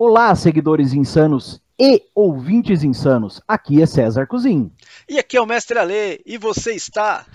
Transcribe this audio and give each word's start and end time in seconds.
Olá, 0.00 0.32
seguidores 0.36 0.92
insanos 0.92 1.60
e 1.76 2.04
ouvintes 2.14 2.84
insanos. 2.84 3.42
Aqui 3.48 3.82
é 3.82 3.86
César 3.86 4.28
Cozin. 4.28 4.70
E 5.08 5.18
aqui 5.18 5.36
é 5.36 5.40
o 5.40 5.46
Mestre 5.46 5.76
Ale, 5.76 6.22
e 6.24 6.38
você 6.38 6.72
está 6.72 7.26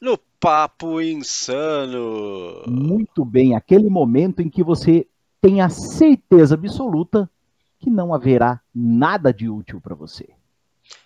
no 0.00 0.16
Papo 0.40 1.02
Insano. 1.02 2.62
Muito 2.66 3.26
bem, 3.26 3.54
aquele 3.54 3.90
momento 3.90 4.40
em 4.40 4.48
que 4.48 4.64
você 4.64 5.06
tem 5.38 5.60
a 5.60 5.68
certeza 5.68 6.54
absoluta 6.54 7.30
que 7.78 7.90
não 7.90 8.14
haverá 8.14 8.62
nada 8.74 9.30
de 9.30 9.50
útil 9.50 9.82
para 9.82 9.94
você. 9.94 10.30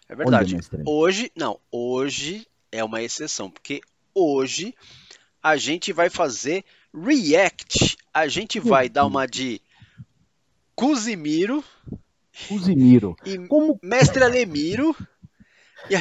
É 0.09 0.15
verdade. 0.15 0.57
hoje, 0.87 1.33
não, 1.35 1.59
hoje 1.69 2.47
é 2.71 2.85
uma 2.85 3.03
exceção, 3.03 3.51
porque 3.51 3.81
hoje 4.15 4.73
a 5.43 5.57
gente 5.57 5.93
vai 5.93 6.09
fazer 6.09 6.65
react. 6.95 7.97
A 8.15 8.29
gente 8.29 8.61
vai 8.61 8.89
dar 8.89 9.05
uma 9.05 9.27
de 9.27 9.61
Cusimiro. 10.83 11.63
Cusimiro. 12.49 13.15
E 13.25 13.39
Como... 13.47 13.79
Mestre 13.81 14.25
Alemiro. 14.25 14.97
E... 15.89 15.95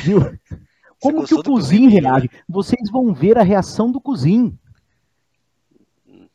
Como 1.00 1.24
que 1.24 1.36
o 1.36 1.44
Cuzim 1.44 1.88
reage? 1.88 2.30
Vocês 2.50 2.90
vão 2.92 3.14
ver 3.14 3.38
a 3.38 3.44
reação 3.44 3.92
do 3.92 4.02
Cuzim. 4.02 4.58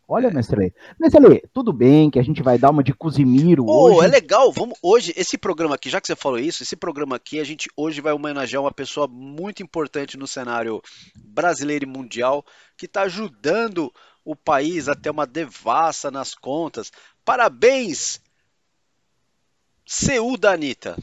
Olha, 0.09 0.29
é. 0.29 0.33
mestre 0.33 0.57
Lê. 0.57 0.73
Mestre 0.99 1.21
Lê, 1.21 1.43
tudo 1.53 1.73
bem 1.73 2.09
que 2.09 2.21
a 2.21 2.23
gente 2.23 2.41
vai 2.41 2.57
dar 2.57 2.71
uma 2.71 2.85
de 2.85 2.93
Cusimiro 2.93 3.65
oh, 3.67 3.95
hoje. 3.95 4.07
é 4.07 4.11
legal. 4.11 4.53
Vamos 4.53 4.79
hoje 4.81 5.13
esse 5.17 5.37
programa 5.37 5.75
aqui, 5.75 5.91
já 5.91 6.01
que 6.01 6.07
você 6.07 6.15
falou 6.15 6.39
isso, 6.39 6.63
esse 6.63 6.77
programa 6.77 7.17
aqui 7.17 7.41
a 7.41 7.45
gente 7.45 7.69
hoje 7.77 8.01
vai 8.01 8.13
homenagear 8.13 8.63
uma 8.63 8.73
pessoa 8.73 9.09
muito 9.09 9.61
importante 9.61 10.17
no 10.17 10.27
cenário 10.29 10.81
brasileiro 11.17 11.85
e 11.85 11.89
mundial 11.89 12.45
que 12.77 12.87
está 12.87 13.03
ajudando 13.03 13.93
o 14.25 14.37
país 14.37 14.89
a 14.89 14.95
ter 14.95 15.11
uma 15.11 15.27
devassa 15.27 16.13
nas 16.13 16.33
contas. 16.33 16.93
Parabéns, 17.25 18.21
Seul 19.87 20.37
da 20.37 20.53
Anitta. 20.53 20.99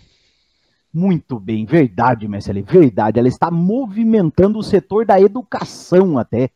Muito 0.93 1.39
bem, 1.39 1.65
verdade, 1.65 2.27
Marcelo, 2.27 2.61
verdade. 2.63 3.17
Ela 3.17 3.27
está 3.27 3.49
movimentando 3.49 4.59
o 4.59 4.63
setor 4.63 5.05
da 5.05 5.19
educação 5.19 6.19
até. 6.19 6.51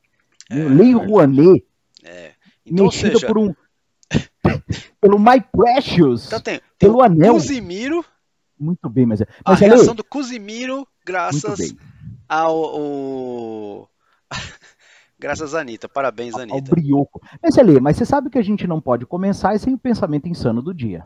É, 0.49 0.55
Lei 0.55 0.93
Rouanet. 0.93 1.65
É. 2.03 2.33
Então, 2.65 2.85
mexida 2.85 3.13
seja... 3.13 3.27
por 3.27 3.37
um. 3.37 3.53
pelo 5.01 5.17
My 5.17 5.41
Precious. 5.41 6.27
Então 6.27 6.39
tem, 6.39 6.59
tem 6.77 6.89
pelo 6.89 7.01
anel. 7.01 7.33
Cusimiro. 7.33 8.05
Muito 8.59 8.89
bem, 8.89 9.05
mas. 9.05 9.21
A 9.43 9.55
reação 9.55 9.95
do 9.95 10.03
Cusimiro, 10.03 10.87
graças 11.05 11.73
ao, 12.27 12.63
ao... 12.63 13.89
Graças 15.19 15.55
a 15.55 15.61
Anitta. 15.61 15.89
Parabéns, 15.89 16.35
Anitta. 16.35 16.53
Ao 16.55 16.61
brioco. 16.61 17.19
Mas, 17.41 17.55
mas 17.81 17.97
você 17.97 18.05
sabe 18.05 18.29
que 18.29 18.37
a 18.37 18.43
gente 18.43 18.67
não 18.67 18.79
pode 18.79 19.03
começar 19.03 19.59
sem 19.59 19.73
o 19.73 19.77
pensamento 19.77 20.29
insano 20.29 20.61
do 20.61 20.71
dia. 20.71 21.03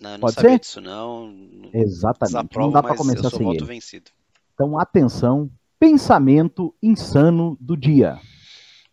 Não, 0.00 0.12
não 0.12 0.20
Pode 0.20 0.34
sabia 0.34 0.50
ser? 0.52 0.60
disso, 0.60 0.80
não. 0.80 1.34
Exatamente. 1.72 2.32
Desaprovo, 2.32 2.66
não 2.66 2.72
dá 2.72 2.82
para 2.82 2.96
começar 2.96 3.24
eu 3.24 3.30
sem 3.30 3.54
ele. 3.54 3.64
vencido. 3.64 4.10
Então, 4.54 4.78
atenção. 4.78 5.50
Pensamento 5.78 6.74
insano 6.82 7.56
do 7.60 7.76
dia. 7.76 8.18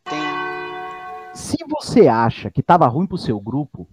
Tem... 0.03 0.19
Se 1.33 1.58
você 1.69 2.08
acha 2.08 2.49
que 2.49 2.61
estava 2.61 2.88
ruim 2.88 3.05
para 3.05 3.16
o 3.16 3.19
seu 3.19 3.39
grupo, 3.39 3.88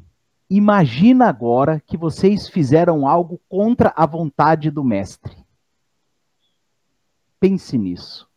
imagina 0.48 1.28
agora 1.28 1.80
que 1.86 1.96
vocês 1.96 2.48
fizeram 2.48 3.06
algo 3.06 3.40
contra 3.48 3.92
a 3.96 4.06
vontade 4.06 4.70
do 4.70 4.82
mestre. 4.82 5.36
Pense 7.38 7.76
nisso. 7.76 8.28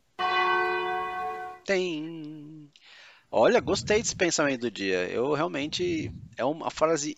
Tem. 1.65 2.69
Olha, 3.31 3.59
gostei 3.59 4.01
desse 4.01 4.15
pensamento 4.15 4.61
do 4.61 4.71
dia. 4.71 5.07
Eu 5.09 5.33
realmente. 5.33 6.11
É 6.37 6.43
uma 6.45 6.69
frase 6.69 7.15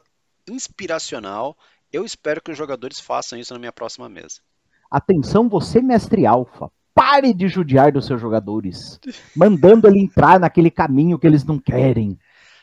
inspiracional. 0.50 1.56
Eu 1.92 2.06
espero 2.06 2.42
que 2.42 2.52
os 2.52 2.58
jogadores 2.58 3.00
façam 3.00 3.40
isso 3.40 3.54
na 3.54 3.60
minha 3.60 3.72
próxima 3.72 4.10
mesa. 4.10 4.42
Atenção, 4.90 5.48
você, 5.48 5.82
mestre 5.82 6.26
alfa. 6.26 6.72
Pare 6.94 7.34
de 7.34 7.48
judiar 7.48 7.92
dos 7.92 8.06
seus 8.06 8.20
jogadores, 8.20 9.00
mandando 9.36 9.88
ele 9.88 10.00
entrar 10.00 10.40
naquele 10.40 10.70
caminho 10.70 11.18
que 11.18 11.26
eles 11.26 11.46
não 11.46 11.58
querem. 11.58 12.20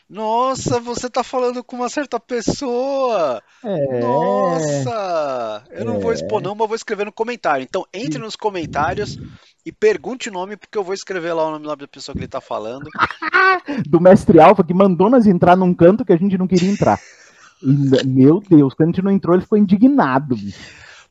Nossa, 0.09 0.79
você 0.79 1.09
tá 1.09 1.21
falando 1.21 1.61
com 1.63 1.75
uma 1.75 1.89
certa 1.89 2.17
pessoa. 2.17 3.41
É, 3.63 3.99
Nossa, 3.99 5.63
eu 5.71 5.83
não 5.83 5.99
vou 5.99 6.13
expor 6.13 6.41
não, 6.41 6.55
mas 6.55 6.67
vou 6.67 6.75
escrever 6.75 7.05
no 7.05 7.11
comentário. 7.11 7.63
Então 7.63 7.85
entre 7.93 8.17
nos 8.17 8.35
comentários 8.35 9.19
e 9.65 9.71
pergunte 9.71 10.29
o 10.29 10.31
nome, 10.31 10.55
porque 10.55 10.77
eu 10.77 10.83
vou 10.83 10.93
escrever 10.93 11.33
lá 11.33 11.45
o 11.45 11.51
nome 11.51 11.67
da 11.67 11.87
pessoa 11.87 12.13
que 12.13 12.21
ele 12.21 12.27
tá 12.27 12.39
falando. 12.39 12.89
Do 13.89 13.99
mestre 13.99 14.39
Alfa 14.39 14.63
que 14.63 14.73
mandou 14.73 15.09
nós 15.09 15.27
entrar 15.27 15.57
num 15.57 15.73
canto 15.73 16.05
que 16.05 16.13
a 16.13 16.17
gente 16.17 16.37
não 16.37 16.47
queria 16.47 16.71
entrar. 16.71 16.97
Meu 17.61 18.39
Deus, 18.39 18.73
quando 18.73 18.89
a 18.89 18.91
gente 18.91 19.03
não 19.03 19.11
entrou, 19.11 19.35
ele 19.35 19.43
ficou 19.43 19.57
indignado. 19.57 20.35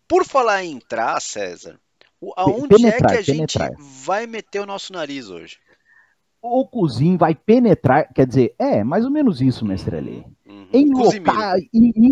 Por 0.08 0.24
falar 0.24 0.64
em 0.64 0.72
entrar, 0.72 1.20
César, 1.20 1.78
aonde 2.36 2.68
penetrar, 2.68 3.12
é 3.12 3.22
que 3.22 3.30
a 3.30 3.34
penetrar. 3.34 3.68
gente 3.70 4.04
vai 4.04 4.26
meter 4.26 4.60
o 4.60 4.66
nosso 4.66 4.92
nariz 4.92 5.28
hoje? 5.28 5.58
O 6.40 6.64
cozinho 6.64 7.18
vai 7.18 7.34
penetrar, 7.34 8.12
quer 8.12 8.26
dizer, 8.26 8.54
é 8.58 8.84
mais 8.84 9.04
ou 9.04 9.10
menos 9.10 9.40
isso, 9.40 9.64
mestre 9.64 9.96
ali. 9.96 10.24
Uhum. 10.46 10.68
Em 10.72 10.92
locais, 10.92 11.64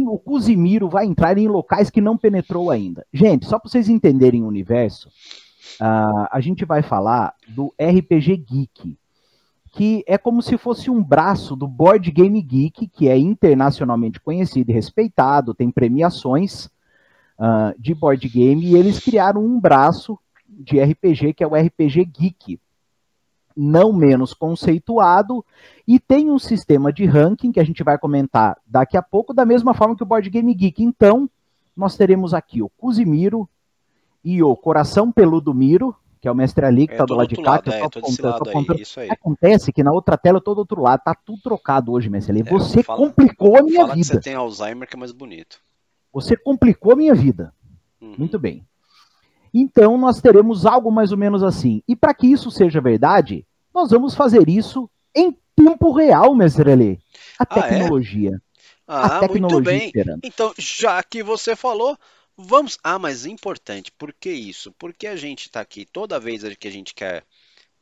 o 0.09 0.19
Cusimiro 0.19 0.89
vai 0.89 1.07
entrar 1.07 1.39
em 1.39 1.47
locais 1.47 1.89
que 1.89 2.01
não 2.01 2.17
penetrou 2.17 2.71
ainda. 2.71 3.07
Gente, 3.13 3.47
só 3.47 3.59
para 3.59 3.71
vocês 3.71 3.89
entenderem 3.89 4.43
o 4.43 4.49
universo, 4.49 5.09
uh, 5.81 6.27
a 6.31 6.41
gente 6.41 6.65
vai 6.65 6.83
falar 6.83 7.33
do 7.47 7.73
RPG 7.79 8.37
Geek 8.39 8.99
que 9.75 10.05
é 10.07 10.17
como 10.17 10.41
se 10.41 10.57
fosse 10.57 10.89
um 10.89 11.03
braço 11.03 11.57
do 11.57 11.67
Board 11.67 12.09
Game 12.13 12.41
Geek, 12.41 12.87
que 12.87 13.09
é 13.09 13.19
internacionalmente 13.19 14.21
conhecido 14.21 14.71
e 14.71 14.75
respeitado, 14.75 15.53
tem 15.53 15.69
premiações 15.69 16.67
uh, 17.37 17.75
de 17.77 17.93
board 17.93 18.29
game, 18.29 18.65
e 18.65 18.77
eles 18.77 19.01
criaram 19.01 19.45
um 19.45 19.59
braço 19.59 20.17
de 20.49 20.81
RPG, 20.81 21.35
que 21.35 21.43
é 21.43 21.47
o 21.47 21.57
RPG 21.57 22.05
Geek, 22.05 22.61
não 23.57 23.93
menos 23.93 24.33
conceituado, 24.33 25.45
e 25.89 25.99
tem 25.99 26.31
um 26.31 26.39
sistema 26.39 26.93
de 26.93 27.05
ranking 27.05 27.51
que 27.51 27.59
a 27.59 27.65
gente 27.65 27.83
vai 27.83 27.99
comentar 27.99 28.57
daqui 28.65 28.97
a 28.97 29.03
pouco, 29.03 29.35
da 29.35 29.45
mesma 29.45 29.75
forma 29.75 29.97
que 29.97 30.05
o 30.05 30.07
Board 30.07 30.31
Game 30.31 30.55
Geek. 30.55 30.85
Então, 30.85 31.29
nós 31.77 31.97
teremos 31.97 32.33
aqui 32.33 32.63
o 32.63 32.69
Cusimiro 32.69 33.49
e 34.25 34.41
o 34.41 34.55
Coração 34.55 35.11
Peludo 35.11 35.53
Miro, 35.53 35.97
que 36.25 36.29
é 36.29 36.33
o 36.33 36.35
Mestre 36.35 36.65
Ali, 36.65 36.87
que 36.87 36.95
é, 36.95 36.97
tá 36.97 37.05
do 37.05 37.15
lado 37.15 37.29
de 37.29 37.37
cá. 37.37 37.51
Lado, 37.51 37.65
que 37.65 37.69
eu 37.69 37.91
tô, 37.91 37.99
é, 37.99 38.65
tô. 38.65 39.01
Aí, 39.01 39.11
Acontece 39.11 39.71
que 39.71 39.83
na 39.83 39.93
outra 39.93 40.17
tela 40.17 40.39
eu 40.39 40.41
tô 40.41 40.55
do 40.55 40.61
outro 40.61 40.81
lado, 40.81 41.03
tá 41.05 41.15
tudo 41.15 41.43
trocado 41.43 41.93
hoje, 41.93 42.09
Mestre 42.09 42.33
Ali. 42.33 42.41
É, 42.41 42.51
você 42.51 42.83
fala, 42.83 42.99
complicou 42.99 43.59
a 43.59 43.63
minha 43.63 43.87
vida. 43.89 44.07
você 44.07 44.21
tem 44.21 44.33
Alzheimer 44.35 44.89
que 44.89 44.97
é 44.97 44.99
mais 44.99 45.13
bonito. 45.13 45.61
Você 46.15 46.35
complicou 46.35 46.95
a 46.95 46.97
minha 46.97 47.15
vida. 47.15 47.53
Uhum. 48.01 48.15
Muito 48.17 48.39
bem. 48.39 48.67
Então 49.53 49.99
nós 49.99 50.19
teremos 50.19 50.65
algo 50.65 50.91
mais 50.91 51.13
ou 51.13 51.19
menos 51.19 51.43
assim. 51.43 51.83
E 51.87 51.95
para 51.95 52.15
que 52.15 52.27
isso 52.27 52.51
seja 52.51 52.81
verdade, 52.81 53.47
nós 53.75 53.91
vamos 53.91 54.15
fazer 54.15 54.49
isso 54.49 54.89
em 55.15 55.37
tempo 55.55 55.93
real, 55.93 56.35
Mestre 56.35 56.73
Ali. 56.73 56.99
A 57.39 57.45
ah, 57.45 57.59
é? 57.59 57.61
tecnologia. 57.61 58.43
Ah, 58.89 59.19
a 59.19 59.21
tecnologia 59.21 59.57
muito 59.57 59.63
bem. 59.63 59.87
Esperando. 59.89 60.21
Então, 60.25 60.55
já 60.57 61.03
que 61.03 61.23
você 61.23 61.55
falou, 61.55 61.99
Vamos. 62.37 62.79
Ah, 62.83 62.99
mas 62.99 63.27
importante. 63.27 63.93
Por 63.93 64.13
que 64.13 64.31
isso? 64.31 64.73
Porque 64.73 65.07
a 65.07 65.17
gente 65.17 65.47
está 65.47 65.61
aqui 65.61 65.85
toda 65.85 66.21
vez 66.21 66.43
que 66.57 66.69
a 66.69 66.71
gente 66.71 66.95
quer 66.95 67.25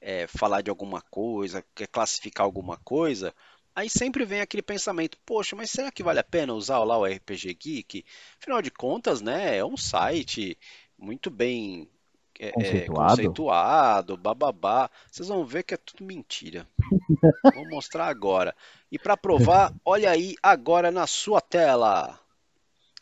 é, 0.00 0.26
falar 0.26 0.60
de 0.60 0.70
alguma 0.70 1.00
coisa, 1.00 1.64
quer 1.74 1.86
classificar 1.86 2.44
alguma 2.44 2.76
coisa, 2.78 3.34
aí 3.74 3.88
sempre 3.88 4.24
vem 4.24 4.40
aquele 4.40 4.62
pensamento: 4.62 5.16
poxa, 5.24 5.56
mas 5.56 5.70
será 5.70 5.90
que 5.90 6.02
vale 6.02 6.18
a 6.18 6.24
pena 6.24 6.52
usar 6.52 6.78
lá 6.80 6.98
o 6.98 7.06
RPG 7.06 7.54
Geek? 7.54 8.04
Afinal 8.40 8.60
de 8.60 8.70
contas, 8.70 9.20
né? 9.22 9.56
É 9.56 9.64
um 9.64 9.76
site 9.76 10.58
muito 10.98 11.30
bem 11.30 11.88
é, 12.38 12.48
é 12.48 12.52
conceituado. 12.52 13.08
conceituado, 13.10 14.16
bababá. 14.16 14.90
Vocês 15.10 15.28
vão 15.28 15.46
ver 15.46 15.62
que 15.62 15.74
é 15.74 15.78
tudo 15.78 16.04
mentira. 16.04 16.66
Vou 17.54 17.68
mostrar 17.68 18.06
agora. 18.06 18.54
E 18.90 18.98
para 18.98 19.16
provar, 19.16 19.72
olha 19.84 20.10
aí 20.10 20.34
agora 20.42 20.90
na 20.90 21.06
sua 21.06 21.40
tela. 21.40 22.18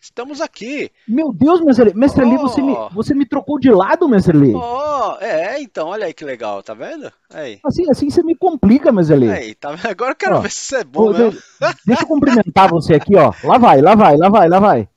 Estamos 0.01 0.41
aqui. 0.41 0.91
Meu 1.07 1.31
Deus, 1.33 1.61
Mestre, 1.61 1.95
Mestre 1.95 2.25
oh. 2.25 2.39
você, 2.39 2.63
me, 2.63 2.75
você 2.93 3.15
me 3.15 3.27
trocou 3.27 3.59
de 3.59 3.71
lado, 3.71 4.09
Mestre 4.09 4.37
Lee. 4.37 4.55
Oh, 4.55 5.17
é, 5.21 5.61
então, 5.61 5.89
olha 5.89 6.07
aí 6.07 6.15
que 6.15 6.25
legal, 6.25 6.63
tá 6.63 6.73
vendo? 6.73 7.13
Aí. 7.31 7.61
Assim, 7.63 7.85
assim 7.91 8.09
você 8.09 8.23
me 8.23 8.35
complica, 8.35 8.91
Mestre 8.91 9.17
Lee. 9.17 9.31
Aí, 9.31 9.55
tá? 9.55 9.75
Agora 9.85 10.13
eu 10.13 10.17
quero 10.17 10.37
ó, 10.37 10.41
ver 10.41 10.51
se 10.51 10.61
você 10.61 10.77
é 10.77 10.85
bom, 10.85 11.13
né? 11.13 11.31
Deixa 11.87 12.03
eu 12.03 12.07
cumprimentar 12.07 12.71
você 12.71 12.95
aqui, 12.95 13.15
ó. 13.15 13.33
Lá 13.45 13.59
vai, 13.59 13.83
lá 13.83 13.95
vai, 13.95 14.17
lá 14.17 14.29
vai, 14.31 14.49
lá 14.49 14.59
vai. 14.59 14.89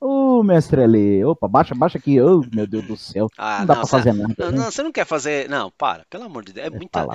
Ô, 0.00 0.38
oh, 0.38 0.42
mestre 0.44 0.86
Lee. 0.86 1.24
Opa, 1.24 1.48
baixa, 1.48 1.74
baixa 1.74 1.98
aqui. 1.98 2.20
Oh, 2.20 2.42
meu 2.54 2.66
Deus 2.66 2.86
do 2.86 2.96
céu. 2.96 3.26
Ah, 3.36 3.60
não 3.60 3.66
dá 3.66 3.74
não, 3.74 3.80
pra 3.80 3.90
fazer 3.90 4.12
nada. 4.12 4.34
Não, 4.38 4.50
né? 4.50 4.58
não, 4.58 4.70
você 4.70 4.82
não 4.82 4.92
quer 4.92 5.06
fazer. 5.06 5.48
Não, 5.48 5.70
para, 5.70 6.04
pelo 6.08 6.24
amor 6.24 6.44
de 6.44 6.52
Deus. 6.52 6.64
É, 6.64 6.68
é 6.68 6.70
muita. 6.70 7.06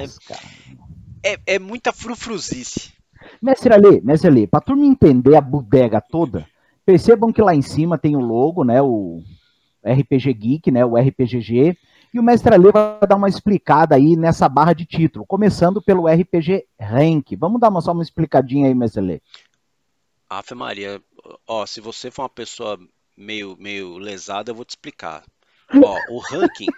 É, 1.23 1.33
é, 1.33 1.39
é, 1.45 1.59
muita 1.59 1.93
frufruzice. 1.93 2.91
Mestre 3.41 3.73
Ali, 3.73 4.01
mestre 4.01 4.27
Ali, 4.27 4.47
pra 4.47 4.59
turma 4.59 4.85
entender 4.85 5.35
a 5.35 5.41
bodega 5.41 6.01
toda, 6.01 6.47
Percebam 6.89 7.31
que 7.31 7.39
lá 7.39 7.53
em 7.53 7.61
cima 7.61 7.99
tem 7.99 8.15
o 8.15 8.19
logo, 8.19 8.63
né? 8.63 8.81
O 8.81 9.21
RPG 9.85 10.33
Geek, 10.33 10.71
né? 10.71 10.83
O 10.83 10.97
RPGG. 10.97 11.77
E 12.11 12.19
o 12.19 12.23
Mestre 12.23 12.51
Ale 12.51 12.71
vai 12.71 12.99
dar 13.07 13.15
uma 13.15 13.29
explicada 13.29 13.93
aí 13.93 14.15
nessa 14.15 14.49
barra 14.49 14.73
de 14.73 14.87
título, 14.87 15.23
começando 15.23 15.79
pelo 15.83 16.07
RPG 16.07 16.65
Rank. 16.79 17.33
Vamos 17.37 17.61
dar 17.61 17.69
uma, 17.69 17.79
só 17.79 17.91
uma 17.91 18.01
explicadinha 18.01 18.65
aí, 18.65 18.73
Mestre 18.73 19.01
Ale. 19.01 19.21
Ave 20.27 20.55
Maria, 20.55 20.99
ó, 21.47 21.63
se 21.67 21.79
você 21.79 22.09
for 22.09 22.23
uma 22.23 22.29
pessoa 22.29 22.79
meio, 23.15 23.55
meio 23.59 23.99
lesada, 23.99 24.49
eu 24.49 24.55
vou 24.55 24.65
te 24.65 24.71
explicar. 24.71 25.23
Ó, 25.71 25.95
o 26.09 26.17
ranking 26.17 26.71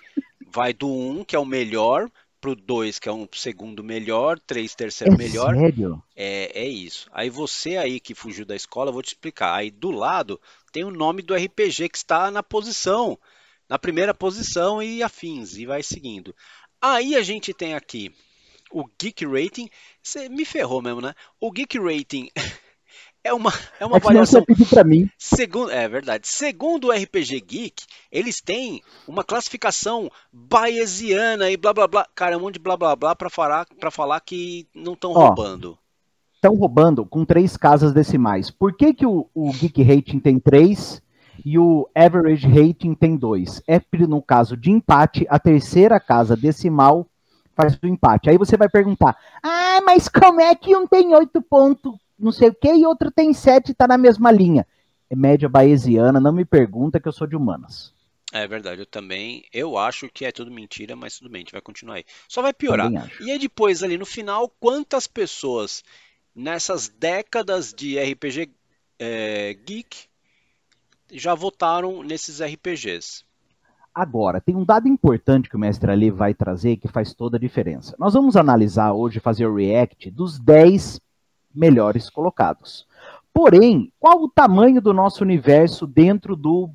vai 0.46 0.74
do 0.74 0.90
1, 0.90 1.24
que 1.24 1.38
é 1.38 1.40
o 1.40 1.46
melhor, 1.46 2.12
pro 2.42 2.56
2, 2.56 2.98
que 2.98 3.08
é 3.08 3.14
um 3.14 3.28
segundo 3.32 3.84
melhor, 3.84 4.40
3, 4.40 4.74
terceiro 4.74 5.14
é 5.14 5.18
melhor. 5.18 5.56
Sério? 5.56 6.04
É, 6.16 6.64
é 6.64 6.68
isso. 6.68 7.08
Aí 7.14 7.30
você 7.30 7.78
aí 7.78 8.00
que 8.00 8.16
fugiu 8.16 8.46
da 8.46 8.56
escola, 8.56 8.90
eu 8.90 8.94
vou 8.94 9.04
te 9.04 9.10
explicar. 9.10 9.54
Aí 9.54 9.70
do 9.70 9.92
lado 9.92 10.42
tem 10.72 10.84
o 10.84 10.90
nome 10.90 11.22
do 11.22 11.36
RPG 11.36 11.88
que 11.90 11.98
está 11.98 12.32
na 12.32 12.42
posição, 12.42 13.18
na 13.70 13.78
primeira 13.78 14.14
posição 14.14 14.82
e 14.82 15.04
afins, 15.04 15.56
e 15.56 15.68
vai 15.68 15.84
seguindo. 15.84 16.36
Aí 16.82 17.16
a 17.16 17.22
gente 17.22 17.54
tem 17.54 17.76
aqui 17.76 18.12
o 18.72 18.86
Geek 19.00 19.26
Rating. 19.26 19.70
Você 20.02 20.28
me 20.28 20.44
ferrou 20.44 20.82
mesmo, 20.82 21.00
né? 21.00 21.14
O 21.40 21.52
Geek 21.52 21.78
Rating 21.78 22.30
é 23.24 23.34
uma, 23.34 23.52
é 23.80 23.86
uma 23.86 23.98
é 23.98 24.00
variação. 24.00 24.44
Para 24.70 24.84
mim. 24.84 25.10
Segundo, 25.18 25.72
é 25.72 25.88
verdade. 25.88 26.28
Segundo 26.28 26.88
o 26.88 26.92
RPG 26.92 27.40
Geek, 27.42 27.84
eles 28.12 28.42
têm 28.42 28.82
uma 29.08 29.24
classificação 29.24 30.10
bayesiana 30.32 31.50
e 31.50 31.58
blá 31.58 31.74
blá 31.74 31.88
blá. 31.88 32.08
Cara, 32.16 32.34
é 32.34 32.38
um 32.38 32.42
monte 32.42 32.56
de 32.56 32.60
blá 32.60 32.76
blá 32.76 32.96
blá 32.96 33.16
para 33.16 33.30
falar, 33.30 33.68
pra 33.80 33.92
falar 33.92 34.20
que 34.22 34.68
não 34.74 34.94
estão 34.94 35.14
roubando. 35.14 35.78
Estão 36.34 36.56
roubando 36.56 37.06
com 37.06 37.24
três 37.24 37.56
casas 37.56 37.94
decimais. 37.94 38.50
Por 38.50 38.74
que, 38.74 38.94
que 38.94 39.06
o, 39.06 39.30
o 39.34 39.52
Geek 39.52 39.84
Rating 39.84 40.20
tem 40.20 40.40
três 40.40 41.02
e 41.46 41.60
o 41.60 41.88
Average 41.94 42.48
Rating 42.48 42.96
tem 42.96 43.16
dois? 43.16 43.62
É 43.68 43.80
no 44.08 44.22
caso 44.22 44.58
de 44.58 44.72
empate, 44.72 45.28
a 45.30 45.38
terceira 45.38 46.00
casa 46.00 46.36
decimal 46.36 47.06
faz 47.56 47.78
o 47.82 47.86
empate. 47.86 48.30
Aí 48.30 48.38
você 48.40 48.58
vai 48.58 48.68
perguntar: 48.68 49.16
ah, 49.44 49.80
mas 49.86 50.10
como 50.10 50.42
é 50.42 50.56
que 50.56 50.76
um 50.76 50.88
tem 50.88 51.14
oito 51.14 51.40
pontos? 51.42 51.94
Não 52.22 52.32
sei 52.32 52.50
o 52.50 52.54
que, 52.54 52.72
e 52.74 52.86
outro 52.86 53.12
tem 53.12 53.34
sete 53.34 53.72
e 53.72 53.74
tá 53.74 53.88
na 53.88 53.98
mesma 53.98 54.32
linha. 54.32 54.66
É 55.10 55.16
média 55.16 55.50
bayesiana, 55.50 56.20
não 56.20 56.32
me 56.32 56.46
pergunta 56.46 57.00
que 57.00 57.08
eu 57.08 57.12
sou 57.12 57.28
de 57.28 57.36
humanas. 57.36 57.94
É 58.32 58.48
verdade, 58.48 58.82
eu 58.82 58.86
também. 58.86 59.44
Eu 59.52 59.78
acho 59.78 60.08
que 60.08 60.24
é 60.24 60.32
tudo 60.32 60.50
mentira, 60.50 60.96
mas 60.96 61.18
tudo 61.18 61.30
bem, 61.30 61.40
a 61.40 61.42
gente 61.42 61.52
vai 61.52 61.62
continuar 61.62 61.96
aí. 61.96 62.06
Só 62.30 62.42
vai 62.42 62.54
piorar. 62.54 62.90
E 63.20 63.30
aí 63.30 63.38
depois, 63.38 63.84
ali 63.84 63.98
no 63.98 64.06
final, 64.06 64.48
quantas 64.60 65.06
pessoas 65.06 65.84
nessas 66.34 66.88
décadas 66.88 67.74
de 67.74 68.00
RPG 68.00 68.50
é, 68.98 69.54
geek 69.66 70.06
já 71.12 71.36
votaram 71.36 72.04
nesses 72.04 72.42
RPGs? 72.42 73.26
Agora, 73.94 74.40
tem 74.40 74.56
um 74.56 74.64
dado 74.64 74.88
importante 74.88 75.50
que 75.50 75.56
o 75.58 75.60
mestre 75.60 75.92
Ali 75.92 76.10
vai 76.10 76.34
trazer 76.34 76.78
que 76.78 76.88
faz 76.88 77.14
toda 77.14 77.36
a 77.36 77.40
diferença. 77.40 77.94
Nós 78.00 78.14
vamos 78.14 78.38
analisar 78.38 78.94
hoje, 78.94 79.20
fazer 79.20 79.46
o 79.46 79.56
react 79.56 80.10
dos 80.10 80.40
10 80.40 81.02
melhores 81.54 82.10
colocados. 82.10 82.88
Porém, 83.34 83.92
qual 84.00 84.22
o 84.22 84.30
tamanho 84.30 84.82
do 84.82 84.94
nosso 84.94 85.24
universo 85.24 85.88
dentro 85.88 86.36
do 86.36 86.70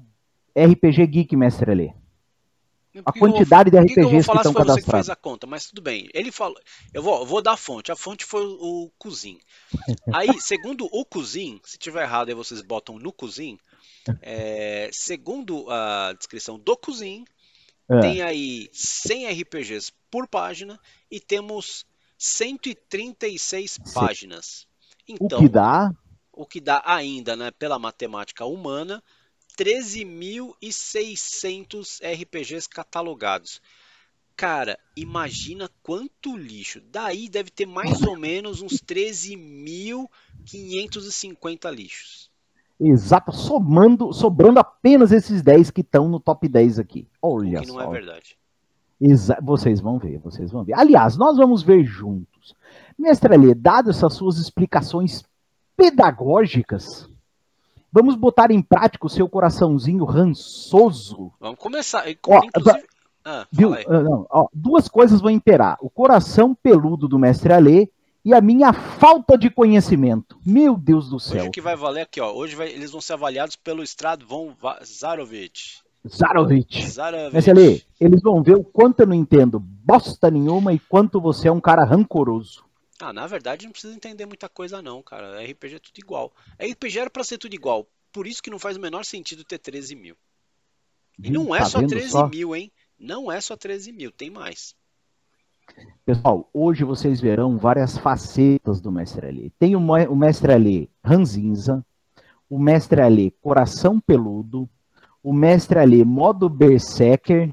RPG 0.57 1.07
Geek, 1.07 1.37
mestre 1.37 1.71
Alê? 1.71 1.93
A 3.05 3.13
quantidade 3.13 3.71
de 3.71 3.79
RPGs 3.79 4.31
que, 4.31 4.37
estão 4.37 4.55
cadastrados. 4.55 4.75
Você 4.75 4.83
que 4.83 4.91
fez 4.91 5.11
a 5.11 5.17
conta, 5.17 5.47
mas 5.47 5.67
tudo 5.67 5.83
bem. 5.83 6.09
Ele 6.15 6.33
falou, 6.33 6.59
eu 6.95 7.03
vou, 7.03 7.21
eu 7.21 7.27
vou 7.27 7.43
dar 7.43 7.53
a 7.53 7.57
fonte. 7.57 7.93
A 7.93 7.97
fonte 7.97 8.25
foi 8.25 8.47
o, 8.47 8.85
o 8.85 8.91
Cuzin. 8.99 9.39
Aí, 10.15 10.29
segundo 10.41 10.89
o 10.91 11.05
Cuzin, 11.05 11.61
se 11.65 11.77
tiver 11.77 12.03
errado 12.03 12.29
aí 12.29 12.35
vocês 12.35 12.63
botam 12.63 12.99
no 12.99 13.13
Cuzin. 13.13 13.59
É, 14.23 14.89
segundo 14.93 15.69
a 15.69 16.15
descrição 16.15 16.59
do 16.59 16.77
Cuzin, 16.77 17.25
é. 17.89 18.01
tem 18.01 18.23
aí 18.23 18.71
100 18.73 19.43
RPGs 19.43 19.93
por 20.11 20.27
página 20.27 20.81
e 21.11 21.21
temos 21.21 21.85
136 22.19 23.79
páginas. 23.95 24.67
Então, 25.09 25.39
o 25.39 25.43
que 25.43 25.49
dá? 25.49 25.95
O 26.33 26.45
que 26.47 26.61
dá 26.61 26.83
ainda, 26.85 27.37
né, 27.37 27.51
pela 27.51 27.79
matemática 27.79 28.45
humana, 28.45 29.03
13.600 29.57 32.01
RPGs 32.03 32.69
catalogados. 32.69 33.63
Cara, 34.37 34.79
imagina 34.95 35.71
quanto 35.83 36.37
lixo. 36.37 36.83
Daí 36.93 37.27
deve 37.29 37.51
ter 37.51 37.65
mais 37.65 38.03
ou 38.03 38.19
menos 38.19 38.61
uns 38.61 38.75
13.550 38.75 41.75
lixos. 41.75 42.31
Exato, 42.79 43.33
somando, 43.33 44.13
sobrando 44.13 44.61
apenas 44.61 45.11
esses 45.11 45.41
10 45.41 45.71
que 45.71 45.81
estão 45.81 46.07
no 46.07 46.21
top 46.21 46.47
10 46.47 46.79
aqui. 46.79 47.09
Olha 47.23 47.61
o 47.61 47.63
que 47.63 47.69
não 47.69 47.81
é 47.81 47.85
só. 47.85 47.91
é 47.91 47.93
verdade. 47.93 48.37
Exa 49.01 49.39
vocês 49.43 49.81
vão 49.81 49.99
ver, 49.99 50.19
vocês 50.19 50.51
vão 50.51 50.65
ver. 50.65 50.75
Aliás, 50.75 51.17
nós 51.17 51.37
vamos 51.37 51.63
ver 51.63 51.85
juntos. 51.85 52.55
Mestre 52.99 53.35
Alê, 53.35 53.55
dado 53.55 53.91
essas 53.91 54.15
suas 54.15 54.39
explicações 54.39 55.23
pedagógicas, 55.77 57.09
vamos 57.93 58.17
botar 58.17 58.51
em 58.51 58.63
prática 58.63 59.07
o 59.07 59.11
seu 59.11 59.29
coraçãozinho 59.29 60.05
rançoso. 60.05 61.31
Vamos 61.39 61.59
começar. 61.59 62.05
Ó, 62.27 62.41
Inclusive... 62.45 62.87
ah, 63.25 63.47
viu? 63.53 63.75
Ah, 63.75 64.03
não, 64.03 64.27
ó, 64.31 64.49
duas 64.53 64.89
coisas 64.89 65.21
vão 65.21 65.31
imperar: 65.31 65.77
o 65.81 65.91
coração 65.91 66.55
peludo 66.55 67.07
do 67.07 67.19
Mestre 67.19 67.53
Alê 67.53 67.91
e 68.25 68.35
a 68.35 68.41
minha 68.41 68.73
falta 68.73 69.37
de 69.37 69.51
conhecimento. 69.51 70.37
Meu 70.45 70.77
Deus 70.77 71.11
do 71.11 71.21
céu. 71.21 71.41
Hoje 71.41 71.49
o 71.49 71.53
que 71.53 71.61
vai 71.61 71.77
valer 71.77 72.01
aqui, 72.01 72.21
ó. 72.21 72.33
Hoje 72.33 72.57
vai, 72.57 72.69
eles 72.71 72.91
vão 72.91 73.01
ser 73.01 73.13
avaliados 73.13 73.57
pelo 73.57 73.83
Estrado 73.85 74.27
von 74.27 74.53
Zarovich. 76.09 76.87
Zarovich. 76.87 77.35
Mas 77.35 77.49
ali, 77.49 77.85
eles 78.01 78.23
vão 78.23 78.43
ver 78.43 78.57
o 78.57 78.65
quanto 78.65 79.01
eu 79.01 79.07
não 79.07 79.15
entendo 79.15 79.59
bosta 79.59 80.31
nenhuma 80.31 80.73
e 80.73 80.79
quanto 80.79 81.21
você 81.21 81.49
é 81.49 81.53
um 81.53 81.61
cara 81.61 81.85
rancoroso. 81.85 82.65
Ah, 82.99 83.13
na 83.13 83.27
verdade 83.27 83.67
não 83.67 83.73
precisa 83.73 83.95
entender 83.95 84.27
muita 84.27 84.49
coisa 84.49 84.81
não, 84.81 85.03
cara. 85.03 85.43
RPG 85.43 85.77
é 85.77 85.79
tudo 85.79 85.99
igual. 85.99 86.33
RPG 86.59 86.99
era 86.99 87.11
pra 87.11 87.25
ser 87.25 87.39
tudo 87.39 87.55
igual. 87.55 87.87
Por 88.13 88.27
isso 88.27 88.43
que 88.43 88.51
não 88.51 88.59
faz 88.59 88.77
o 88.77 88.81
menor 88.81 89.05
sentido 89.05 89.45
ter 89.45 89.59
13 89.59 89.95
mil. 89.95 90.17
E 91.23 91.31
não 91.31 91.55
é 91.55 91.61
tá 91.61 91.67
só 91.67 91.87
13 91.87 92.09
só? 92.11 92.29
mil, 92.29 92.55
hein? 92.57 92.73
Não 92.99 93.31
é 93.31 93.41
só 93.41 93.57
13 93.57 93.93
mil, 93.93 94.11
tem 94.11 94.31
mais. 94.31 94.75
Pessoal, 96.05 96.49
hoje 96.53 96.85
vocês 96.85 97.21
verão 97.21 97.59
várias 97.59 97.99
facetas 97.99 98.81
do 98.81 98.93
Mestre 98.93 99.27
Ali. 99.27 99.53
Tem 99.59 99.75
o, 99.75 99.81
o 99.81 100.17
Mestre 100.17 100.53
Ali 100.53 100.91
Ranzinza, 101.05 101.85
o 102.49 102.59
Mestre 102.59 103.01
Ali 103.01 103.33
Coração 103.43 104.01
Peludo, 104.01 104.69
o 105.27 105.33
mestre 105.33 105.81
ali, 105.81 106.05
modo 106.05 106.49
berserker, 106.49 107.53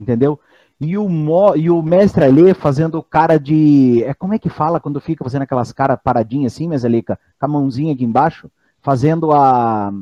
entendeu? 0.00 0.40
E 0.80 0.98
o, 0.98 1.08
mo, 1.08 1.54
e 1.54 1.70
o 1.70 1.80
mestre 1.80 2.24
ali 2.24 2.52
fazendo 2.54 3.00
cara 3.04 3.38
de. 3.38 4.02
É, 4.02 4.12
como 4.14 4.34
é 4.34 4.38
que 4.38 4.48
fala 4.48 4.80
quando 4.80 5.00
fica 5.00 5.22
fazendo 5.22 5.42
aquelas 5.42 5.70
caras 5.70 6.00
paradinhas 6.02 6.52
assim, 6.52 6.66
mas 6.66 6.84
ali 6.84 7.04
com 7.04 7.14
a 7.38 7.46
mãozinha 7.46 7.94
aqui 7.94 8.02
embaixo? 8.02 8.50
Fazendo 8.82 9.30
a. 9.30 9.92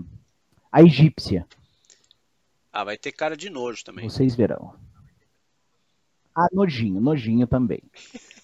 a 0.73 0.83
egípcia. 0.83 1.47
Ah, 2.73 2.85
vai 2.85 2.97
ter 2.97 3.13
cara 3.13 3.37
de 3.37 3.51
nojo 3.51 3.85
também. 3.85 4.09
Vocês 4.09 4.35
verão. 4.35 4.73
Ah, 6.35 6.49
nojinho, 6.51 6.99
nojinho 6.99 7.47
também. 7.47 7.83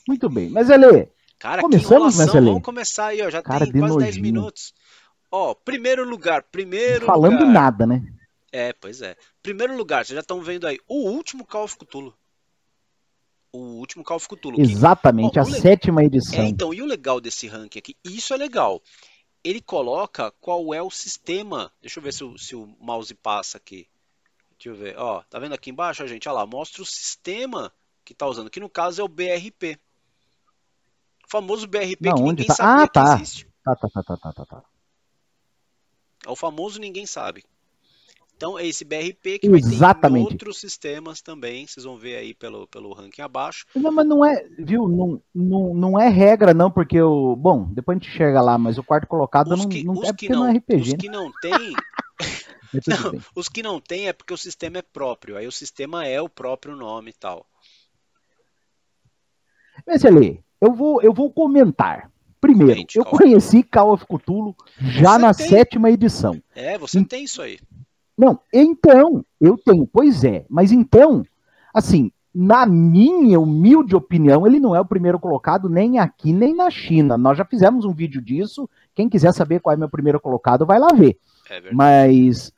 Muito 0.07 0.29
bem. 0.29 0.51
Mas 0.51 0.71
ali. 0.71 1.09
Cara, 1.39 1.63
começamos, 1.63 2.19
que 2.19 2.27
Vamos 2.27 2.63
começar 2.63 3.07
aí, 3.07 3.23
ó. 3.23 3.31
Já 3.31 3.41
cara 3.41 3.65
tem 3.65 3.81
quase 3.81 3.95
nojinho. 3.95 4.13
10 4.13 4.19
minutos. 4.19 4.75
Ó, 5.37 5.53
primeiro 5.53 6.09
lugar, 6.09 6.45
primeiro 6.45 7.07
Falando 7.07 7.41
lugar. 7.41 7.53
nada, 7.53 7.85
né? 7.85 8.07
É, 8.53 8.73
pois 8.73 9.03
é. 9.03 9.17
Primeiro 9.43 9.77
lugar, 9.77 10.07
vocês 10.07 10.15
já 10.15 10.21
estão 10.21 10.41
vendo 10.41 10.65
aí, 10.65 10.79
o 10.87 11.11
último 11.11 11.45
Call 11.45 11.65
of 11.65 11.77
Cthulhu. 11.77 12.15
O 13.53 13.59
último 13.59 14.05
Call 14.05 14.19
of 14.19 14.29
Cthulhu. 14.29 14.61
Exatamente, 14.61 15.33
que... 15.33 15.39
a 15.41 15.45
sétima 15.45 16.05
edição. 16.05 16.39
É, 16.39 16.47
então, 16.47 16.73
e 16.73 16.81
o 16.81 16.87
legal 16.87 17.21
desse 17.21 17.49
ranking 17.49 17.81
aqui, 17.81 17.97
isso 18.05 18.33
é 18.33 18.37
legal. 18.37 18.81
Ele 19.43 19.61
coloca 19.61 20.31
qual 20.41 20.73
é 20.73 20.81
o 20.81 20.89
sistema. 20.89 21.73
Deixa 21.81 21.99
eu 21.99 22.05
ver 22.05 22.13
se 22.13 22.23
o, 22.23 22.39
se 22.39 22.55
o 22.55 22.69
mouse 22.79 23.13
passa 23.13 23.57
aqui. 23.57 23.89
Deixa 24.57 24.69
eu 24.69 24.77
ver. 24.77 24.97
Ó, 24.97 25.21
tá 25.29 25.41
vendo 25.41 25.55
aqui 25.55 25.71
embaixo, 25.71 26.07
gente? 26.07 26.29
Olha 26.29 26.37
lá, 26.37 26.47
mostra 26.47 26.81
o 26.81 26.87
sistema 26.87 27.73
que 28.05 28.15
tá 28.15 28.25
usando, 28.29 28.51
que 28.51 28.61
no 28.61 28.71
caso 28.71 29.01
é 29.01 29.05
o 29.05 29.09
BRP. 29.09 29.81
O 31.27 31.29
famoso 31.29 31.67
BRP 31.67 31.99
Não, 32.03 32.15
que 32.15 32.23
ninguém 32.23 32.47
tá? 32.47 32.55
sabia 32.55 32.85
ah, 32.85 32.87
tá. 32.87 33.17
que 33.17 33.23
existe. 33.23 33.49
Tá, 33.65 33.75
tá, 33.75 33.89
tá, 33.89 34.03
tá, 34.05 34.33
tá, 34.33 34.45
tá. 34.45 34.74
É 36.27 36.31
o 36.31 36.37
famoso 36.37 36.81
ninguém 36.81 37.07
sabe. 37.07 37.45
Então 38.37 38.59
é 38.59 38.67
esse 38.67 38.85
BRP 38.85 39.39
que 39.39 39.47
Exatamente. 39.47 40.23
vai 40.23 40.29
ter 40.29 40.33
outros 40.33 40.59
sistemas 40.59 41.23
também, 41.23 41.67
vocês 41.67 41.85
vão 41.85 41.97
ver 41.97 42.17
aí 42.17 42.35
pelo, 42.35 42.67
pelo 42.67 42.93
ranking 42.93 43.23
abaixo. 43.23 43.65
Não, 43.75 43.93
mas 43.93 44.07
não 44.07 44.25
é, 44.25 44.45
viu, 44.59 44.89
não, 44.89 45.23
não, 45.35 45.75
não 45.75 46.01
é 46.01 46.09
regra 46.09 46.53
não, 46.53 46.71
porque 46.71 47.01
o, 47.01 47.37
bom, 47.37 47.69
depois 47.73 47.97
a 47.97 48.01
gente 48.01 48.11
chega 48.11 48.41
lá, 48.41 48.59
mas 48.59 48.77
o 48.77 48.83
quarto 48.83 49.07
colocado 49.07 49.53
os 49.53 49.67
que, 49.67 49.85
não, 49.85 49.95
não 49.95 50.03
é 50.03 50.07
porque 50.09 50.29
não, 50.29 50.39
não 50.41 50.47
é 50.49 50.53
RPG. 50.53 50.83
Os 50.83 50.89
né? 50.89 50.99
que 50.99 51.09
não 51.09 51.33
tem, 51.41 51.73
não, 52.89 53.21
os 53.37 53.49
que 53.49 53.63
não 53.63 53.81
tem 53.81 54.09
é 54.09 54.13
porque 54.13 54.35
o 54.35 54.39
sistema 54.39 54.79
é 54.79 54.83
próprio, 54.83 55.37
aí 55.37 55.47
o 55.47 55.53
sistema 55.53 56.05
é 56.05 56.21
o 56.21 56.29
próprio 56.29 56.75
nome 56.75 57.11
e 57.11 57.15
tal. 57.15 57.47
Mas 59.87 60.05
ali, 60.05 60.43
eu 60.61 60.73
vou, 60.73 61.01
eu 61.03 61.13
vou 61.13 61.33
comentar. 61.33 62.11
Primeiro, 62.45 62.75
Gente, 62.75 62.99
eu 62.99 63.07
conheci 63.07 63.63
Call 63.63 63.95
of 63.95 64.05
Cthulhu 64.05 64.55
já 64.79 65.13
você 65.13 65.19
na 65.19 65.33
tem. 65.33 65.49
sétima 65.49 65.91
edição. 65.91 66.43
É, 66.55 66.77
você 66.77 67.03
tem 67.03 67.25
isso 67.25 67.41
aí. 67.41 67.59
Não, 68.19 68.39
então, 68.53 69.25
eu 69.41 69.57
tenho, 69.57 69.87
pois 69.87 70.23
é. 70.25 70.45
Mas 70.51 70.71
então, 70.71 71.25
assim, 71.73 72.13
na 72.35 72.67
minha 72.67 73.41
humilde 73.41 73.97
opinião, 73.97 74.47
ele 74.47 74.61
não 74.61 74.77
é 74.77 74.81
o 74.81 74.85
primeiro 74.85 75.19
colocado 75.19 75.71
nem 75.71 75.99
aqui 75.99 76.35
nem 76.35 76.55
na 76.55 76.69
China. 76.69 77.17
Nós 77.17 77.39
já 77.39 77.47
fizemos 77.47 77.87
um 77.87 77.95
vídeo 77.95 78.21
disso. 78.21 78.69
Quem 78.95 79.09
quiser 79.09 79.33
saber 79.33 79.61
qual 79.61 79.73
é 79.73 79.77
meu 79.79 79.89
primeiro 79.89 80.21
colocado, 80.21 80.67
vai 80.67 80.79
lá 80.79 80.89
ver. 80.89 81.17
É 81.49 81.73
mas, 81.73 82.53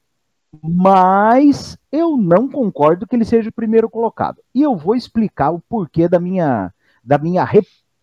mas 0.61 1.79
eu 1.93 2.17
não 2.17 2.49
concordo 2.49 3.07
que 3.07 3.15
ele 3.15 3.25
seja 3.25 3.51
o 3.51 3.55
primeiro 3.55 3.89
colocado. 3.89 4.43
E 4.53 4.63
eu 4.63 4.77
vou 4.77 4.97
explicar 4.97 5.53
o 5.53 5.61
porquê 5.61 6.09
da 6.09 6.19
minha, 6.19 6.75
da 7.05 7.19
minha 7.19 7.45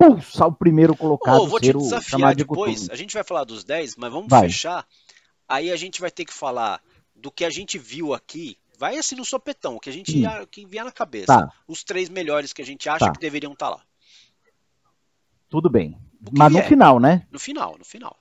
repulsa 0.02 0.44
ao 0.44 0.52
primeiro 0.52 0.96
colocado. 0.96 1.42
Oh, 1.42 1.48
vou 1.48 1.60
te 1.60 1.74
desafiar 1.74 2.36
de 2.36 2.44
depois. 2.44 2.90
A 2.90 2.96
gente 2.96 3.14
vai 3.14 3.24
falar 3.24 3.44
dos 3.44 3.64
10, 3.64 3.96
mas 3.98 4.12
vamos 4.12 4.30
vai. 4.30 4.44
fechar. 4.44 4.86
Aí 5.48 5.72
a 5.72 5.76
gente 5.76 6.02
vai 6.02 6.12
ter 6.12 6.26
que 6.26 6.34
falar 6.34 6.82
do 7.16 7.32
que 7.32 7.46
a 7.46 7.50
gente 7.50 7.78
viu 7.78 8.14
aqui 8.14 8.58
Vai 8.84 8.98
assim 8.98 9.16
no 9.16 9.24
sopetão, 9.24 9.80
que 9.80 9.90
a 9.90 9.94
gente 9.94 10.18
ia, 10.18 10.46
que 10.46 10.66
vier 10.66 10.84
na 10.84 10.92
cabeça. 10.92 11.28
Tá. 11.28 11.54
Os 11.68 11.84
três 11.84 12.10
melhores 12.10 12.52
que 12.52 12.62
a 12.62 12.66
gente 12.66 12.90
acha 12.90 13.06
tá. 13.06 13.12
que 13.12 13.20
deveriam 13.20 13.54
estar 13.54 13.68
tá 13.68 13.76
lá. 13.76 13.82
Tudo 15.48 15.70
bem. 15.70 15.98
Mas 16.36 16.52
no 16.52 16.62
final, 16.64 17.00
né? 17.00 17.26
No 17.32 17.40
final, 17.40 17.78
no 17.78 17.86
final. 17.86 18.18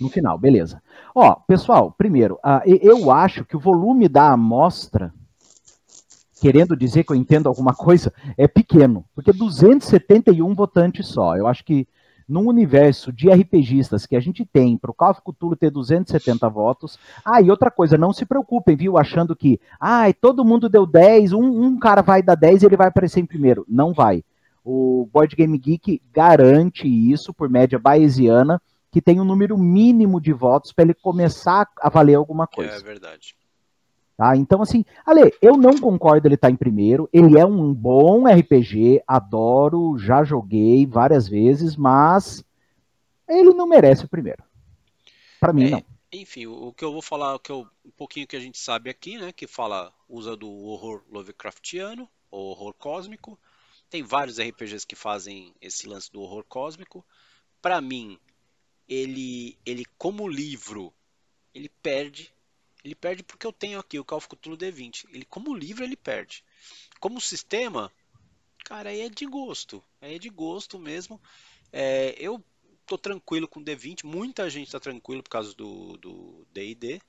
No 0.00 0.08
final, 0.08 0.38
beleza. 0.38 0.82
Ó, 1.14 1.34
pessoal, 1.34 1.92
primeiro, 1.92 2.34
uh, 2.36 2.62
eu 2.64 3.10
acho 3.12 3.44
que 3.44 3.56
o 3.56 3.60
volume 3.60 4.08
da 4.08 4.32
amostra, 4.32 5.14
querendo 6.40 6.76
dizer 6.76 7.04
que 7.04 7.12
eu 7.12 7.16
entendo 7.16 7.48
alguma 7.48 7.74
coisa, 7.74 8.12
é 8.36 8.46
pequeno. 8.46 9.04
Porque 9.14 9.32
271 9.32 10.54
votantes 10.54 11.08
só. 11.08 11.36
Eu 11.36 11.46
acho 11.46 11.64
que 11.64 11.86
num 12.28 12.48
universo 12.48 13.12
de 13.12 13.30
RPGistas 13.30 14.04
que 14.04 14.16
a 14.16 14.20
gente 14.20 14.44
tem, 14.44 14.76
para 14.76 14.90
o 14.90 14.94
Call 14.94 15.12
of 15.12 15.20
Cthulhu 15.20 15.56
ter 15.56 15.70
270 15.70 16.48
votos. 16.48 16.98
Ah, 17.24 17.40
e 17.40 17.50
outra 17.50 17.70
coisa, 17.70 17.96
não 17.96 18.12
se 18.12 18.26
preocupem, 18.26 18.76
viu? 18.76 18.98
Achando 18.98 19.36
que, 19.36 19.60
ah, 19.80 20.12
todo 20.20 20.44
mundo 20.44 20.68
deu 20.68 20.86
10, 20.86 21.32
um, 21.32 21.64
um 21.64 21.78
cara 21.78 22.02
vai 22.02 22.22
dar 22.22 22.34
10 22.34 22.62
e 22.62 22.66
ele 22.66 22.76
vai 22.76 22.88
aparecer 22.88 23.20
em 23.20 23.26
primeiro. 23.26 23.64
Não 23.68 23.92
vai. 23.92 24.24
O 24.64 25.08
Board 25.12 25.36
Game 25.36 25.56
Geek 25.56 26.02
garante 26.12 26.88
isso 26.88 27.32
por 27.32 27.48
média 27.48 27.78
bayesiana, 27.78 28.60
que 28.90 29.00
tem 29.00 29.20
um 29.20 29.24
número 29.24 29.56
mínimo 29.56 30.20
de 30.20 30.32
votos 30.32 30.72
para 30.72 30.84
ele 30.84 30.94
começar 30.94 31.68
a 31.80 31.88
valer 31.88 32.14
alguma 32.14 32.46
coisa. 32.46 32.74
É 32.74 32.80
verdade. 32.80 33.36
Tá? 34.16 34.34
Então, 34.34 34.62
assim, 34.62 34.84
Ale, 35.04 35.34
eu 35.42 35.58
não 35.58 35.76
concordo 35.76 36.26
ele 36.26 36.36
estar 36.36 36.48
tá 36.48 36.52
em 36.52 36.56
primeiro. 36.56 37.08
Ele 37.12 37.38
é 37.38 37.44
um 37.44 37.72
bom 37.74 38.26
RPG, 38.26 39.02
adoro, 39.06 39.98
já 39.98 40.24
joguei 40.24 40.86
várias 40.86 41.28
vezes, 41.28 41.76
mas 41.76 42.42
ele 43.28 43.52
não 43.52 43.66
merece 43.66 44.06
o 44.06 44.08
primeiro. 44.08 44.42
Para 45.38 45.52
mim, 45.52 45.66
é, 45.66 45.70
não. 45.70 45.84
Enfim, 46.12 46.46
o 46.46 46.72
que 46.72 46.82
eu 46.82 46.92
vou 46.92 47.02
falar, 47.02 47.38
que 47.40 47.52
eu, 47.52 47.68
um 47.84 47.90
pouquinho 47.90 48.26
que 48.26 48.36
a 48.36 48.40
gente 48.40 48.58
sabe 48.58 48.88
aqui, 48.88 49.18
né, 49.18 49.32
que 49.32 49.46
fala, 49.46 49.92
usa 50.08 50.34
do 50.34 50.50
horror 50.50 51.02
Lovecraftiano, 51.10 52.08
horror 52.30 52.72
cósmico. 52.72 53.38
Tem 53.90 54.02
vários 54.02 54.38
RPGs 54.38 54.86
que 54.86 54.96
fazem 54.96 55.54
esse 55.60 55.86
lance 55.86 56.10
do 56.10 56.22
horror 56.22 56.44
cósmico. 56.48 57.04
Para 57.60 57.82
mim, 57.82 58.18
ele, 58.88 59.58
ele 59.66 59.84
como 59.98 60.26
livro, 60.26 60.92
ele 61.54 61.68
perde 61.68 62.32
ele 62.86 62.94
perde 62.94 63.24
porque 63.24 63.44
eu 63.44 63.52
tenho 63.52 63.80
aqui 63.80 63.98
o 63.98 64.04
Call 64.04 64.18
of 64.18 64.28
Cthulhu 64.28 64.56
D20. 64.56 65.06
Ele, 65.12 65.24
como 65.24 65.54
livro, 65.54 65.82
ele 65.82 65.96
perde. 65.96 66.44
Como 67.00 67.20
sistema, 67.20 67.90
cara, 68.64 68.90
aí 68.90 69.00
é 69.00 69.08
de 69.08 69.26
gosto. 69.26 69.82
Aí 70.00 70.14
é 70.14 70.18
de 70.18 70.28
gosto 70.28 70.78
mesmo. 70.78 71.20
É, 71.72 72.14
eu 72.16 72.42
tô 72.86 72.96
tranquilo 72.96 73.48
com 73.48 73.58
o 73.58 73.64
D20. 73.64 74.04
Muita 74.04 74.48
gente 74.48 74.70
tá 74.70 74.78
tranquilo 74.78 75.20
por 75.20 75.30
causa 75.30 75.52
do 75.52 76.46
D&D, 76.52 77.00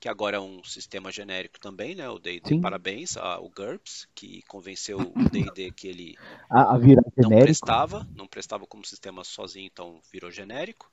que 0.00 0.08
agora 0.08 0.38
é 0.38 0.40
um 0.40 0.64
sistema 0.64 1.12
genérico 1.12 1.60
também, 1.60 1.94
né? 1.94 2.08
O 2.08 2.18
D&D, 2.18 2.58
parabéns, 2.58 3.18
a, 3.18 3.38
o 3.38 3.50
GURPS, 3.50 4.08
que 4.14 4.40
convenceu 4.48 4.98
o 5.00 5.12
D&D 5.28 5.70
que 5.72 5.86
ele 5.86 6.16
não 7.18 7.28
prestava, 7.28 8.08
não 8.16 8.26
prestava 8.26 8.66
como 8.66 8.86
sistema 8.86 9.22
sozinho, 9.22 9.66
então 9.70 10.00
virou 10.10 10.30
genérico. 10.30 10.90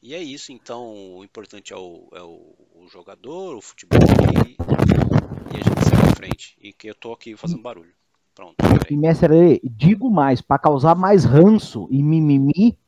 E 0.00 0.14
é 0.14 0.22
isso, 0.22 0.52
então 0.52 1.16
o 1.16 1.24
importante 1.24 1.72
é 1.72 1.76
o, 1.76 2.08
é 2.12 2.22
o, 2.22 2.54
o 2.76 2.88
jogador, 2.88 3.56
o 3.56 3.60
futebol 3.60 3.98
e, 4.00 4.52
e, 4.52 5.60
a 5.60 5.64
gente 5.64 5.84
segue 5.84 6.02
à 6.02 6.14
frente. 6.14 6.56
E 6.60 6.72
que 6.72 6.88
eu 6.88 6.94
tô 6.94 7.12
aqui 7.12 7.36
fazendo 7.36 7.62
barulho. 7.62 7.92
Pronto. 8.32 8.54
E 8.88 8.96
mestre, 8.96 9.60
digo 9.64 10.08
mais, 10.08 10.40
para 10.40 10.58
causar 10.58 10.94
mais 10.94 11.24
ranço 11.24 11.88
e 11.90 12.00
mimimi, 12.00 12.78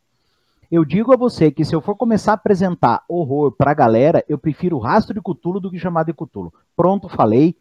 eu 0.71 0.85
digo 0.85 1.13
a 1.13 1.17
você 1.17 1.51
que 1.51 1.65
se 1.65 1.75
eu 1.75 1.81
for 1.81 1.97
começar 1.97 2.31
a 2.31 2.35
apresentar 2.37 3.05
horror 3.09 3.51
pra 3.51 3.75
galera, 3.75 4.25
eu 4.29 4.39
prefiro 4.39 4.79
rastro 4.79 5.13
de 5.13 5.21
Cutulo 5.21 5.59
do 5.59 5.69
que 5.69 5.81
chamado 5.81 6.07
de 6.07 6.13
Cutulo. 6.13 6.55
Pronto, 6.77 7.09
falei. 7.09 7.57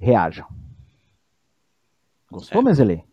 Reajam. 0.00 0.48
Gostou, 2.28 2.60
é. 2.62 2.64
Meselê? 2.64 3.04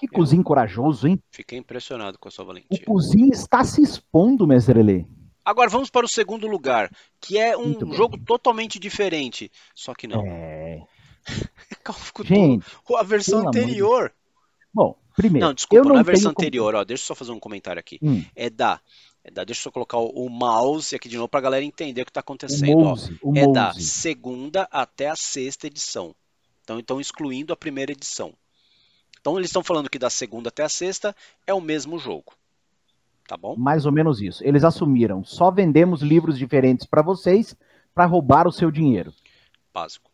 Que 0.00 0.08
cozinho 0.08 0.42
corajoso, 0.42 1.06
hein? 1.06 1.22
Fiquei 1.30 1.58
impressionado 1.58 2.18
com 2.18 2.26
a 2.26 2.30
sua 2.30 2.44
valentia. 2.44 2.82
O 2.86 2.92
cozinho 2.94 3.30
está 3.30 3.62
se 3.62 3.82
expondo, 3.82 4.46
Mesrelê. 4.46 5.04
Agora 5.44 5.68
vamos 5.68 5.90
para 5.90 6.06
o 6.06 6.08
segundo 6.08 6.46
lugar, 6.46 6.90
que 7.20 7.36
é 7.36 7.54
um 7.54 7.66
Muito 7.66 7.92
jogo 7.92 8.16
bem. 8.16 8.24
totalmente 8.24 8.78
diferente. 8.78 9.52
Só 9.74 9.94
que 9.94 10.06
não. 10.06 10.24
É. 10.24 10.82
Gente, 12.24 12.64
a 12.96 13.02
versão 13.02 13.46
anterior. 13.46 14.10
Bom, 14.72 14.96
primeiro. 15.14 15.46
Não, 15.46 15.52
desculpa, 15.52 15.88
não, 15.88 15.96
na 15.96 16.02
versão 16.02 16.30
anterior, 16.30 16.74
ó, 16.74 16.82
deixa 16.84 17.02
eu 17.02 17.06
só 17.08 17.14
fazer 17.14 17.32
um 17.32 17.40
comentário 17.40 17.78
aqui. 17.78 17.98
Hum. 18.02 18.24
É 18.34 18.48
da. 18.48 18.80
É 19.22 19.30
da, 19.30 19.44
deixa 19.44 19.60
eu 19.60 19.64
só 19.64 19.70
colocar 19.70 19.98
o, 19.98 20.28
mouse 20.30 20.96
aqui 20.96 21.06
de 21.06 21.16
novo 21.16 21.28
para 21.28 21.40
a 21.40 21.42
galera 21.42 21.64
entender 21.64 22.00
o 22.00 22.04
que 22.06 22.10
está 22.10 22.20
acontecendo. 22.20 22.78
Mouse, 22.78 23.18
ó. 23.22 23.32
É 23.36 23.42
mouse. 23.42 23.52
da 23.52 23.72
segunda 23.74 24.66
até 24.70 25.08
a 25.10 25.16
sexta 25.16 25.66
edição. 25.66 26.14
Então, 26.62 26.78
então, 26.78 27.00
excluindo 27.00 27.52
a 27.52 27.56
primeira 27.56 27.92
edição. 27.92 28.32
Então 29.20 29.36
eles 29.36 29.50
estão 29.50 29.62
falando 29.62 29.90
que 29.90 29.98
da 29.98 30.10
segunda 30.10 30.48
até 30.48 30.62
a 30.62 30.68
sexta 30.68 31.14
é 31.46 31.52
o 31.52 31.60
mesmo 31.60 31.98
jogo. 31.98 32.32
Tá 33.26 33.36
bom? 33.36 33.54
Mais 33.56 33.86
ou 33.86 33.92
menos 33.92 34.20
isso. 34.20 34.42
Eles 34.44 34.64
assumiram, 34.64 35.22
só 35.22 35.50
vendemos 35.50 36.02
livros 36.02 36.36
diferentes 36.38 36.86
para 36.86 37.02
vocês 37.02 37.56
para 37.94 38.06
roubar 38.06 38.48
o 38.48 38.52
seu 38.52 38.70
dinheiro. 38.70 39.12
Básico. 39.72 40.10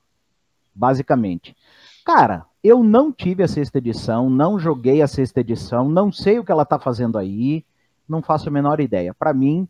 Basicamente. 0.74 1.56
Cara, 2.04 2.44
eu 2.62 2.82
não 2.82 3.10
tive 3.12 3.42
a 3.42 3.48
sexta 3.48 3.78
edição, 3.78 4.28
não 4.28 4.58
joguei 4.58 5.00
a 5.00 5.06
sexta 5.06 5.40
edição, 5.40 5.88
não 5.88 6.12
sei 6.12 6.38
o 6.38 6.44
que 6.44 6.52
ela 6.52 6.64
tá 6.64 6.78
fazendo 6.78 7.16
aí, 7.16 7.64
não 8.08 8.22
faço 8.22 8.48
a 8.48 8.52
menor 8.52 8.80
ideia. 8.80 9.14
Para 9.14 9.32
mim, 9.32 9.68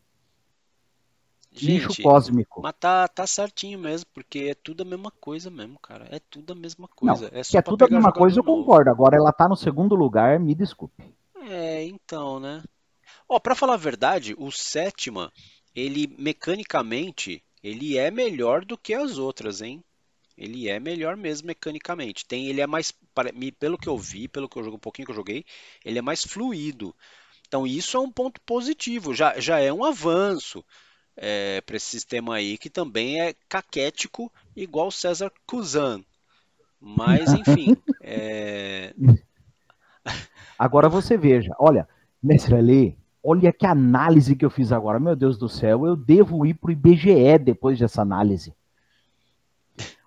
Gente, 1.59 1.87
lixo 1.87 2.03
cósmico. 2.03 2.61
Mas 2.63 2.75
tá, 2.79 3.09
tá 3.09 3.27
certinho 3.27 3.79
mesmo, 3.79 4.07
porque 4.13 4.41
é 4.51 4.55
tudo 4.55 4.83
a 4.83 4.85
mesma 4.85 5.11
coisa 5.11 5.51
mesmo, 5.51 5.79
cara. 5.79 6.07
É 6.11 6.19
tudo 6.19 6.53
a 6.53 6.57
mesma 6.57 6.87
coisa. 6.87 7.31
Não, 7.31 7.39
é 7.39 7.43
que 7.43 7.57
é 7.57 7.63
tudo 7.63 7.85
a 7.85 7.89
mesma 7.89 8.13
coisa, 8.13 8.39
eu 8.39 8.45
concordo. 8.45 8.91
Agora 8.91 9.17
ela 9.17 9.33
tá 9.33 9.49
no 9.49 9.57
segundo 9.57 9.95
lugar, 9.95 10.39
me 10.39 10.55
desculpe. 10.55 11.03
É, 11.49 11.85
então, 11.85 12.39
né? 12.39 12.63
Ó, 13.29 13.41
pra 13.41 13.55
falar 13.55 13.75
a 13.75 13.79
verdade, 13.79 14.35
o 14.39 14.51
sétima, 14.53 15.33
ele 15.75 16.15
mecanicamente, 16.19 17.43
ele 17.63 17.97
é 17.97 18.11
melhor 18.11 18.65
do 18.65 18.77
que 18.77 18.93
as 18.93 19.17
outras, 19.17 19.63
hein? 19.63 19.83
Ele 20.37 20.69
é 20.69 20.79
melhor 20.79 21.17
mesmo 21.17 21.47
mecanicamente. 21.47 22.27
Tem, 22.27 22.49
ele 22.49 22.61
é 22.61 22.67
mais, 22.67 22.93
pelo 23.59 23.79
que 23.79 23.89
eu 23.89 23.97
vi, 23.97 24.29
pelo 24.29 24.49
que 24.49 24.59
eu 24.59 24.63
joguei 24.63 24.77
um 24.77 24.81
pouquinho 24.81 25.07
que 25.07 25.13
eu 25.13 25.17
joguei, 25.17 25.45
ele 25.83 25.99
é 25.99 26.03
mais 26.03 26.23
fluido. 26.23 26.95
Então 27.49 27.67
isso 27.67 27.97
é 27.97 28.01
um 28.01 28.11
ponto 28.11 28.41
positivo, 28.43 29.15
já, 29.15 29.39
já 29.41 29.59
é 29.59 29.73
um 29.73 29.85
avanço 29.85 30.65
é, 31.17 31.61
para 31.63 31.77
esse 31.77 31.87
sistema 31.87 32.35
aí, 32.35 32.59
que 32.59 32.69
também 32.69 33.21
é 33.21 33.35
caquético, 33.49 34.31
igual 34.55 34.91
César 34.91 35.33
Kuzan. 35.47 36.03
Mas, 36.81 37.33
enfim. 37.33 37.77
é... 38.03 38.95
Agora 40.59 40.89
você 40.89 41.17
veja, 41.17 41.55
olha, 41.59 41.89
mestre 42.23 42.55
Ali, 42.55 42.99
olha 43.23 43.53
que 43.53 43.67
análise 43.67 44.37
que 44.37 44.45
eu 44.45 44.51
fiz 44.51 44.73
agora. 44.73 45.01
Meu 45.01 45.17
Deus 45.17 45.37
do 45.37 45.49
céu, 45.49 45.87
eu 45.87 45.97
devo 45.97 46.47
ir 46.47 46.55
para 46.55 46.69
o 46.69 46.73
IBGE 46.73 47.39
depois 47.39 47.79
dessa 47.79 48.03
análise. 48.03 48.55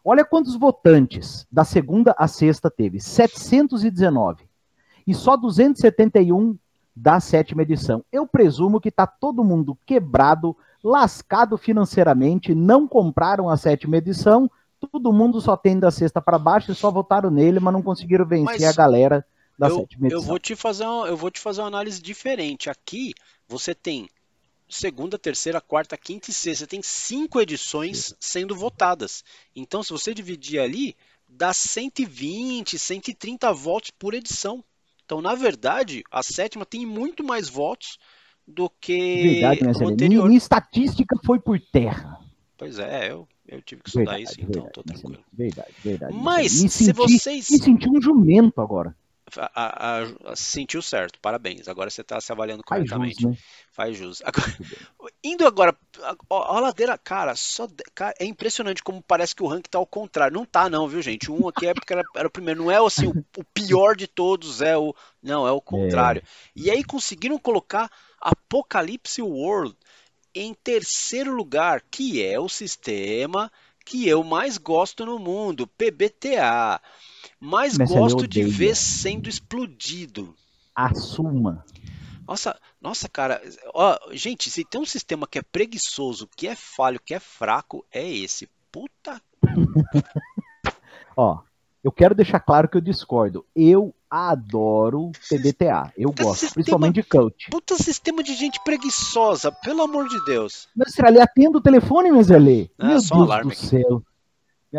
Olha 0.04 0.26
quantos 0.26 0.56
votantes 0.56 1.46
da 1.52 1.64
segunda 1.64 2.16
a 2.18 2.28
sexta 2.28 2.72
teve: 2.72 3.00
719. 3.00 4.48
E 5.06 5.14
só 5.14 5.36
271 5.36 6.58
da 6.96 7.20
sétima 7.20 7.62
edição. 7.62 8.04
Eu 8.12 8.28
presumo 8.28 8.80
que 8.80 8.90
está 8.90 9.06
todo 9.06 9.44
mundo 9.44 9.78
quebrado 9.86 10.56
lascado 10.84 11.58
financeiramente, 11.58 12.56
não 12.56 12.88
compraram 12.88 13.50
a 13.50 13.58
sétima 13.58 13.98
edição, 13.98 14.50
todo 14.80 15.14
mundo 15.14 15.42
só 15.42 15.58
tem 15.58 15.78
da 15.80 15.92
sexta 15.92 16.22
para 16.22 16.40
baixo 16.40 16.72
e 16.72 16.76
só 16.76 16.90
votaram 16.90 17.30
nele, 17.30 17.60
mas 17.60 17.74
não 17.74 17.82
conseguiram 17.82 18.26
vencer 18.26 18.62
mas 18.62 18.64
a 18.64 18.74
galera 18.74 19.26
da 19.58 19.68
eu, 19.68 19.76
sétima 19.76 20.08
edição. 20.08 20.22
Eu 20.22 20.26
vou, 20.26 20.40
te 20.40 20.56
fazer 20.56 20.86
uma, 20.86 21.08
eu 21.08 21.18
vou 21.18 21.30
te 21.30 21.40
fazer 21.40 21.62
uma 21.62 21.68
análise 21.68 22.02
diferente. 22.02 22.70
Aqui 22.70 23.14
você 23.48 23.76
tem 23.76 24.10
segunda, 24.70 25.18
terceira, 25.18 25.60
quarta, 25.60 25.98
quinta 25.98 26.30
e 26.30 26.34
sexta. 26.34 26.64
Você 26.64 26.68
tem 26.68 26.82
cinco 26.82 27.42
edições 27.42 28.16
sendo 28.20 28.56
votadas. 28.56 29.24
Então, 29.56 29.84
se 29.84 29.92
você 29.92 30.14
dividir 30.14 30.60
ali, 30.60 30.96
dá 31.28 31.52
120, 31.52 32.78
130 32.78 33.52
votos 33.52 33.92
por 33.92 34.14
edição. 34.14 34.64
Então, 35.04 35.22
na 35.22 35.34
verdade, 35.34 36.04
a 36.12 36.22
sétima 36.22 36.66
tem 36.66 36.86
muito 36.86 37.24
mais 37.24 37.50
votos 37.50 37.98
do 38.50 38.70
que 38.82 39.22
Verdade, 39.22 39.64
né, 39.64 39.72
o 39.72 39.88
anterior. 39.88 40.28
Minha, 40.28 40.38
estatística 40.38 41.16
foi 41.24 41.40
por 41.40 41.60
terra. 41.60 42.20
Pois 42.58 42.80
é, 42.80 43.12
eu, 43.12 43.28
Eu 43.48 43.62
tive 43.62 43.82
que 43.82 43.90
estudar 43.90 44.12
verdade, 44.12 44.24
isso, 44.24 44.42
então 44.42 44.64
verdade, 44.64 44.74
tô 44.74 44.84
tranquilo. 44.84 45.24
Verdade, 45.32 45.74
verdade. 45.84 46.14
Mas, 46.14 46.52
se 46.52 46.70
senti, 46.70 46.94
vocês. 46.94 47.50
Me 47.50 47.60
senti 47.60 47.90
um 47.90 48.02
jumento 48.02 48.60
agora. 48.60 48.96
A, 49.38 49.52
a, 49.54 50.32
a, 50.32 50.36
sentiu 50.36 50.82
certo, 50.82 51.20
parabéns. 51.20 51.68
Agora 51.68 51.90
você 51.90 52.02
está 52.02 52.20
se 52.20 52.32
avaliando 52.32 52.64
corretamente. 52.64 53.22
Faz 53.22 53.28
jus, 53.28 53.32
né? 53.32 53.38
Faz 53.72 53.98
jus. 53.98 54.22
Agora, 54.26 55.14
indo 55.24 55.46
agora, 55.46 55.78
a, 56.02 56.16
a, 56.30 56.60
ladeira, 56.60 56.98
cara, 56.98 57.36
só 57.36 57.68
cara, 57.94 58.16
é 58.20 58.26
impressionante 58.26 58.84
como 58.84 59.04
parece 59.04 59.36
que 59.36 59.44
o 59.44 59.48
ranking 59.48 59.70
tá 59.70 59.78
ao 59.78 59.86
contrário. 59.86 60.34
Não 60.34 60.46
tá, 60.46 60.70
não, 60.70 60.88
viu, 60.88 61.02
gente? 61.02 61.32
Um 61.32 61.48
aqui 61.48 61.68
é 61.68 61.74
porque 61.74 61.94
era, 61.94 62.04
era 62.16 62.28
o 62.28 62.32
primeiro. 62.32 62.64
Não 62.64 62.72
é 62.72 62.84
assim, 62.84 63.08
o, 63.08 63.26
o, 63.38 63.44
pior 63.54 63.96
de 63.96 64.08
todos, 64.08 64.62
é 64.62 64.76
o. 64.76 64.96
Não, 65.22 65.48
é 65.48 65.52
o 65.52 65.62
contrário. 65.62 66.24
É. 66.26 66.26
E 66.56 66.72
aí 66.72 66.84
conseguiram 66.84 67.38
colocar 67.38 67.92
Apocalipse 68.22 69.22
World 69.22 69.76
em 70.34 70.54
terceiro 70.54 71.34
lugar, 71.36 71.82
que 71.90 72.24
é 72.24 72.40
o 72.40 72.50
sistema 72.50 73.52
que 73.86 74.08
eu 74.08 74.24
mais 74.24 74.58
gosto 74.58 75.06
no 75.06 75.18
mundo, 75.18 75.66
PBTA. 75.68 76.80
Mais 77.40 77.78
Mas 77.78 77.90
gosto 77.90 78.28
de 78.28 78.44
ver 78.44 78.76
sendo 78.76 79.28
explodido. 79.28 80.36
Assuma. 80.76 81.66
Nossa, 82.28 82.60
nossa, 82.80 83.10
cara, 83.10 83.42
ó, 83.74 83.98
gente, 84.12 84.52
se 84.52 84.64
tem 84.64 84.80
um 84.80 84.86
sistema 84.86 85.26
que 85.26 85.40
é 85.40 85.42
preguiçoso, 85.42 86.30
que 86.38 86.48
é 86.48 86.56
falho, 86.56 87.00
que 87.04 87.16
é 87.16 87.20
fraco, 87.20 87.84
é 87.92 88.08
esse. 88.08 88.48
Puta. 88.72 89.20
ó, 91.18 91.42
eu 91.84 91.92
quero 91.92 92.14
deixar 92.14 92.40
claro 92.40 92.70
que 92.70 92.78
eu 92.78 92.82
discordo. 92.82 93.44
Eu 93.56 93.96
adoro 94.10 95.12
PBTA. 95.30 95.94
Eu 95.98 96.10
puta 96.10 96.24
gosto, 96.24 96.40
sistema, 96.40 96.54
principalmente 96.56 96.96
de 96.96 97.04
coach. 97.04 97.50
Puta 97.50 97.76
sistema 97.76 98.24
de 98.24 98.34
gente 98.34 98.60
preguiçosa, 98.64 99.52
pelo 99.52 99.84
amor 99.84 100.08
de 100.08 100.24
Deus. 100.26 100.68
Mestrelli, 100.76 101.20
atenda 101.20 101.58
o 101.58 101.62
telefone, 101.62 102.12
Mestrelli. 102.12 102.72
Ah, 102.80 102.88
Meu 102.88 102.98
Deus 102.98 103.12
um 103.12 103.26
do 103.26 103.56
céu. 103.56 104.04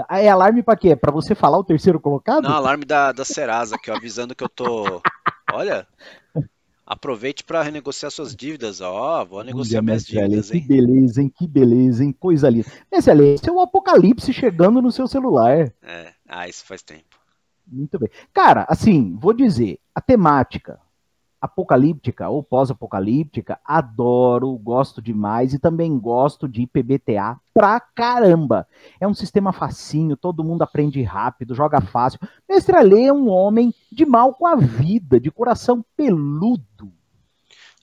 É 0.08 0.28
alarme 0.28 0.62
pra 0.62 0.76
quê? 0.76 0.94
Pra 0.94 1.10
você 1.10 1.34
falar 1.34 1.58
o 1.58 1.64
terceiro 1.64 1.98
colocado? 1.98 2.44
Não, 2.44 2.54
alarme 2.54 2.84
da, 2.84 3.10
da 3.10 3.24
Serasa 3.24 3.74
aqui, 3.74 3.90
ó, 3.90 3.96
avisando 3.96 4.34
que 4.34 4.44
eu 4.44 4.48
tô. 4.48 5.02
Olha. 5.52 5.86
Aproveite 6.86 7.44
para 7.44 7.62
renegociar 7.62 8.10
suas 8.10 8.34
dívidas. 8.34 8.80
Ó, 8.80 9.24
vou 9.24 9.44
negociar 9.44 9.80
minhas 9.80 10.04
dívidas, 10.04 10.50
hein? 10.52 10.60
Que 10.60 10.66
beleza, 10.66 11.22
hein? 11.22 11.32
Que 11.38 11.46
beleza, 11.46 12.04
hein? 12.04 12.12
Coisa 12.12 12.50
linda. 12.50 12.66
Mestre 12.90 13.34
esse 13.34 13.48
é 13.48 13.52
o 13.52 13.60
apocalipse 13.60 14.32
chegando 14.32 14.82
no 14.82 14.90
seu 14.90 15.06
celular. 15.06 15.72
É, 15.82 16.12
ah, 16.28 16.48
isso 16.48 16.64
faz 16.64 16.82
tempo. 16.82 17.09
Muito 17.70 17.98
bem. 17.98 18.10
Cara, 18.32 18.66
assim, 18.68 19.16
vou 19.16 19.32
dizer, 19.32 19.78
a 19.94 20.00
temática 20.00 20.80
apocalíptica 21.40 22.28
ou 22.28 22.42
pós-apocalíptica, 22.42 23.58
adoro, 23.64 24.52
gosto 24.58 25.00
demais 25.00 25.54
e 25.54 25.58
também 25.58 25.98
gosto 25.98 26.46
de 26.46 26.66
PBTA 26.66 27.40
pra 27.54 27.80
caramba. 27.80 28.68
É 29.00 29.08
um 29.08 29.14
sistema 29.14 29.52
facinho, 29.52 30.16
todo 30.16 30.44
mundo 30.44 30.62
aprende 30.62 31.02
rápido, 31.02 31.54
joga 31.54 31.80
fácil. 31.80 32.20
Mestre 32.46 32.76
Alê 32.76 33.04
é 33.04 33.12
um 33.12 33.28
homem 33.28 33.74
de 33.90 34.04
mal 34.04 34.34
com 34.34 34.46
a 34.46 34.54
vida, 34.54 35.18
de 35.18 35.30
coração 35.30 35.84
peludo. 35.96 36.92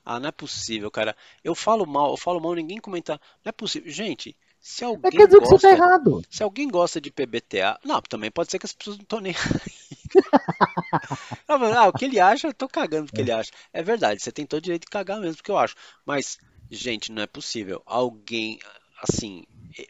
Ah, 0.06 0.20
não 0.20 0.30
é 0.30 0.32
possível, 0.32 0.90
cara. 0.92 1.16
Eu 1.44 1.56
falo 1.56 1.86
mal, 1.86 2.12
eu 2.12 2.18
falo 2.18 2.40
mal, 2.40 2.54
ninguém 2.54 2.78
comenta. 2.78 3.20
Não 3.44 3.50
é 3.50 3.52
possível. 3.52 3.92
Gente, 3.92 4.38
se 4.60 4.84
alguém 4.84 5.02
Mas 5.04 5.16
quer 5.16 5.28
dizer 5.28 5.40
gosta, 5.40 5.56
que 5.56 5.62
você 5.62 5.68
tá 5.68 5.74
errado. 5.74 6.22
Se 6.30 6.44
alguém 6.44 6.68
gosta 6.68 7.00
de 7.00 7.12
PBTA, 7.12 7.80
não, 7.84 8.02
também 8.02 8.32
pode 8.32 8.52
ser 8.52 8.60
que 8.60 8.66
as 8.66 8.74
pessoas 8.74 8.98
não 8.98 9.04
estão 9.04 9.20
nem 9.20 9.34
ah, 11.48 11.88
o 11.88 11.94
que 11.94 12.06
ele 12.06 12.20
acha, 12.20 12.48
eu 12.48 12.54
tô 12.54 12.68
cagando 12.68 13.08
porque 13.08 13.22
é. 13.22 13.24
ele 13.24 13.32
acha. 13.32 13.52
É 13.72 13.84
verdade, 13.84 14.22
você 14.22 14.32
tem 14.32 14.46
todo 14.46 14.60
o 14.60 14.62
direito 14.62 14.84
de 14.84 14.92
cagar 14.92 15.20
mesmo, 15.20 15.38
porque 15.38 15.52
eu 15.52 15.58
acho. 15.58 15.76
Mas, 16.06 16.38
gente, 16.70 17.12
não 17.12 17.22
é 17.22 17.28
possível. 17.28 17.82
Alguém, 17.86 18.60
assim, 19.02 19.44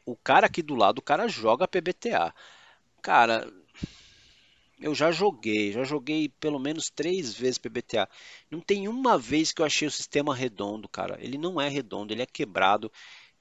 o 0.06 0.16
cara 0.16 0.48
aqui 0.48 0.62
do 0.62 0.76
lado, 0.76 1.00
o 1.00 1.04
cara 1.04 1.28
joga 1.28 1.68
PBTA. 1.68 2.34
Cara, 3.02 3.52
eu 4.80 4.94
já 4.94 5.12
joguei, 5.12 5.72
já 5.72 5.84
joguei 5.84 6.30
pelo 6.40 6.60
menos 6.60 6.90
três 6.90 7.34
vezes 7.34 7.58
PBTA. 7.58 8.08
Não 8.50 8.60
tem 8.60 8.88
uma 8.88 9.18
vez 9.18 9.52
que 9.52 9.62
eu 9.62 9.66
achei 9.66 9.88
o 9.88 9.92
sistema 9.92 10.36
redondo, 10.36 10.88
cara. 10.88 11.18
Ele 11.20 11.38
não 11.38 11.60
é 11.60 11.68
redondo, 11.68 12.14
ele 12.14 12.22
é 12.22 12.28
quebrado. 12.28 12.92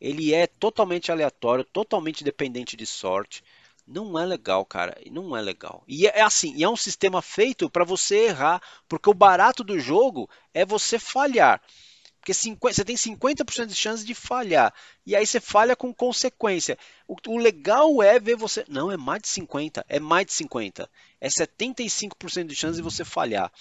Ele 0.01 0.35
é 0.35 0.47
totalmente 0.47 1.11
aleatório, 1.11 1.65
totalmente 1.65 2.23
dependente 2.23 2.77
de 2.77 2.87
sorte. 2.87 3.43
Não 3.87 4.19
é 4.19 4.27
legal, 4.27 4.65
cara. 4.65 4.99
Não 5.11 5.37
é 5.37 5.41
legal. 5.41 5.85
E 5.87 6.07
é, 6.07 6.19
é 6.19 6.23
assim, 6.23 6.63
é 6.63 6.69
um 6.69 6.77
sistema 6.77 7.23
feito 7.23 7.71
para 7.71 7.85
você 7.85 8.27
errar, 8.27 8.61
porque 8.89 9.09
o 9.09 9.15
barato 9.15 9.63
do 9.63 9.79
jogo 9.79 10.29
é 10.53 10.65
você 10.65 10.99
falhar. 10.99 11.63
Porque 12.27 12.35
50, 12.35 12.75
você 12.75 12.85
tem 12.85 12.97
50% 12.97 13.67
de 13.67 13.75
chance 13.77 14.05
de 14.05 14.13
falhar. 14.13 14.75
E 15.07 15.15
aí 15.15 15.25
você 15.25 15.39
falha 15.39 15.77
com 15.77 15.95
consequência. 15.95 16.77
O, 17.07 17.15
o, 17.29 17.39
legal 17.39 18.03
é 18.03 18.19
ver 18.19 18.35
você. 18.35 18.65
Não, 18.69 18.91
é 18.91 18.97
mais 18.97 19.23
de 19.23 19.29
50. 19.29 19.87
É 19.89 20.01
mais 20.01 20.27
de 20.27 20.33
50. 20.33 20.91
É 21.21 21.29
75% 21.29 22.47
de 22.47 22.57
chance 22.57 22.77
de 22.77 22.83
você 22.83 23.05
falhar. 23.05 23.53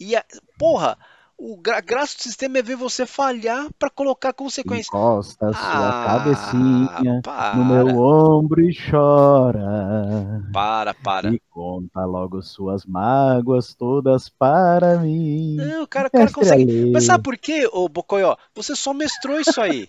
E, 0.00 0.16
a, 0.16 0.24
porra, 0.58 0.98
o 1.40 1.56
gra 1.56 1.80
graça 1.80 2.18
do 2.18 2.22
sistema 2.22 2.58
é 2.58 2.62
ver 2.62 2.76
você 2.76 3.06
falhar 3.06 3.66
para 3.78 3.88
colocar 3.88 4.30
consequência. 4.34 4.90
Encosta 4.90 5.48
a 5.48 5.52
sua 5.54 5.88
ah, 5.88 6.04
cabecinha 6.04 7.22
para. 7.24 7.56
no 7.56 7.64
meu 7.64 7.98
ombro 7.98 8.60
e 8.60 8.76
chora. 8.90 10.44
Para, 10.52 10.92
para. 10.92 11.30
E 11.30 11.40
conta 11.48 12.04
logo 12.04 12.42
suas 12.42 12.84
mágoas 12.84 13.72
todas 13.72 14.28
para 14.28 14.98
mim. 14.98 15.56
Não, 15.56 15.86
cara, 15.86 16.08
o 16.08 16.10
cara 16.10 16.30
consegue. 16.30 16.90
Mas 16.92 17.04
sabe 17.04 17.24
por 17.24 17.38
quê, 17.38 17.66
ô 17.72 17.88
Bocoió? 17.88 18.36
Você 18.54 18.76
só 18.76 18.92
mestrou 18.92 19.40
isso 19.40 19.58
aí. 19.62 19.88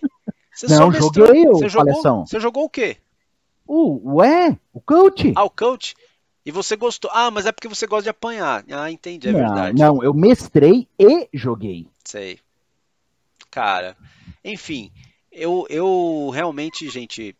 Você 0.54 0.66
Não, 0.68 0.76
só 0.76 0.88
mestrou. 0.88 1.26
joguei, 1.26 1.46
você 1.46 1.68
jogou, 1.68 2.26
você 2.26 2.40
jogou 2.40 2.64
o 2.64 2.70
quê? 2.70 2.96
O, 3.66 4.16
ué, 4.16 4.58
o 4.72 4.80
coach. 4.80 5.32
Ah, 5.36 5.44
o 5.44 5.50
coach. 5.50 5.94
E 6.44 6.50
você 6.50 6.76
gostou. 6.76 7.10
Ah, 7.12 7.30
mas 7.30 7.46
é 7.46 7.52
porque 7.52 7.68
você 7.68 7.86
gosta 7.86 8.04
de 8.04 8.08
apanhar. 8.08 8.64
Ah, 8.70 8.90
entendi, 8.90 9.28
é 9.28 9.32
não, 9.32 9.38
verdade. 9.38 9.78
Não, 9.78 10.02
eu 10.02 10.12
mestrei 10.12 10.88
e 10.98 11.28
joguei. 11.32 11.86
Sei. 12.04 12.40
Cara, 13.50 13.96
enfim, 14.44 14.90
eu, 15.30 15.66
eu 15.68 16.30
realmente, 16.32 16.88
gente, 16.88 17.36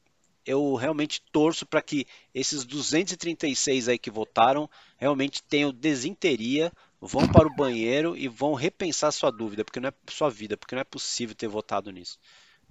eu 0.46 0.74
realmente 0.74 1.22
torço 1.32 1.64
para 1.66 1.82
que 1.82 2.06
esses 2.34 2.64
236 2.64 3.88
aí 3.88 3.98
que 3.98 4.10
votaram 4.10 4.68
realmente 4.96 5.42
tenham 5.42 5.72
desinteria, 5.72 6.72
vão 7.00 7.26
para 7.26 7.48
o 7.48 7.54
banheiro 7.54 8.16
e 8.16 8.28
vão 8.28 8.54
repensar 8.54 9.10
sua 9.12 9.30
dúvida, 9.30 9.64
porque 9.64 9.80
não 9.80 9.88
é 9.88 9.92
sua 10.08 10.30
vida, 10.30 10.56
porque 10.56 10.74
não 10.74 10.82
é 10.82 10.84
possível 10.84 11.34
ter 11.34 11.48
votado 11.48 11.90
nisso. 11.90 12.18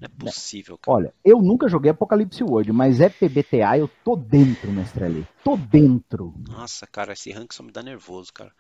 Não 0.02 0.08
é 0.08 0.32
possível, 0.32 0.80
cara. 0.80 0.98
Olha, 0.98 1.14
eu 1.24 1.40
nunca 1.40 1.70
joguei 1.70 1.92
Apocalipse 1.92 2.44
World, 2.44 2.72
mas 2.72 3.00
é 3.00 3.08
PBTA, 3.08 3.78
eu 3.78 3.88
tô 4.04 4.16
dentro, 4.16 4.72
mestre 4.72 5.04
ali. 5.04 5.28
Tô 5.44 5.56
dentro. 5.56 6.34
Nossa, 6.50 6.88
cara, 6.88 7.14
esse 7.14 7.32
rank 7.32 7.54
só 7.54 7.62
me 7.62 7.72
dá 7.72 7.84
nervoso, 7.84 8.34
cara. 8.34 8.50
Tá 8.50 8.56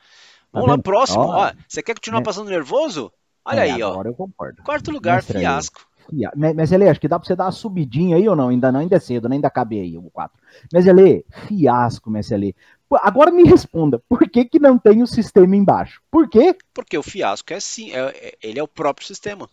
Vamos 0.53 0.67
tá 0.67 0.75
lá, 0.75 0.81
próximo. 0.83 1.23
Ó, 1.23 1.47
ó, 1.47 1.51
você 1.67 1.81
quer 1.81 1.95
continuar 1.95 2.21
é. 2.21 2.23
passando 2.23 2.49
nervoso? 2.49 3.11
Olha 3.43 3.65
é, 3.65 3.71
aí, 3.71 3.81
ó. 3.81 3.89
Agora 3.89 4.09
eu 4.09 4.13
concordo. 4.13 4.61
Quarto 4.61 4.91
lugar, 4.91 5.15
mestre 5.15 5.39
fiasco. 5.39 5.87
Mas 6.55 6.71
ele, 6.71 6.87
acho 6.87 6.99
que 6.99 7.07
dá 7.07 7.17
pra 7.17 7.27
você 7.27 7.35
dar 7.35 7.45
uma 7.45 7.51
subidinha 7.51 8.17
aí 8.17 8.27
ou 8.29 8.35
não? 8.35 8.49
Ainda 8.49 8.71
não, 8.71 8.81
ainda 8.81 8.97
é 8.97 8.99
cedo, 8.99 9.31
ainda 9.31 9.49
cabe 9.49 9.79
aí 9.79 9.97
o 9.97 10.11
4. 10.11 10.37
Mas 10.71 10.85
ele, 10.85 11.25
fiasco, 11.47 12.11
Messi 12.11 12.55
Agora 13.01 13.31
me 13.31 13.43
responda, 13.43 13.99
por 14.09 14.29
que, 14.29 14.45
que 14.45 14.59
não 14.59 14.77
tem 14.77 15.01
o 15.01 15.07
sistema 15.07 15.55
embaixo? 15.55 16.01
Por 16.11 16.29
quê? 16.29 16.55
Porque 16.73 16.97
o 16.97 17.03
fiasco 17.03 17.53
é 17.53 17.59
sim, 17.59 17.91
é, 17.91 17.99
é, 18.09 18.37
ele 18.43 18.59
é 18.59 18.63
o 18.63 18.67
próprio 18.67 19.07
sistema. 19.07 19.49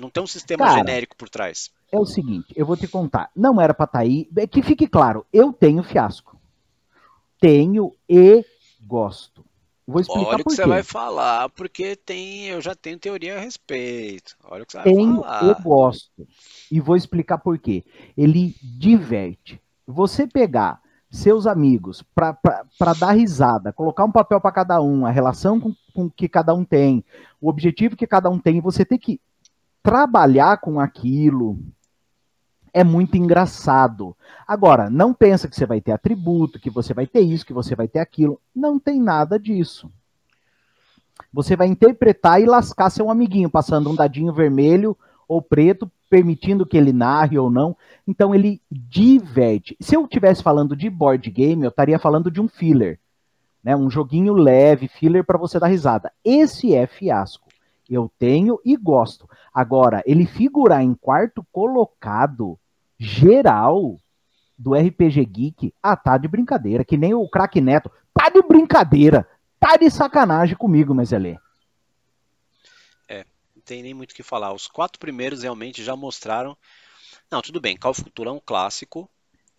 Não 0.00 0.10
tem 0.10 0.22
um 0.22 0.26
sistema 0.26 0.64
Cara, 0.64 0.78
genérico 0.78 1.16
por 1.16 1.28
trás. 1.28 1.70
É 1.92 1.98
o 1.98 2.06
seguinte, 2.06 2.52
eu 2.56 2.64
vou 2.64 2.76
te 2.76 2.88
contar. 2.88 3.30
Não 3.34 3.60
era 3.60 3.74
para 3.74 3.84
estar 3.84 3.98
tá 3.98 4.04
aí. 4.04 4.28
É 4.36 4.46
que 4.46 4.62
fique 4.62 4.86
claro, 4.86 5.26
eu 5.32 5.52
tenho 5.52 5.82
fiasco. 5.82 6.38
Tenho 7.40 7.94
e 8.08 8.44
gosto. 8.80 9.44
Vou 9.86 10.00
explicar 10.00 10.28
Olha 10.28 10.42
o 10.42 10.44
que 10.44 10.54
você 10.54 10.66
vai 10.66 10.82
falar, 10.84 11.48
porque 11.50 11.96
tem, 11.96 12.46
eu 12.46 12.60
já 12.60 12.76
tenho 12.76 12.98
teoria 12.98 13.36
a 13.36 13.40
respeito. 13.40 14.36
Olha 14.44 14.62
o 14.62 14.66
que 14.66 14.72
você 14.72 14.82
tenho 14.82 15.20
vai 15.20 15.30
falar. 15.30 15.58
e 15.58 15.62
gosto. 15.62 16.28
E 16.70 16.80
vou 16.80 16.96
explicar 16.96 17.38
por 17.38 17.58
quê. 17.58 17.84
Ele 18.16 18.54
diverte. 18.62 19.60
Você 19.86 20.28
pegar 20.28 20.80
seus 21.10 21.46
amigos 21.46 22.04
para 22.14 22.92
dar 22.98 23.12
risada, 23.12 23.72
colocar 23.72 24.04
um 24.04 24.12
papel 24.12 24.40
para 24.40 24.52
cada 24.52 24.80
um, 24.80 25.04
a 25.04 25.10
relação 25.10 25.58
com, 25.58 25.74
com 25.92 26.08
que 26.08 26.28
cada 26.28 26.54
um 26.54 26.64
tem, 26.64 27.04
o 27.40 27.48
objetivo 27.48 27.96
que 27.96 28.06
cada 28.06 28.30
um 28.30 28.38
tem, 28.38 28.60
você 28.60 28.84
tem 28.84 28.96
que 28.96 29.20
trabalhar 29.82 30.58
com 30.58 30.78
aquilo 30.78 31.58
é 32.72 32.84
muito 32.84 33.16
engraçado. 33.16 34.16
Agora, 34.46 34.88
não 34.88 35.12
pensa 35.12 35.48
que 35.48 35.56
você 35.56 35.66
vai 35.66 35.80
ter 35.80 35.92
atributo, 35.92 36.60
que 36.60 36.70
você 36.70 36.94
vai 36.94 37.06
ter 37.06 37.20
isso, 37.20 37.46
que 37.46 37.52
você 37.52 37.74
vai 37.74 37.88
ter 37.88 37.98
aquilo. 37.98 38.40
Não 38.54 38.78
tem 38.78 39.00
nada 39.00 39.38
disso. 39.38 39.90
Você 41.32 41.56
vai 41.56 41.66
interpretar 41.66 42.40
e 42.40 42.46
lascar 42.46 42.90
seu 42.90 43.10
amiguinho, 43.10 43.50
passando 43.50 43.90
um 43.90 43.94
dadinho 43.94 44.32
vermelho 44.32 44.96
ou 45.28 45.42
preto, 45.42 45.90
permitindo 46.08 46.66
que 46.66 46.76
ele 46.76 46.92
narre 46.92 47.38
ou 47.38 47.50
não. 47.50 47.76
Então 48.06 48.34
ele 48.34 48.60
diverte. 48.70 49.76
Se 49.80 49.96
eu 49.96 50.04
estivesse 50.04 50.42
falando 50.42 50.76
de 50.76 50.88
board 50.88 51.28
game, 51.30 51.62
eu 51.62 51.70
estaria 51.70 51.98
falando 51.98 52.30
de 52.30 52.40
um 52.40 52.48
filler. 52.48 52.98
Né? 53.62 53.76
Um 53.76 53.90
joguinho 53.90 54.32
leve, 54.32 54.88
filler 54.88 55.24
para 55.24 55.38
você 55.38 55.58
dar 55.58 55.68
risada. 55.68 56.12
Esse 56.24 56.74
é 56.74 56.86
fiasco. 56.86 57.49
Eu 57.90 58.10
tenho 58.18 58.60
e 58.64 58.76
gosto. 58.76 59.28
Agora, 59.52 60.00
ele 60.06 60.24
figurar 60.24 60.80
em 60.80 60.94
quarto 60.94 61.44
colocado, 61.50 62.56
geral, 62.96 63.98
do 64.56 64.74
RPG 64.74 65.24
Geek, 65.24 65.74
ah, 65.82 65.96
tá 65.96 66.16
de 66.16 66.28
brincadeira, 66.28 66.84
que 66.84 66.96
nem 66.96 67.12
o 67.14 67.28
craque 67.28 67.60
Neto. 67.60 67.90
Tá 68.14 68.28
de 68.28 68.42
brincadeira, 68.42 69.28
tá 69.58 69.76
de 69.76 69.90
sacanagem 69.90 70.56
comigo, 70.56 70.94
Mezelê. 70.94 71.38
É, 73.08 73.24
não 73.56 73.62
tem 73.64 73.82
nem 73.82 73.94
muito 73.94 74.12
o 74.12 74.14
que 74.14 74.22
falar. 74.22 74.52
Os 74.52 74.68
quatro 74.68 75.00
primeiros 75.00 75.42
realmente 75.42 75.82
já 75.82 75.96
mostraram. 75.96 76.56
Não, 77.30 77.42
tudo 77.42 77.60
bem, 77.60 77.76
Call 77.76 77.90
of 77.92 78.04
Cthulhu 78.04 78.28
é 78.28 78.32
um 78.32 78.40
clássico. 78.40 79.10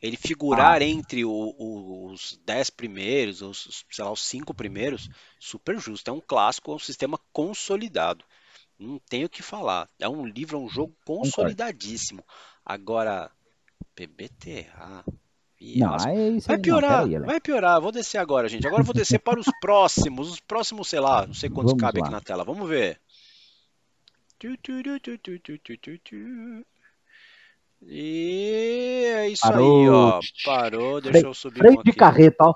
Ele 0.01 0.17
figurar 0.17 0.81
ah. 0.81 0.85
entre 0.85 1.23
o, 1.23 1.29
o, 1.31 2.11
os 2.11 2.39
dez 2.43 2.69
primeiros, 2.69 3.41
os, 3.41 3.85
sei 3.89 4.03
lá, 4.03 4.11
os 4.11 4.23
cinco 4.23 4.53
primeiros, 4.53 5.07
super 5.39 5.77
justo. 5.79 6.09
É 6.09 6.13
um 6.13 6.19
clássico, 6.19 6.71
é 6.71 6.75
um 6.75 6.79
sistema 6.79 7.19
consolidado. 7.31 8.25
Não 8.79 8.97
tenho 9.07 9.27
o 9.27 9.29
que 9.29 9.43
falar. 9.43 9.87
É 9.99 10.09
um 10.09 10.25
livro, 10.25 10.57
é 10.57 10.59
um 10.59 10.69
jogo 10.69 10.95
consolidadíssimo. 11.05 12.23
Agora, 12.65 13.29
PBTA. 13.93 15.05
Não, 15.75 15.95
é 15.95 16.39
vai 16.39 16.57
piorar, 16.57 17.05
não, 17.05 17.19
aí, 17.19 17.19
vai 17.19 17.39
piorar. 17.39 17.79
Vou 17.79 17.91
descer 17.91 18.17
agora, 18.17 18.49
gente. 18.49 18.65
Agora 18.65 18.81
vou 18.81 18.95
descer 18.95 19.19
para 19.19 19.39
os 19.39 19.45
próximos. 19.61 20.31
Os 20.31 20.39
próximos, 20.39 20.87
sei 20.87 20.99
lá, 20.99 21.27
não 21.27 21.35
sei 21.35 21.51
quantos 21.51 21.73
Vamos 21.73 21.81
cabe 21.81 21.99
lá. 21.99 22.07
aqui 22.07 22.15
na 22.15 22.21
tela. 22.21 22.43
Vamos 22.43 22.67
ver. 22.67 22.99
E 27.83 29.05
é 29.15 29.29
isso 29.29 29.41
Parou. 29.41 29.81
aí, 29.81 29.89
ó. 29.89 30.19
Parou, 30.45 31.01
deixa 31.01 31.25
eu 31.25 31.33
subir 31.33 31.59
Freio 31.59 31.79
um 31.79 31.83
de 31.83 31.93
carreta, 31.93 32.43
ó. 32.43 32.55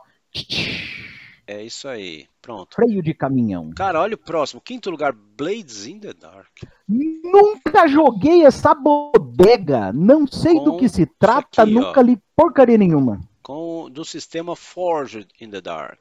É 1.47 1.63
isso 1.63 1.88
aí. 1.88 2.27
Pronto. 2.41 2.75
Freio 2.75 3.01
de 3.01 3.13
caminhão. 3.13 3.71
Cara, 3.71 4.01
olha 4.01 4.15
o 4.15 4.17
próximo. 4.17 4.61
Quinto 4.61 4.89
lugar, 4.89 5.13
Blades 5.13 5.85
in 5.85 5.99
the 5.99 6.13
Dark. 6.13 6.63
Nunca 6.88 7.88
joguei 7.88 8.45
essa 8.45 8.73
bodega. 8.73 9.91
Não 9.93 10.27
sei 10.27 10.55
Com 10.55 10.63
do 10.63 10.77
que 10.77 10.89
se 10.89 11.05
trata, 11.05 11.63
aqui, 11.63 11.71
nunca 11.71 11.99
ó. 11.99 12.03
li 12.03 12.17
porcaria 12.35 12.77
nenhuma. 12.77 13.19
Com 13.41 13.89
do 13.91 14.03
sistema 14.03 14.55
Forged 14.55 15.27
in 15.39 15.49
the 15.49 15.61
Dark. 15.61 15.99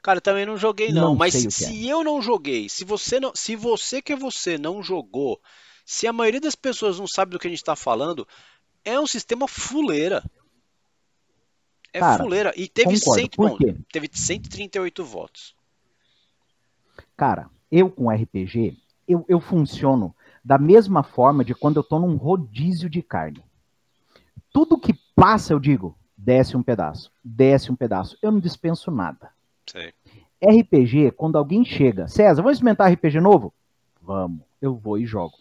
Cara, 0.00 0.20
também 0.20 0.46
não 0.46 0.56
joguei 0.56 0.92
não, 0.92 1.08
não 1.08 1.14
mas 1.16 1.34
se 1.34 1.88
é. 1.88 1.92
eu 1.92 2.04
não 2.04 2.22
joguei, 2.22 2.68
se 2.68 2.84
você 2.84 3.18
não, 3.18 3.32
se 3.34 3.56
você 3.56 4.00
que 4.00 4.12
é 4.12 4.16
você 4.16 4.56
não 4.56 4.80
jogou, 4.80 5.40
se 5.88 6.06
a 6.06 6.12
maioria 6.12 6.38
das 6.38 6.54
pessoas 6.54 6.98
não 6.98 7.06
sabe 7.06 7.32
do 7.32 7.38
que 7.38 7.46
a 7.46 7.50
gente 7.50 7.60
está 7.60 7.74
falando, 7.74 8.28
é 8.84 9.00
um 9.00 9.06
sistema 9.06 9.48
fuleira. 9.48 10.22
É 11.94 11.98
Cara, 11.98 12.22
fuleira. 12.22 12.52
E 12.54 12.68
teve, 12.68 13.00
concordo, 13.00 13.30
bom, 13.38 13.56
teve 13.90 14.10
138 14.12 15.02
votos. 15.02 15.56
Cara, 17.16 17.48
eu 17.72 17.88
com 17.88 18.10
RPG, 18.10 18.76
eu, 19.08 19.24
eu 19.26 19.40
funciono 19.40 20.14
da 20.44 20.58
mesma 20.58 21.02
forma 21.02 21.42
de 21.42 21.54
quando 21.54 21.78
eu 21.78 21.82
tô 21.82 21.98
num 21.98 22.16
rodízio 22.16 22.90
de 22.90 23.00
carne. 23.00 23.42
Tudo 24.52 24.78
que 24.78 24.92
passa, 25.16 25.54
eu 25.54 25.58
digo, 25.58 25.98
desce 26.14 26.54
um 26.54 26.62
pedaço, 26.62 27.10
desce 27.24 27.72
um 27.72 27.76
pedaço. 27.76 28.18
Eu 28.20 28.30
não 28.30 28.40
dispenso 28.40 28.90
nada. 28.90 29.30
Sei. 29.66 29.94
RPG, 30.38 31.12
quando 31.12 31.38
alguém 31.38 31.64
chega, 31.64 32.08
César, 32.08 32.42
vamos 32.42 32.58
experimentar 32.58 32.92
RPG 32.92 33.20
novo? 33.22 33.54
Vamos, 34.02 34.42
eu 34.60 34.76
vou 34.76 34.98
e 34.98 35.06
jogo. 35.06 35.32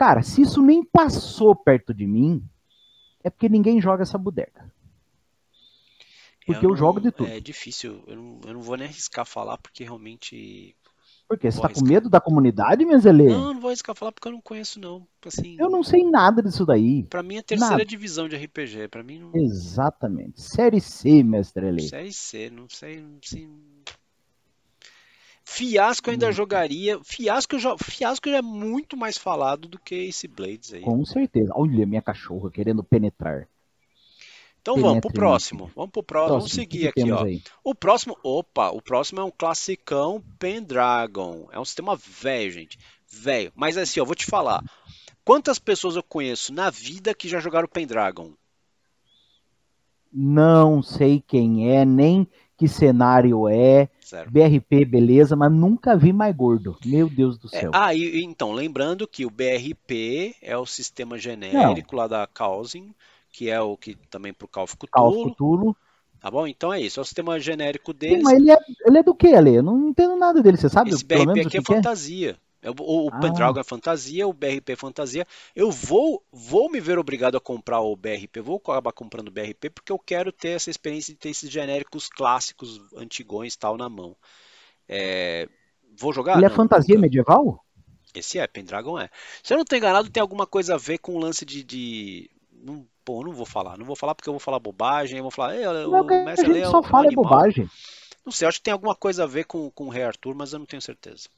Cara, 0.00 0.22
se 0.22 0.40
isso 0.40 0.62
nem 0.62 0.82
passou 0.82 1.54
perto 1.54 1.92
de 1.92 2.06
mim, 2.06 2.42
é 3.22 3.28
porque 3.28 3.50
ninguém 3.50 3.82
joga 3.82 4.02
essa 4.02 4.16
bodega. 4.16 4.72
Porque 6.46 6.64
eu, 6.64 6.70
eu 6.70 6.74
jogo 6.74 6.98
de 6.98 7.12
tudo. 7.12 7.28
É 7.28 7.38
difícil, 7.38 8.02
eu 8.06 8.16
não, 8.16 8.40
eu 8.46 8.54
não, 8.54 8.62
vou 8.62 8.78
nem 8.78 8.86
arriscar 8.86 9.26
falar, 9.26 9.58
porque 9.58 9.84
realmente. 9.84 10.74
Por 11.28 11.38
quê? 11.38 11.50
Você 11.50 11.60
tá 11.60 11.66
arriscar. 11.66 11.84
com 11.84 11.92
medo 11.92 12.08
da 12.08 12.18
comunidade, 12.18 12.82
Mezelê? 12.86 13.28
Não, 13.28 13.52
não 13.52 13.60
vou 13.60 13.68
arriscar 13.68 13.94
falar 13.94 14.10
porque 14.10 14.26
eu 14.26 14.32
não 14.32 14.40
conheço, 14.40 14.80
não. 14.80 15.06
Assim, 15.26 15.58
eu 15.60 15.68
não 15.68 15.82
sei 15.82 16.02
nada 16.02 16.42
disso 16.42 16.64
daí. 16.64 17.02
Pra 17.02 17.22
mim 17.22 17.36
é 17.36 17.42
terceira 17.42 17.72
nada. 17.72 17.84
divisão 17.84 18.26
de 18.26 18.36
RPG. 18.36 18.88
Pra 18.88 19.02
mim 19.02 19.18
não. 19.18 19.32
Exatamente. 19.34 20.40
Série 20.40 20.80
C, 20.80 21.22
mestre 21.22 21.66
Ele. 21.66 21.82
Série 21.82 22.14
C, 22.14 22.48
não 22.48 22.70
sei. 22.70 23.04
Assim... 23.22 23.50
Fiasco 25.52 26.08
eu 26.08 26.12
ainda 26.12 26.30
jogaria. 26.30 27.00
Fiasco, 27.02 27.58
já, 27.58 27.76
Fiasco 27.76 28.30
já 28.30 28.36
é 28.36 28.42
muito 28.42 28.96
mais 28.96 29.18
falado 29.18 29.66
do 29.66 29.80
que 29.80 29.96
esse 29.96 30.28
Blades 30.28 30.72
aí. 30.72 30.80
Com 30.80 31.04
certeza. 31.04 31.52
Olha, 31.56 31.84
minha 31.84 32.00
cachorra 32.00 32.52
querendo 32.52 32.84
penetrar. 32.84 33.48
Então 34.62 34.76
vamos 34.76 35.00
pro 35.00 35.12
próximo. 35.12 35.68
Vamos 35.74 35.90
pro 35.90 36.04
próximo. 36.04 36.38
Vamos 36.38 36.52
seguir 36.52 36.88
aqui, 36.88 37.10
ó. 37.10 37.24
Aí? 37.24 37.42
O 37.64 37.74
próximo, 37.74 38.16
opa, 38.22 38.70
o 38.70 38.80
próximo 38.80 39.20
é 39.20 39.24
um 39.24 39.30
classicão 39.30 40.22
Pendragon. 40.38 41.48
É 41.50 41.58
um 41.58 41.64
sistema 41.64 41.96
velho, 41.96 42.52
gente. 42.52 42.78
Velho. 43.08 43.52
Mas 43.56 43.76
assim, 43.76 43.98
ó, 43.98 44.04
vou 44.04 44.14
te 44.14 44.26
falar. 44.26 44.62
Quantas 45.24 45.58
pessoas 45.58 45.96
eu 45.96 46.02
conheço 46.02 46.54
na 46.54 46.70
vida 46.70 47.12
que 47.12 47.28
já 47.28 47.40
jogaram 47.40 47.66
Pendragon? 47.66 48.30
Não 50.12 50.80
sei 50.80 51.20
quem 51.26 51.74
é, 51.76 51.84
nem 51.84 52.26
que 52.56 52.68
cenário 52.68 53.48
é. 53.48 53.88
Zero. 54.10 54.30
BRP, 54.30 54.84
beleza, 54.84 55.36
mas 55.36 55.52
nunca 55.52 55.96
vi 55.96 56.12
mais 56.12 56.34
gordo. 56.34 56.76
Meu 56.84 57.08
Deus 57.08 57.38
do 57.38 57.48
é, 57.52 57.60
céu. 57.60 57.70
É, 57.72 57.76
ah, 57.76 57.94
e, 57.94 58.22
então, 58.22 58.52
lembrando 58.52 59.06
que 59.06 59.24
o 59.24 59.30
BRP 59.30 60.34
é 60.42 60.56
o 60.56 60.66
sistema 60.66 61.16
genérico 61.16 61.94
Não. 61.94 62.02
lá 62.02 62.06
da 62.08 62.26
Causing 62.26 62.92
que 63.32 63.48
é 63.48 63.60
o 63.60 63.76
que 63.76 63.94
também 64.10 64.32
para 64.32 64.44
o 64.44 64.48
Call 64.48 64.64
of 64.64 64.76
Cthulhu. 64.76 64.90
Call 64.90 65.08
of 65.08 65.32
Cthulhu. 65.32 65.76
Tá 66.20 66.30
bom? 66.30 66.46
Então 66.46 66.72
é 66.72 66.80
isso, 66.80 67.00
é 67.00 67.02
o 67.02 67.04
sistema 67.04 67.40
genérico 67.40 67.94
deles. 67.94 68.18
Sim, 68.18 68.24
mas 68.24 68.34
ele 68.34 68.50
é, 68.50 68.58
ele 68.84 68.98
é 68.98 69.02
do 69.02 69.14
que, 69.14 69.28
Ale? 69.28 69.54
Eu 69.54 69.62
não 69.62 69.88
entendo 69.88 70.16
nada 70.16 70.42
dele, 70.42 70.58
você 70.58 70.68
sabe? 70.68 70.90
Esse 70.90 71.04
BRP 71.04 71.40
aqui 71.40 71.56
é, 71.56 71.60
é 71.60 71.62
fantasia. 71.62 72.30
É? 72.32 72.49
O, 72.78 73.06
o 73.06 73.08
ah. 73.10 73.20
Pendragon 73.20 73.60
é 73.60 73.64
fantasia, 73.64 74.28
o 74.28 74.32
BRP 74.32 74.72
é 74.72 74.76
fantasia. 74.76 75.26
Eu 75.56 75.70
vou, 75.70 76.22
vou 76.30 76.70
me 76.70 76.80
ver 76.80 76.98
obrigado 76.98 77.36
a 77.36 77.40
comprar 77.40 77.80
o 77.80 77.96
BRP, 77.96 78.40
vou 78.40 78.56
acabar 78.56 78.92
comprando 78.92 79.28
o 79.28 79.30
BRP 79.30 79.70
porque 79.70 79.90
eu 79.90 79.98
quero 79.98 80.30
ter 80.30 80.50
essa 80.50 80.68
experiência 80.68 81.14
de 81.14 81.18
ter 81.18 81.30
esses 81.30 81.50
genéricos 81.50 82.08
clássicos, 82.08 82.80
antigões 82.96 83.56
tal 83.56 83.76
na 83.76 83.88
mão. 83.88 84.14
É, 84.86 85.48
vou 85.98 86.12
jogar? 86.12 86.36
Ele 86.36 86.44
é 86.44 86.48
não, 86.48 86.54
é 86.54 86.56
fantasia 86.56 86.98
medieval? 86.98 87.64
Esse 88.14 88.38
é, 88.38 88.46
Pendragon 88.46 88.98
é. 88.98 89.08
Se 89.42 89.54
eu 89.54 89.56
não 89.56 89.62
estou 89.62 89.78
enganado, 89.78 90.10
tem 90.10 90.20
alguma 90.20 90.46
coisa 90.46 90.74
a 90.74 90.78
ver 90.78 90.98
com 90.98 91.14
o 91.14 91.18
lance 91.18 91.44
de. 91.44 91.62
de 91.62 92.30
não 92.52 92.86
Pô, 93.02 93.24
não 93.24 93.32
vou 93.32 93.46
falar, 93.46 93.78
não 93.78 93.86
vou 93.86 93.96
falar 93.96 94.14
porque 94.14 94.28
eu 94.28 94.32
vou 94.34 94.38
falar 94.38 94.58
bobagem, 94.58 95.16
eu 95.16 95.22
vou 95.22 95.32
falar, 95.32 95.54
não, 95.54 95.90
o 96.02 96.28
a 96.28 96.34
gente 96.36 96.58
é 96.60 96.66
só 96.66 96.80
um 96.80 96.82
fala 96.82 97.10
bobagem. 97.10 97.68
Não 98.24 98.30
sei, 98.30 98.46
acho 98.46 98.58
que 98.58 98.64
tem 98.64 98.72
alguma 98.72 98.94
coisa 98.94 99.24
a 99.24 99.26
ver 99.26 99.44
com, 99.44 99.70
com 99.70 99.86
o 99.86 99.88
Rei 99.88 100.04
Arthur, 100.04 100.34
mas 100.34 100.52
eu 100.52 100.58
não 100.58 100.66
tenho 100.66 100.82
certeza. 100.82 101.28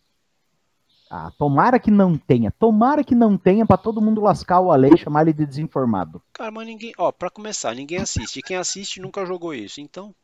Ah, 1.14 1.30
tomara 1.36 1.78
que 1.78 1.90
não 1.90 2.16
tenha. 2.16 2.50
Tomara 2.50 3.04
que 3.04 3.14
não 3.14 3.36
tenha 3.36 3.66
para 3.66 3.76
todo 3.76 4.00
mundo 4.00 4.22
lascar 4.22 4.60
o 4.60 4.72
Ale 4.72 4.94
e 4.94 4.96
chamar 4.96 5.22
ele 5.22 5.34
de 5.34 5.44
desinformado. 5.44 6.22
Cara, 6.32 6.50
mas 6.50 6.66
ninguém. 6.66 6.94
Ó, 6.96 7.12
pra 7.12 7.28
começar, 7.28 7.74
ninguém 7.74 7.98
assiste. 7.98 8.40
Quem 8.40 8.56
assiste 8.56 8.98
nunca 8.98 9.26
jogou 9.26 9.52
isso. 9.52 9.78
Então. 9.78 10.14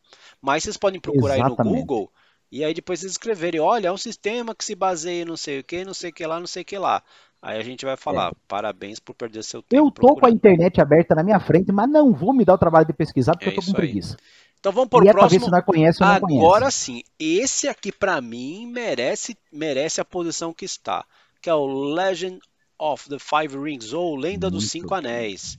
Mas 0.40 0.62
vocês 0.62 0.78
podem 0.78 0.98
procurar 0.98 1.34
Exatamente. 1.34 1.60
aí 1.60 1.66
no 1.66 1.86
Google 1.86 2.10
e 2.50 2.64
aí 2.64 2.72
depois 2.72 3.00
vocês 3.00 3.12
escreverem: 3.12 3.60
olha, 3.60 3.88
é 3.88 3.92
um 3.92 3.98
sistema 3.98 4.54
que 4.54 4.64
se 4.64 4.74
baseia 4.74 5.22
em 5.22 5.26
não 5.26 5.36
sei 5.36 5.60
o 5.60 5.64
que, 5.64 5.84
não 5.84 5.92
sei 5.92 6.08
o 6.08 6.12
que 6.12 6.26
lá, 6.26 6.40
não 6.40 6.46
sei 6.46 6.62
o 6.62 6.64
que 6.64 6.78
lá. 6.78 7.02
Aí 7.40 7.58
a 7.58 7.62
gente 7.62 7.84
vai 7.84 7.96
falar, 7.96 8.30
é. 8.30 8.34
parabéns 8.48 8.98
por 8.98 9.14
perder 9.14 9.44
seu 9.44 9.62
tempo. 9.62 9.80
Eu 9.80 9.90
tô 9.90 9.92
procurando. 9.92 10.20
com 10.20 10.26
a 10.26 10.30
internet 10.30 10.80
aberta 10.80 11.14
na 11.14 11.22
minha 11.22 11.38
frente, 11.38 11.70
mas 11.70 11.88
não 11.88 12.12
vou 12.12 12.32
me 12.32 12.44
dar 12.44 12.54
o 12.54 12.58
trabalho 12.58 12.86
de 12.86 12.92
pesquisar 12.92 13.32
porque 13.34 13.50
é 13.50 13.52
eu 13.52 13.54
tô 13.54 13.62
com 13.62 13.72
preguiça. 13.72 14.16
Então 14.60 14.72
vamos 14.72 14.88
por 14.88 15.04
o 15.04 15.10
próximo. 15.10 15.44
Se 15.44 15.62
conhece 15.62 16.00
não 16.00 16.08
Agora 16.08 16.60
conhece. 16.60 16.76
sim, 16.76 17.02
esse 17.18 17.68
aqui 17.68 17.92
para 17.92 18.20
mim 18.20 18.66
merece 18.66 19.36
merece 19.52 20.00
a 20.00 20.04
posição 20.04 20.52
que 20.52 20.64
está, 20.64 21.04
que 21.40 21.48
é 21.48 21.54
o 21.54 21.66
Legend 21.66 22.40
of 22.78 23.08
the 23.08 23.18
Five 23.18 23.56
Rings 23.56 23.92
ou 23.92 24.16
Lenda 24.16 24.50
Muito 24.50 24.60
dos 24.60 24.70
Cinco 24.70 24.94
Anéis. 24.94 25.58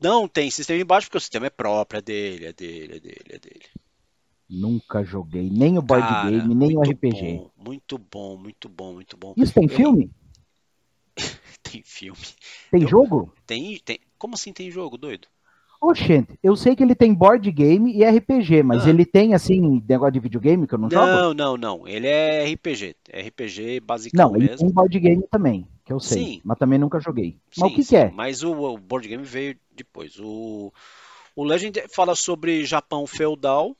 Não 0.00 0.28
tem 0.28 0.50
sistema 0.50 0.80
embaixo 0.80 1.08
porque 1.08 1.18
o 1.18 1.20
sistema 1.20 1.46
é 1.46 1.50
próprio, 1.50 1.98
é 1.98 2.02
dele, 2.02 2.46
é 2.46 2.52
dele, 2.52 2.96
é 2.96 3.00
dele, 3.00 3.26
é 3.30 3.38
dele. 3.38 3.64
Nunca 4.48 5.04
joguei 5.04 5.50
nem 5.50 5.76
o 5.76 5.82
board 5.82 6.06
Cara, 6.06 6.30
game, 6.30 6.54
nem 6.54 6.76
o 6.76 6.80
RPG. 6.80 7.20
Bom, 7.34 7.50
muito 7.56 7.98
bom, 7.98 8.36
muito 8.36 8.68
bom, 8.68 8.94
muito 8.94 9.16
bom. 9.16 9.34
Isso 9.36 9.52
tem 9.52 9.68
filme? 9.68 10.10
tem 11.62 11.82
filme. 11.82 12.18
Tem 12.70 12.82
eu, 12.82 12.88
jogo? 12.88 13.34
Tem, 13.46 13.78
tem. 13.80 14.00
Como 14.16 14.34
assim 14.34 14.52
tem 14.52 14.70
jogo, 14.70 14.96
doido? 14.96 15.28
Oxente, 15.80 16.36
eu 16.42 16.56
sei 16.56 16.74
que 16.74 16.82
ele 16.82 16.94
tem 16.94 17.14
board 17.14 17.48
game 17.52 17.92
e 17.92 18.04
RPG, 18.04 18.64
mas 18.64 18.84
ah. 18.84 18.90
ele 18.90 19.06
tem, 19.06 19.32
assim, 19.32 19.80
negócio 19.88 20.12
de 20.12 20.20
videogame 20.20 20.66
que 20.66 20.74
eu 20.74 20.78
não, 20.78 20.88
não 20.88 21.06
jogo? 21.06 21.06
Não, 21.06 21.34
não, 21.34 21.56
não. 21.56 21.88
Ele 21.88 22.08
é 22.08 22.52
RPG. 22.52 22.96
É 23.08 23.22
RPG 23.22 23.80
basicamente. 23.80 24.28
Não, 24.28 24.36
ele 24.36 24.50
mesmo. 24.50 24.58
tem 24.58 24.74
board 24.74 24.98
game 24.98 25.22
também, 25.30 25.68
que 25.84 25.92
eu 25.92 26.00
sei. 26.00 26.24
Sim. 26.24 26.40
Mas 26.44 26.58
também 26.58 26.80
nunca 26.80 26.98
joguei. 26.98 27.38
Sim, 27.52 27.60
mas 27.60 27.70
o 27.70 27.74
que, 27.74 27.84
sim, 27.84 27.90
que 27.90 27.96
é? 27.96 28.10
Mas 28.10 28.42
o, 28.42 28.52
o, 28.52 28.76
board 28.76 29.06
game 29.06 29.22
veio 29.22 29.56
depois. 29.70 30.18
O, 30.18 30.72
o 31.36 31.44
Legend 31.44 31.84
fala 31.94 32.16
sobre 32.16 32.64
Japão 32.64 33.06
feudal. 33.06 33.76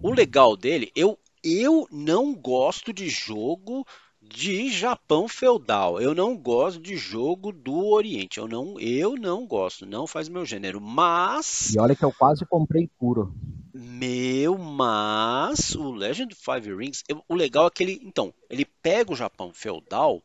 O 0.00 0.12
legal 0.12 0.56
dele, 0.56 0.92
eu, 0.94 1.18
eu 1.42 1.88
não 1.90 2.32
gosto 2.32 2.92
de 2.92 3.08
jogo 3.08 3.84
de 4.28 4.70
Japão 4.70 5.26
feudal. 5.26 6.00
Eu 6.00 6.14
não 6.14 6.36
gosto 6.36 6.80
de 6.80 6.96
jogo 6.96 7.50
do 7.50 7.86
Oriente. 7.86 8.38
Eu 8.38 8.46
não, 8.46 8.78
eu 8.78 9.16
não 9.16 9.46
gosto, 9.46 9.86
não 9.86 10.06
faz 10.06 10.28
meu 10.28 10.44
gênero. 10.44 10.80
Mas 10.80 11.74
E 11.74 11.80
olha 11.80 11.96
que 11.96 12.04
eu 12.04 12.12
quase 12.12 12.44
comprei 12.44 12.88
puro. 12.98 13.34
Meu, 13.72 14.58
mas 14.58 15.74
o 15.74 15.90
Legend 15.90 16.34
of 16.34 16.42
Five 16.42 16.74
Rings, 16.74 17.02
eu, 17.08 17.22
o 17.28 17.34
legal 17.34 17.66
é 17.66 17.70
que 17.70 17.82
ele, 17.82 18.00
então, 18.02 18.34
ele 18.50 18.64
pega 18.64 19.12
o 19.12 19.16
Japão 19.16 19.52
feudal 19.54 20.22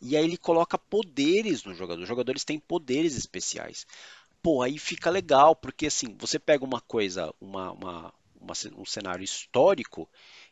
e 0.00 0.16
aí 0.16 0.24
ele 0.24 0.36
coloca 0.36 0.78
poderes 0.78 1.64
no 1.64 1.74
jogador. 1.74 2.02
Os 2.02 2.08
jogadores 2.08 2.44
têm 2.44 2.58
poderes 2.58 3.16
especiais. 3.16 3.86
pô, 4.42 4.62
aí 4.62 4.78
fica 4.78 5.10
legal, 5.10 5.54
porque 5.54 5.86
assim, 5.86 6.16
você 6.18 6.38
pega 6.38 6.64
uma 6.64 6.80
coisa, 6.80 7.32
uma, 7.40 7.72
uma, 7.72 8.14
uma 8.40 8.54
um 8.76 8.84
cenário 8.84 9.22
histórico, 9.22 10.08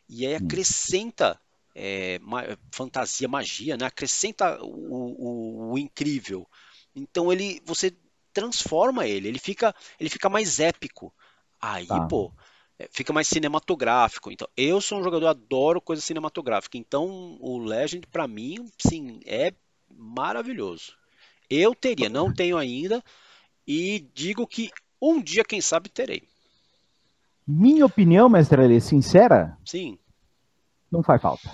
e 0.07 0.25
aí 0.25 0.33
hum. 0.33 0.45
acrescenta 0.45 1.39
é, 1.73 2.19
ma 2.19 2.43
fantasia, 2.71 3.27
magia, 3.27 3.77
né? 3.77 3.85
acrescenta 3.85 4.61
o, 4.61 4.67
o, 4.67 5.71
o, 5.71 5.77
incrível. 5.77 6.47
Então 6.95 7.31
ele, 7.31 7.61
você 7.65 7.95
transforma 8.33 9.07
ele, 9.07 9.27
ele 9.27 9.39
fica, 9.39 9.73
ele 9.99 10.09
fica 10.09 10.29
mais 10.29 10.59
épico. 10.59 11.13
Aí, 11.59 11.85
tá. 11.85 12.07
pô, 12.07 12.31
é, 12.79 12.87
fica 12.91 13.13
mais 13.13 13.27
cinematográfico. 13.27 14.31
Então, 14.31 14.47
eu 14.57 14.81
sou 14.81 14.99
um 14.99 15.03
jogador 15.03 15.27
adoro 15.27 15.79
coisa 15.79 16.01
cinematográfica. 16.01 16.77
Então, 16.77 17.37
o 17.39 17.57
Legend 17.59 18.07
para 18.07 18.27
mim, 18.27 18.69
sim, 18.79 19.19
é 19.25 19.53
maravilhoso. 19.89 20.93
Eu 21.49 21.75
teria, 21.75 22.09
não 22.09 22.33
tenho 22.33 22.57
ainda, 22.57 23.03
e 23.67 24.07
digo 24.13 24.47
que 24.47 24.71
um 25.01 25.21
dia, 25.21 25.43
quem 25.43 25.59
sabe, 25.61 25.89
terei. 25.89 26.23
Minha 27.45 27.85
opinião, 27.85 28.29
mestre 28.29 28.61
Ale, 28.61 28.79
sincera? 28.79 29.57
Sim. 29.65 29.97
Não 30.91 31.01
faz 31.01 31.21
falta. 31.21 31.49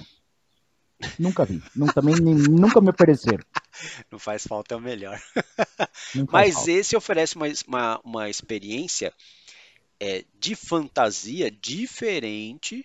Nunca 1.20 1.46
vi. 1.46 1.62
Nunca, 1.76 1.94
também, 1.94 2.16
nem, 2.16 2.34
nunca 2.34 2.82
me 2.82 2.90
ofereceram. 2.90 3.44
Não 4.12 4.18
faz 4.18 4.44
falta, 4.48 4.74
é 4.74 4.78
o 4.78 4.82
melhor. 4.82 5.22
Mas 6.32 6.56
falta. 6.56 6.72
esse 6.72 6.96
oferece 6.96 7.36
uma, 7.36 7.46
uma, 7.68 8.02
uma 8.04 8.30
experiência 8.30 9.14
é, 10.00 10.26
de 10.40 10.56
fantasia 10.56 11.52
diferente 11.52 12.84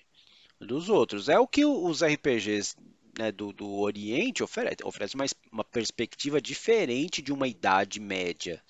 dos 0.60 0.90
outros. 0.90 1.30
É 1.30 1.38
o 1.38 1.48
que 1.48 1.64
os 1.64 2.02
RPGs 2.02 2.76
né, 3.18 3.32
do, 3.32 3.52
do 3.52 3.70
Oriente 3.78 4.42
oferece, 4.42 4.76
oferece 4.84 5.14
uma, 5.14 5.24
uma 5.50 5.64
perspectiva 5.64 6.40
diferente 6.40 7.22
de 7.22 7.32
uma 7.32 7.48
idade 7.48 7.98
média. 7.98 8.62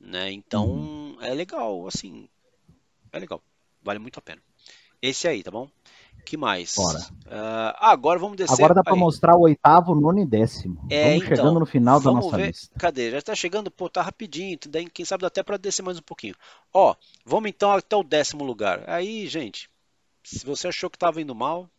Né? 0.00 0.32
Então 0.32 0.68
uhum. 0.68 1.18
é 1.20 1.32
legal, 1.32 1.86
assim. 1.86 2.28
É 3.12 3.18
legal. 3.18 3.40
Vale 3.82 4.00
muito 4.00 4.18
a 4.18 4.22
pena. 4.22 4.42
Esse 5.06 5.28
aí, 5.28 5.42
tá 5.42 5.50
bom? 5.50 5.68
que 6.26 6.36
mais? 6.36 6.74
Bora. 6.74 6.98
Uh, 6.98 7.76
agora 7.78 8.18
vamos 8.18 8.36
descer. 8.36 8.52
Agora 8.52 8.74
dá 8.74 8.82
para 8.82 8.96
mostrar 8.96 9.36
o 9.36 9.42
oitavo, 9.42 9.94
nono 9.94 10.18
e 10.18 10.26
décimo. 10.26 10.84
É, 10.90 11.04
vamos 11.04 11.24
então, 11.24 11.36
chegando 11.36 11.60
no 11.60 11.66
final 11.66 12.00
da 12.00 12.10
nossa 12.10 12.36
ver. 12.36 12.48
lista. 12.48 12.76
Cadê? 12.76 13.12
Já 13.12 13.18
está 13.18 13.34
chegando, 13.34 13.70
pô, 13.70 13.88
tá 13.88 14.02
rapidinho. 14.02 14.58
Daí, 14.68 14.90
quem 14.90 15.04
sabe 15.04 15.20
dá 15.20 15.28
até 15.28 15.44
para 15.44 15.56
descer 15.56 15.82
mais 15.82 15.98
um 15.98 16.02
pouquinho. 16.02 16.34
Ó, 16.74 16.96
vamos 17.24 17.48
então 17.48 17.70
até 17.70 17.94
o 17.94 18.02
décimo 18.02 18.44
lugar. 18.44 18.82
Aí, 18.88 19.28
gente, 19.28 19.70
se 20.24 20.44
você 20.44 20.66
achou 20.66 20.90
que 20.90 20.96
estava 20.96 21.20
indo 21.20 21.34
mal. 21.34 21.70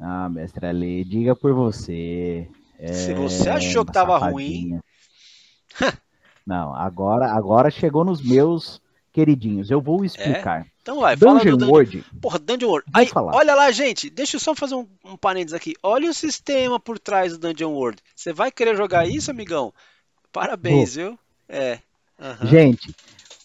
Ah, 0.00 0.28
mestre 0.30 0.66
Ali, 0.66 1.04
diga 1.04 1.36
por 1.36 1.52
você. 1.52 2.48
É, 2.78 2.92
se 2.92 3.12
você 3.12 3.50
achou 3.50 3.84
que 3.84 3.90
estava 3.90 4.16
ruim. 4.16 4.80
Não, 6.46 6.74
agora, 6.74 7.30
agora 7.32 7.70
chegou 7.70 8.04
nos 8.04 8.20
meus 8.20 8.82
queridinhos. 9.14 9.70
Eu 9.70 9.80
vou 9.80 10.04
explicar. 10.04 10.62
É? 10.62 10.66
Então 10.82 11.00
vai, 11.00 11.16
Dungeon 11.16 11.58
fala 11.58 11.70
World. 11.70 12.04
Porra, 12.20 12.38
Dungeon 12.38 12.68
World. 12.68 12.90
Aí, 12.92 13.06
falar. 13.06 13.34
olha 13.34 13.54
lá, 13.54 13.70
gente, 13.70 14.10
deixa 14.10 14.36
eu 14.36 14.40
só 14.40 14.54
fazer 14.54 14.74
um, 14.74 14.86
um 15.04 15.16
parênteses 15.16 15.54
aqui. 15.54 15.74
Olha 15.82 16.10
o 16.10 16.12
sistema 16.12 16.78
por 16.78 16.98
trás 16.98 17.32
do 17.32 17.38
Dungeon 17.38 17.70
World. 17.70 18.02
Você 18.14 18.32
vai 18.32 18.50
querer 18.50 18.76
jogar 18.76 19.08
isso, 19.08 19.30
amigão? 19.30 19.72
Parabéns, 20.30 20.96
viu? 20.96 21.18
É. 21.48 21.78
Uhum. 22.18 22.48
Gente, 22.48 22.94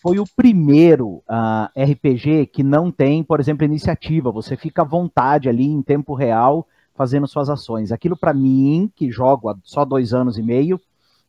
foi 0.02 0.20
o 0.20 0.26
primeiro 0.36 1.08
uh, 1.08 1.24
ah, 1.30 1.72
RPG 1.78 2.48
que 2.48 2.64
não 2.64 2.92
tem, 2.92 3.24
por 3.24 3.40
exemplo, 3.40 3.64
iniciativa. 3.64 4.32
Você 4.32 4.58
fica 4.58 4.82
à 4.82 4.86
vontade 4.86 5.48
ali 5.48 5.66
em 5.66 5.82
tempo 5.82 6.16
real 6.16 6.68
fazendo 6.96 7.28
suas 7.28 7.50
ações. 7.50 7.92
Aquilo 7.92 8.18
para 8.18 8.34
mim, 8.34 8.92
que 8.94 9.10
jogo 9.10 9.50
há 9.50 9.56
só 9.64 9.86
dois 9.86 10.14
anos 10.14 10.38
e 10.38 10.42
meio, 10.42 10.82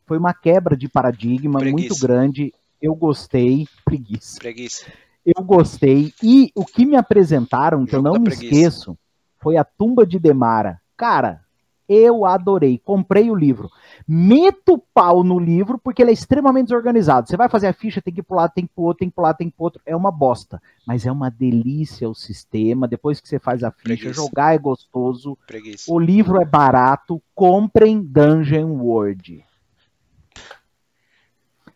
foi 0.07 0.19
uma 0.19 0.35
quebra 0.35 0.77
de 0.77 0.89
paradigma 0.89 1.61
Preguiça. 1.61 1.89
muito 1.89 2.01
grande 2.01 2.53
eu 2.81 2.95
gostei. 2.95 3.67
Preguiça. 3.85 4.39
Preguiça. 4.39 4.87
Eu 5.25 5.43
gostei. 5.43 6.13
E 6.23 6.51
o 6.55 6.65
que 6.65 6.87
me 6.87 6.97
apresentaram, 6.97 7.85
que 7.85 7.95
eu 7.95 8.03
não 8.03 8.15
me 8.15 8.25
preguiça. 8.25 8.45
esqueço, 8.45 8.99
foi 9.39 9.57
a 9.57 9.65
Tumba 9.65 10.07
de 10.07 10.19
Demara. 10.19 10.81
Cara, 10.97 11.45
eu 11.89 12.25
adorei. 12.25 12.79
Comprei 12.79 13.31
o 13.31 13.35
livro. 13.35 13.69
Meto 14.07 14.83
pau 14.95 15.25
no 15.25 15.39
livro 15.39 15.77
porque 15.77 16.01
ele 16.01 16.11
é 16.11 16.15
extremamente 16.15 16.69
desorganizado. 16.69 17.29
Você 17.29 17.37
vai 17.37 17.49
fazer 17.49 17.67
a 17.67 17.73
ficha, 17.73 18.01
tem 18.01 18.15
que 18.15 18.23
pular, 18.23 18.49
tem 18.49 18.65
que 18.65 18.73
pular, 18.73 18.95
tem 18.95 19.09
que 19.09 19.15
pular, 19.15 19.35
tem 19.35 19.51
que 19.51 19.57
pular 19.57 19.67
outro. 19.67 19.83
É 19.85 19.97
uma 19.97 20.13
bosta. 20.13 20.63
Mas 20.87 21.05
é 21.05 21.11
uma 21.11 21.29
delícia 21.29 22.09
o 22.09 22.15
sistema. 22.15 22.87
Depois 22.87 23.21
que 23.21 23.29
você 23.29 23.39
faz 23.39 23.65
a 23.65 23.73
ficha, 23.73 23.83
Preguiça. 23.83 24.13
jogar 24.15 24.55
é 24.55 24.59
gostoso. 24.59 25.37
Preguiça. 25.47 25.93
O 25.93 25.99
livro 25.99 26.41
é 26.41 26.45
barato. 26.45 27.21
Comprem 27.35 28.01
Dungeon 28.01 28.71
World. 28.71 29.45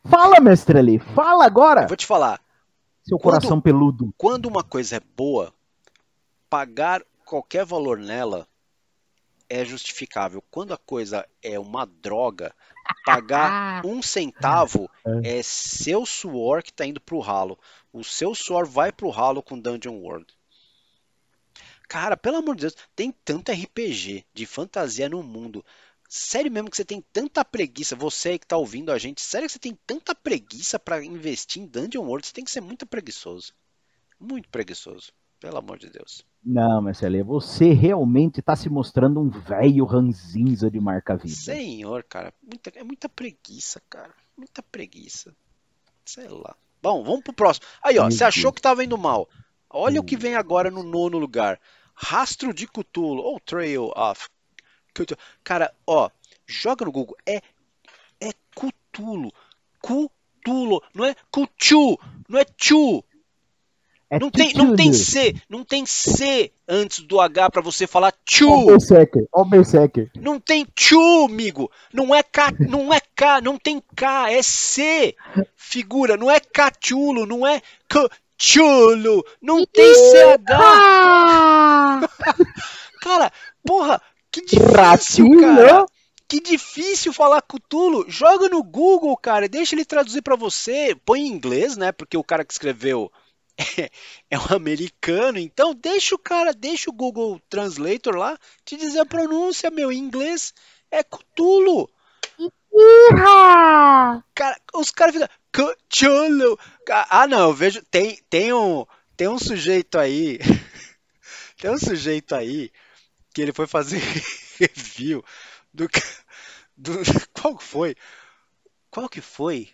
Fala, 0.06 0.40
mestre 0.40 0.78
ali, 0.78 0.98
fala 0.98 1.44
agora. 1.44 1.82
Eu 1.82 1.88
vou 1.88 1.96
te 1.96 2.06
falar. 2.06 2.40
Seu 3.02 3.18
quando, 3.18 3.34
coração 3.34 3.60
peludo. 3.60 4.14
Quando 4.16 4.46
uma 4.46 4.62
coisa 4.62 4.96
é 4.96 5.00
boa, 5.00 5.52
pagar 6.48 7.02
qualquer 7.24 7.64
valor 7.64 7.98
nela 7.98 8.46
é 9.48 9.64
justificável. 9.64 10.42
Quando 10.50 10.72
a 10.72 10.78
coisa 10.78 11.26
é 11.42 11.58
uma 11.58 11.86
droga, 11.86 12.54
pagar 13.04 13.84
um 13.86 14.02
centavo 14.02 14.90
é. 15.24 15.38
é 15.38 15.42
seu 15.42 16.04
suor 16.04 16.62
que 16.62 16.70
está 16.70 16.86
indo 16.86 17.00
pro 17.00 17.18
ralo. 17.20 17.58
O 17.92 18.02
seu 18.02 18.34
suor 18.34 18.66
vai 18.66 18.92
pro 18.92 19.10
ralo 19.10 19.42
com 19.42 19.58
Dungeon 19.58 19.96
World. 19.96 20.26
Cara, 21.88 22.16
pelo 22.16 22.38
amor 22.38 22.56
de 22.56 22.62
Deus, 22.62 22.76
tem 22.96 23.14
tanto 23.24 23.52
RPG 23.52 24.24
de 24.32 24.46
fantasia 24.46 25.08
no 25.08 25.22
mundo. 25.22 25.64
Sério 26.08 26.50
mesmo 26.50 26.70
que 26.70 26.76
você 26.76 26.84
tem 26.84 27.02
tanta 27.12 27.44
preguiça, 27.44 27.96
você 27.96 28.30
aí 28.30 28.38
que 28.38 28.46
tá 28.46 28.56
ouvindo 28.56 28.92
a 28.92 28.98
gente, 28.98 29.20
sério 29.20 29.46
que 29.46 29.52
você 29.52 29.58
tem 29.58 29.76
tanta 29.86 30.14
preguiça 30.14 30.78
para 30.78 31.04
investir 31.04 31.62
em 31.62 31.66
Dungeon 31.66 32.04
World? 32.04 32.26
Você 32.26 32.32
tem 32.32 32.44
que 32.44 32.50
ser 32.50 32.60
muito 32.60 32.86
preguiçoso. 32.86 33.52
Muito 34.18 34.48
preguiçoso, 34.48 35.12
pelo 35.40 35.58
amor 35.58 35.78
de 35.78 35.90
Deus. 35.90 36.24
Não, 36.44 36.82
Marcelo, 36.82 37.24
você 37.24 37.72
realmente 37.72 38.42
tá 38.42 38.54
se 38.54 38.68
mostrando 38.68 39.18
um 39.18 39.30
velho 39.30 39.84
ranzinza 39.84 40.70
de 40.70 40.78
marca-vida. 40.78 41.34
Senhor, 41.34 42.04
cara, 42.04 42.32
muita, 42.42 42.70
é 42.74 42.84
muita 42.84 43.08
preguiça, 43.08 43.80
cara. 43.88 44.14
Muita 44.36 44.62
preguiça. 44.62 45.34
Sei 46.04 46.28
lá. 46.28 46.54
Bom, 46.82 47.02
vamos 47.02 47.22
pro 47.22 47.32
próximo. 47.32 47.66
Aí, 47.82 47.98
ó, 47.98 48.02
Meu 48.02 48.10
você 48.10 48.18
Deus. 48.18 48.28
achou 48.28 48.52
que 48.52 48.60
tava 48.60 48.84
indo 48.84 48.98
mal. 48.98 49.26
Olha 49.70 50.00
hum. 50.00 50.02
o 50.02 50.06
que 50.06 50.16
vem 50.16 50.34
agora 50.34 50.70
no 50.70 50.82
nono 50.82 51.18
lugar. 51.18 51.58
Rastro 51.94 52.52
de 52.52 52.66
Cthulhu, 52.66 53.22
ou 53.22 53.40
Trail 53.40 53.90
of 53.96 54.28
Cara, 55.42 55.72
ó, 55.86 56.10
joga 56.46 56.84
no 56.84 56.92
Google. 56.92 57.16
É, 57.26 57.40
é 58.20 58.30
Cutulo. 58.54 59.32
Cutulo. 59.80 60.82
Não 60.94 61.04
é 61.04 61.14
Cutu. 61.30 61.98
Não 62.28 62.38
é 62.38 62.46
Chu. 62.56 63.04
É 64.10 64.18
não, 64.18 64.30
tem, 64.30 64.52
não 64.54 64.76
tem 64.76 64.92
C, 64.92 65.34
não 65.48 65.64
tem 65.64 65.84
C 65.86 66.52
antes 66.68 67.00
do 67.00 67.20
H 67.20 67.50
para 67.50 67.62
você 67.62 67.84
falar 67.86 68.12
chu. 68.24 68.48
Ó 68.48 68.66
Berserker, 68.66 69.26
Não 70.14 70.38
tem 70.38 70.66
chu, 70.78 71.26
amigo. 71.28 71.68
Não 71.92 72.14
é 72.14 72.22
K, 72.22 72.52
não 72.60 72.94
é 72.94 73.00
K, 73.00 73.40
não 73.40 73.58
tem 73.58 73.82
K, 73.96 74.30
é 74.30 74.40
C. 74.40 75.16
Figura, 75.56 76.16
não 76.16 76.30
é 76.30 76.38
cachulo, 76.38 77.26
não 77.26 77.44
é 77.44 77.60
chulo, 78.38 79.24
não 79.42 79.64
tem 79.66 79.94
CH. 79.94 80.46
Cara, 83.02 83.32
porra, 83.66 84.00
que 84.40 84.56
difícil, 84.56 84.74
Ratinho. 84.74 85.40
cara. 85.40 85.86
Que 86.26 86.40
difícil 86.40 87.12
falar 87.12 87.42
Cthulhu. 87.42 88.06
Joga 88.08 88.48
no 88.48 88.62
Google, 88.62 89.16
cara. 89.16 89.48
Deixa 89.48 89.74
ele 89.74 89.84
traduzir 89.84 90.22
para 90.22 90.36
você. 90.36 90.96
Põe 91.04 91.20
em 91.20 91.28
inglês, 91.28 91.76
né? 91.76 91.92
Porque 91.92 92.16
o 92.16 92.24
cara 92.24 92.44
que 92.44 92.52
escreveu 92.52 93.12
é, 93.56 93.90
é 94.30 94.38
um 94.38 94.54
americano. 94.56 95.38
Então 95.38 95.74
deixa 95.74 96.14
o 96.14 96.18
cara, 96.18 96.52
deixa 96.52 96.90
o 96.90 96.94
Google 96.94 97.40
Translator 97.48 98.16
lá 98.16 98.38
te 98.64 98.76
dizer 98.76 99.00
a 99.00 99.06
pronúncia, 99.06 99.70
meu. 99.70 99.92
Em 99.92 99.98
inglês 99.98 100.52
é 100.90 101.02
Cthulhu. 101.02 101.88
Cara, 104.34 104.58
os 104.74 104.90
caras 104.90 105.14
ficam. 105.14 105.28
Cthulhu. 105.52 106.58
Ah, 107.10 107.26
não, 107.28 107.50
eu 107.50 107.54
vejo. 107.54 107.80
Tem, 107.90 108.18
tem, 108.28 108.52
um, 108.52 108.84
tem 109.16 109.28
um 109.28 109.38
sujeito 109.38 109.98
aí. 109.98 110.38
tem 111.60 111.70
um 111.70 111.78
sujeito 111.78 112.34
aí 112.34 112.72
que 113.34 113.42
ele 113.42 113.52
foi 113.52 113.66
fazer 113.66 113.98
review 114.58 115.22
do, 115.72 115.88
do 116.76 116.92
qual 117.34 117.58
foi? 117.58 117.96
Qual 118.88 119.08
que 119.08 119.20
foi? 119.20 119.68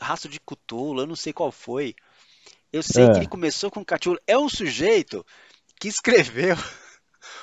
Raço 0.00 0.28
de 0.28 0.38
Cthulhu, 0.38 1.00
eu 1.00 1.06
não 1.06 1.16
sei 1.16 1.32
qual 1.32 1.50
foi. 1.50 1.94
Eu 2.72 2.82
sei 2.82 3.04
é. 3.04 3.10
que 3.10 3.16
ele 3.18 3.28
começou 3.28 3.70
com 3.70 3.84
Cthulhu. 3.84 4.20
É 4.26 4.38
um 4.38 4.48
sujeito 4.48 5.26
que 5.80 5.88
escreveu 5.88 6.56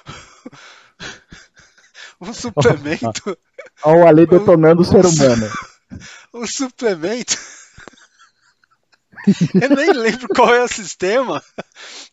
um 2.22 2.34
suplemento. 2.34 3.38
Olha 3.84 4.04
o 4.04 4.08
Ali 4.08 4.26
detonando 4.26 4.82
um, 4.82 4.82
o 4.82 4.86
ser 4.86 5.06
humano. 5.06 5.52
Um 6.34 6.48
suplemento. 6.48 7.38
Eu 9.62 9.76
nem 9.76 9.92
lembro 9.92 10.28
qual 10.30 10.54
é 10.54 10.64
o 10.64 10.68
sistema. 10.68 11.44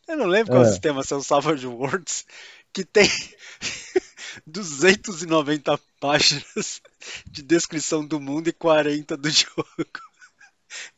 Eu 0.09 0.17
não 0.17 0.27
lembro 0.27 0.53
qual 0.53 0.63
é, 0.63 0.67
é 0.67 0.69
o 0.69 0.71
sistema, 0.71 1.05
são 1.05 1.23
Savage 1.23 1.67
Words 1.67 2.25
que 2.73 2.85
tem 2.85 3.09
290 4.47 5.79
páginas 6.01 6.81
de 7.27 7.43
descrição 7.43 8.05
do 8.05 8.19
mundo 8.19 8.49
e 8.49 8.53
40 8.53 9.17
do 9.17 9.29
jogo. 9.31 9.67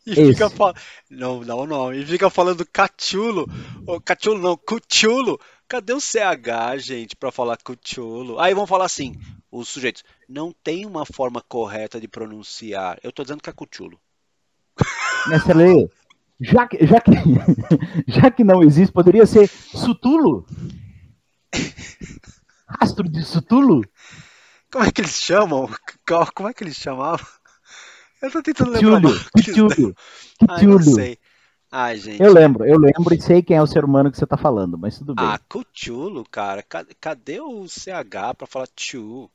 E 0.06 0.12
Esse. 0.12 0.32
fica 0.32 0.48
falando. 0.48 0.76
Não, 1.10 1.40
não, 1.40 1.66
não. 1.66 1.92
E 1.92 2.06
fica 2.06 2.30
falando 2.30 2.64
Cachulo. 2.66 3.46
Oh, 3.86 4.00
Cachulo 4.00 4.40
não, 4.40 4.56
Cuchulo. 4.56 5.40
Cadê 5.66 5.92
o 5.92 6.00
CH, 6.00 6.78
gente, 6.78 7.16
para 7.16 7.32
falar 7.32 7.58
Cuchulo? 7.58 8.38
Aí 8.38 8.54
vão 8.54 8.66
falar 8.66 8.84
assim: 8.84 9.18
os 9.50 9.68
sujeitos. 9.68 10.04
Não 10.28 10.54
tem 10.62 10.86
uma 10.86 11.04
forma 11.04 11.42
correta 11.48 12.00
de 12.00 12.06
pronunciar. 12.06 12.98
Eu 13.02 13.10
tô 13.10 13.22
dizendo 13.22 13.42
que 13.42 13.50
é 13.50 13.52
Cuchulo. 13.52 13.98
Mestre 15.26 15.54
já 16.40 16.66
que, 16.66 16.86
já, 16.86 17.00
que, 17.00 17.12
já 18.06 18.30
que 18.30 18.44
não 18.44 18.62
existe, 18.62 18.92
poderia 18.92 19.26
ser 19.26 19.48
Sutulo? 19.48 20.46
Rastro 22.68 23.08
de 23.08 23.22
Sutulo? 23.22 23.82
Como 24.70 24.84
é 24.84 24.90
que 24.90 25.00
eles 25.00 25.20
chamam? 25.20 25.68
Como 26.34 26.48
é 26.48 26.54
que 26.54 26.64
eles 26.64 26.76
chamavam? 26.76 27.26
Eu 28.20 28.30
tô 28.30 28.42
tentando 28.42 28.70
lembrar. 28.70 29.00
Cthulhu. 29.36 29.94
Cthulhu. 30.40 30.82
sei. 30.82 31.18
Ai, 31.70 31.96
gente. 31.98 32.22
Eu 32.22 32.32
lembro, 32.32 32.64
eu 32.64 32.78
lembro 32.78 33.14
e 33.14 33.20
sei 33.20 33.42
quem 33.42 33.56
é 33.56 33.62
o 33.62 33.66
ser 33.66 33.84
humano 33.84 34.10
que 34.10 34.16
você 34.16 34.26
tá 34.26 34.36
falando, 34.36 34.78
mas 34.78 34.98
tudo 34.98 35.14
bem. 35.14 35.24
Ah, 35.24 35.38
Cthulhu, 35.38 36.24
cara. 36.30 36.64
Cadê 37.00 37.40
o 37.40 37.66
CH 37.68 38.34
pra 38.38 38.46
falar 38.46 38.68
tchu? 38.74 39.30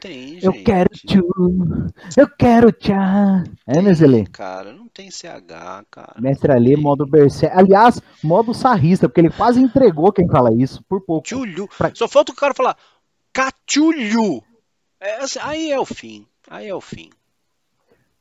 Tem, 0.00 0.40
gente. 0.40 0.46
Eu 0.46 0.64
quero 0.64 0.88
tchu. 0.94 1.92
Eu 2.16 2.28
quero 2.28 2.72
tchá. 2.72 3.44
É, 3.66 3.82
Nezele? 3.82 4.26
Cara, 4.28 4.72
não 4.72 4.88
tem 4.88 5.10
CH, 5.10 5.84
cara. 5.90 6.14
Mestre 6.18 6.52
Ali, 6.52 6.74
modo 6.74 7.06
Berserk. 7.06 7.54
Aliás, 7.54 8.00
modo 8.24 8.54
sarrista, 8.54 9.08
porque 9.08 9.20
ele 9.20 9.30
quase 9.30 9.60
entregou 9.60 10.10
quem 10.10 10.26
fala 10.26 10.50
isso, 10.54 10.82
por 10.88 11.02
pouco. 11.02 11.26
Tchulhu. 11.26 11.68
Pra... 11.76 11.92
Só 11.94 12.08
falta 12.08 12.32
o 12.32 12.34
cara 12.34 12.54
falar 12.54 12.76
Cachulhu. 13.32 14.42
É, 14.98 15.16
assim, 15.16 15.38
aí 15.42 15.70
é 15.70 15.78
o 15.78 15.84
fim. 15.84 16.26
Aí 16.48 16.66
é 16.66 16.74
o 16.74 16.80
fim. 16.80 17.10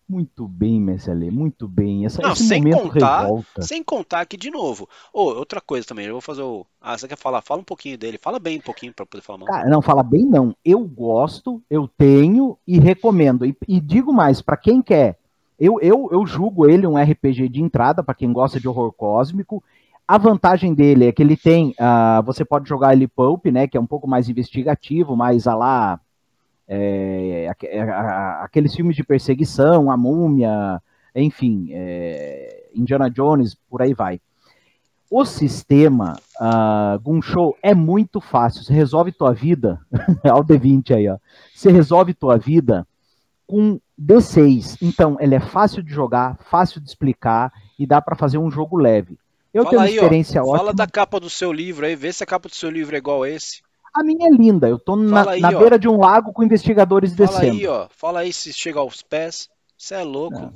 Muito 0.09 0.47
bem, 0.47 0.81
Messi 0.81 1.11
muito 1.29 1.67
bem. 1.67 2.03
Essa, 2.03 2.19
Não, 2.19 2.35
sem 2.35 2.63
contar, 2.63 3.21
revolta. 3.21 3.61
sem 3.61 3.83
contar 3.83 4.25
que 4.25 4.35
de 4.35 4.49
novo. 4.49 4.89
Oh, 5.13 5.25
outra 5.25 5.61
coisa 5.61 5.85
também, 5.85 6.07
eu 6.07 6.13
vou 6.13 6.21
fazer 6.21 6.41
o. 6.41 6.65
Ah, 6.81 6.97
você 6.97 7.07
quer 7.07 7.15
falar? 7.15 7.43
Fala 7.43 7.61
um 7.61 7.63
pouquinho 7.63 7.95
dele. 7.95 8.17
Fala 8.17 8.39
bem 8.39 8.57
um 8.57 8.61
pouquinho 8.61 8.91
para 8.91 9.05
poder 9.05 9.21
falar 9.21 9.37
mal. 9.37 9.47
Cara, 9.47 9.69
não, 9.69 9.83
fala 9.83 10.01
bem 10.01 10.25
não. 10.25 10.55
Eu 10.65 10.79
gosto, 10.79 11.61
eu 11.69 11.87
tenho 11.87 12.57
e 12.65 12.79
recomendo. 12.79 13.45
E, 13.45 13.55
e 13.67 13.79
digo 13.79 14.11
mais, 14.11 14.41
para 14.41 14.57
quem 14.57 14.81
quer, 14.81 15.19
eu, 15.59 15.79
eu, 15.79 16.09
eu 16.11 16.25
julgo 16.25 16.67
ele 16.67 16.87
um 16.87 16.97
RPG 16.97 17.47
de 17.47 17.61
entrada 17.61 18.03
para 18.03 18.15
quem 18.15 18.33
gosta 18.33 18.59
de 18.59 18.67
horror 18.67 18.91
cósmico. 18.91 19.63
A 20.07 20.17
vantagem 20.17 20.73
dele 20.73 21.05
é 21.05 21.11
que 21.11 21.21
ele 21.21 21.37
tem, 21.37 21.75
uh, 21.79 22.23
você 22.25 22.43
pode 22.43 22.67
jogar 22.67 22.93
ele 22.93 23.07
pulp, 23.07 23.45
né, 23.45 23.67
que 23.67 23.77
é 23.77 23.79
um 23.79 23.85
pouco 23.85 24.07
mais 24.07 24.27
investigativo, 24.27 25.15
mais 25.15 25.45
a 25.45 25.53
lá 25.53 25.99
é, 26.69 27.51
é 27.63 27.81
aqueles 28.41 28.75
filmes 28.75 28.95
de 28.95 29.03
perseguição, 29.03 29.89
a 29.89 29.97
múmia, 29.97 30.79
enfim, 31.15 31.69
é, 31.71 32.69
Indiana 32.75 33.09
Jones, 33.09 33.55
por 33.69 33.81
aí 33.81 33.93
vai. 33.93 34.21
O 35.09 35.25
sistema 35.25 36.15
uh, 36.39 36.99
Gunshow 36.99 37.57
é 37.63 37.73
muito 37.73 38.21
fácil. 38.21 38.63
Você 38.63 38.71
resolve 38.71 39.11
tua 39.11 39.33
vida, 39.33 39.81
ao 40.23 40.43
D20 40.43 40.95
aí, 40.95 41.09
ó. 41.09 41.17
Você 41.55 41.71
resolve 41.71 42.13
tua 42.13 42.37
vida 42.37 42.87
com 43.47 43.79
D6. 43.99 44.77
Então, 44.79 45.17
ele 45.19 45.33
é 45.33 45.39
fácil 45.39 45.81
de 45.81 45.91
jogar, 45.91 46.37
fácil 46.51 46.79
de 46.79 46.87
explicar 46.87 47.51
e 47.79 47.87
dá 47.87 47.99
para 47.99 48.15
fazer 48.15 48.37
um 48.37 48.51
jogo 48.51 48.77
leve. 48.77 49.17
Eu 49.51 49.63
fala 49.63 49.69
tenho 49.71 49.81
uma 49.81 49.87
aí, 49.87 49.95
experiência 49.95 50.41
ó, 50.41 50.45
ótima. 50.45 50.57
Fala 50.59 50.73
da 50.73 50.85
capa 50.85 51.19
do 51.19 51.29
seu 51.29 51.51
livro 51.51 51.87
aí, 51.87 51.95
vê 51.95 52.13
se 52.13 52.23
a 52.23 52.27
capa 52.27 52.47
do 52.47 52.53
seu 52.53 52.69
livro 52.69 52.95
é 52.95 52.99
igual 52.99 53.23
a 53.23 53.29
esse. 53.29 53.63
A 53.93 54.03
minha 54.03 54.27
é 54.27 54.31
linda. 54.31 54.67
Eu 54.67 54.79
tô 54.79 54.95
na, 54.95 55.31
aí, 55.31 55.41
na 55.41 55.51
beira 55.51 55.77
de 55.77 55.87
um 55.87 55.97
lago 55.97 56.31
com 56.31 56.43
investigadores 56.43 57.15
Fala 57.15 57.27
descendo. 57.27 57.45
Fala 57.45 57.59
aí, 57.59 57.67
ó. 57.67 57.87
Fala 57.89 58.19
aí 58.21 58.33
se 58.33 58.53
chega 58.53 58.79
aos 58.79 59.01
pés. 59.01 59.49
Você 59.77 59.95
é 59.95 60.03
louco. 60.03 60.39
Não. 60.39 60.53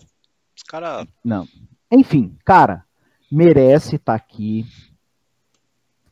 Os 0.55 0.63
caras. 0.63 1.07
Não. 1.23 1.47
Enfim, 1.91 2.35
cara, 2.43 2.85
merece 3.31 3.95
estar 3.95 4.13
tá 4.13 4.15
aqui. 4.15 4.65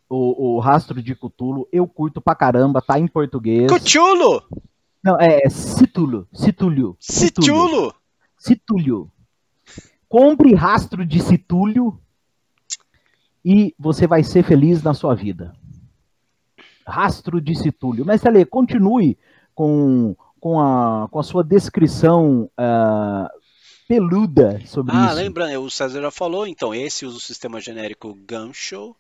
O, 0.09 0.55
o, 0.55 0.59
Rastro 0.59 1.01
de 1.01 1.15
Cutulo, 1.15 1.67
eu 1.71 1.87
curto 1.87 2.19
pra 2.19 2.35
caramba, 2.35 2.81
tá 2.81 2.99
em 2.99 3.07
português. 3.07 3.71
Cutulo! 3.71 4.43
Não, 5.03 5.17
é, 5.19 5.41
é 5.45 5.49
Citulo. 5.49 6.27
Citulio. 6.33 6.97
Citulo. 6.99 7.95
Citulio. 8.37 9.11
Compre 10.09 10.53
Rastro 10.53 11.05
de 11.05 11.21
Citulio 11.21 11.97
e 13.43 13.73
você 13.79 14.05
vai 14.05 14.23
ser 14.23 14.43
feliz 14.43 14.83
na 14.83 14.93
sua 14.93 15.15
vida. 15.15 15.55
Rastro 16.85 17.39
de 17.41 17.55
Citúlio. 17.55 18.05
Mas, 18.05 18.21
Tele, 18.21 18.45
continue 18.45 19.17
com, 19.53 20.15
com, 20.39 20.59
a, 20.59 21.07
com 21.09 21.19
a 21.19 21.23
sua 21.23 21.43
descrição 21.43 22.49
uh, 22.59 23.41
peluda 23.87 24.61
sobre 24.65 24.95
ah, 24.95 25.01
isso. 25.01 25.09
Ah, 25.09 25.13
lembrando, 25.13 25.61
o 25.61 25.69
César 25.69 26.01
já 26.01 26.11
falou, 26.11 26.47
então, 26.47 26.73
esse 26.73 27.05
usa 27.05 27.17
o 27.17 27.21
sistema 27.21 27.59
genérico 27.59 28.17
Gunshow. 28.27 28.95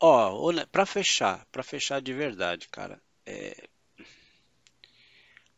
Ó, 0.00 0.52
para 0.72 0.86
fechar, 0.86 1.46
para 1.52 1.62
fechar 1.62 2.00
de 2.00 2.12
verdade, 2.12 2.68
cara, 2.68 3.00
é... 3.26 3.68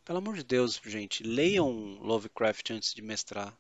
Pelo 0.05 0.19
amor 0.19 0.35
de 0.35 0.43
Deus, 0.43 0.81
gente, 0.85 1.23
leiam 1.23 1.71
Lovecraft 2.01 2.73
antes 2.73 2.93
de 2.93 3.01
mestrar. 3.01 3.57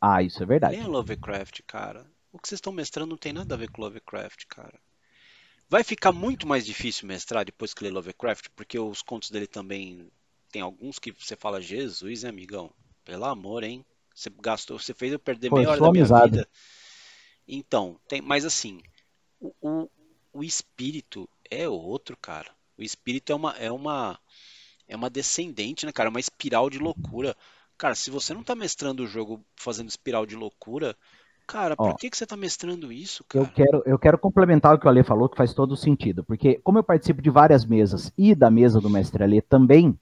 Ah, 0.00 0.20
isso 0.20 0.42
é 0.42 0.46
verdade. 0.46 0.74
Leiam 0.74 0.90
Lovecraft, 0.90 1.60
cara. 1.66 2.04
O 2.32 2.38
que 2.38 2.48
vocês 2.48 2.58
estão 2.58 2.72
mestrando 2.72 3.10
não 3.10 3.16
tem 3.16 3.32
nada 3.32 3.54
a 3.54 3.58
ver 3.58 3.70
com 3.70 3.80
Lovecraft, 3.80 4.46
cara. 4.48 4.78
Vai 5.72 5.82
ficar 5.82 6.12
muito 6.12 6.46
mais 6.46 6.66
difícil 6.66 7.08
mestrar 7.08 7.46
depois 7.46 7.72
que 7.72 7.82
ler 7.82 7.94
Lovecraft, 7.94 8.48
porque 8.54 8.78
os 8.78 9.00
contos 9.00 9.30
dele 9.30 9.46
também 9.46 10.06
tem 10.50 10.60
alguns 10.60 10.98
que 10.98 11.10
você 11.12 11.34
fala, 11.34 11.62
Jesus, 11.62 12.24
hein, 12.24 12.28
amigão? 12.28 12.70
Pelo 13.02 13.24
amor, 13.24 13.64
hein? 13.64 13.82
Você 14.14 14.28
gastou, 14.42 14.78
você 14.78 14.92
fez 14.92 15.14
eu 15.14 15.18
perder 15.18 15.48
Foi 15.48 15.60
meia 15.60 15.70
hora 15.70 15.80
da 15.80 15.90
minha 15.90 16.02
amizade. 16.02 16.32
vida. 16.32 16.48
Então, 17.48 17.98
tem, 18.06 18.20
mas 18.20 18.44
assim, 18.44 18.82
o, 19.40 19.50
o, 19.62 19.90
o, 20.30 20.44
espírito 20.44 21.26
é 21.50 21.66
outro, 21.66 22.18
cara. 22.18 22.54
O 22.76 22.82
espírito 22.82 23.32
é 23.32 23.34
uma 23.34 23.52
é 23.52 23.72
uma 23.72 24.20
é 24.86 24.94
uma 24.94 25.08
descendente, 25.08 25.86
né, 25.86 25.92
cara? 25.92 26.10
Uma 26.10 26.20
espiral 26.20 26.68
de 26.68 26.76
loucura. 26.76 27.34
Cara, 27.78 27.94
se 27.94 28.10
você 28.10 28.34
não 28.34 28.42
tá 28.42 28.54
mestrando 28.54 29.04
o 29.04 29.08
jogo 29.08 29.42
fazendo 29.56 29.88
espiral 29.88 30.26
de 30.26 30.36
loucura, 30.36 30.94
Cara, 31.46 31.76
por 31.76 31.90
Ó, 31.90 31.94
que, 31.94 32.08
que 32.08 32.16
você 32.16 32.24
está 32.24 32.36
mestrando 32.36 32.92
isso, 32.92 33.24
cara? 33.28 33.44
Eu 33.44 33.48
quero, 33.48 33.82
eu 33.84 33.98
quero 33.98 34.18
complementar 34.18 34.74
o 34.74 34.78
que 34.78 34.86
o 34.86 34.88
Ale 34.88 35.02
falou, 35.02 35.28
que 35.28 35.36
faz 35.36 35.52
todo 35.52 35.76
sentido. 35.76 36.24
Porque, 36.24 36.60
como 36.62 36.78
eu 36.78 36.84
participo 36.84 37.20
de 37.20 37.30
várias 37.30 37.64
mesas 37.64 38.12
e 38.16 38.34
da 38.34 38.50
mesa 38.50 38.80
do 38.80 38.88
mestre 38.88 39.22
Ale 39.22 39.42
também, 39.42 39.98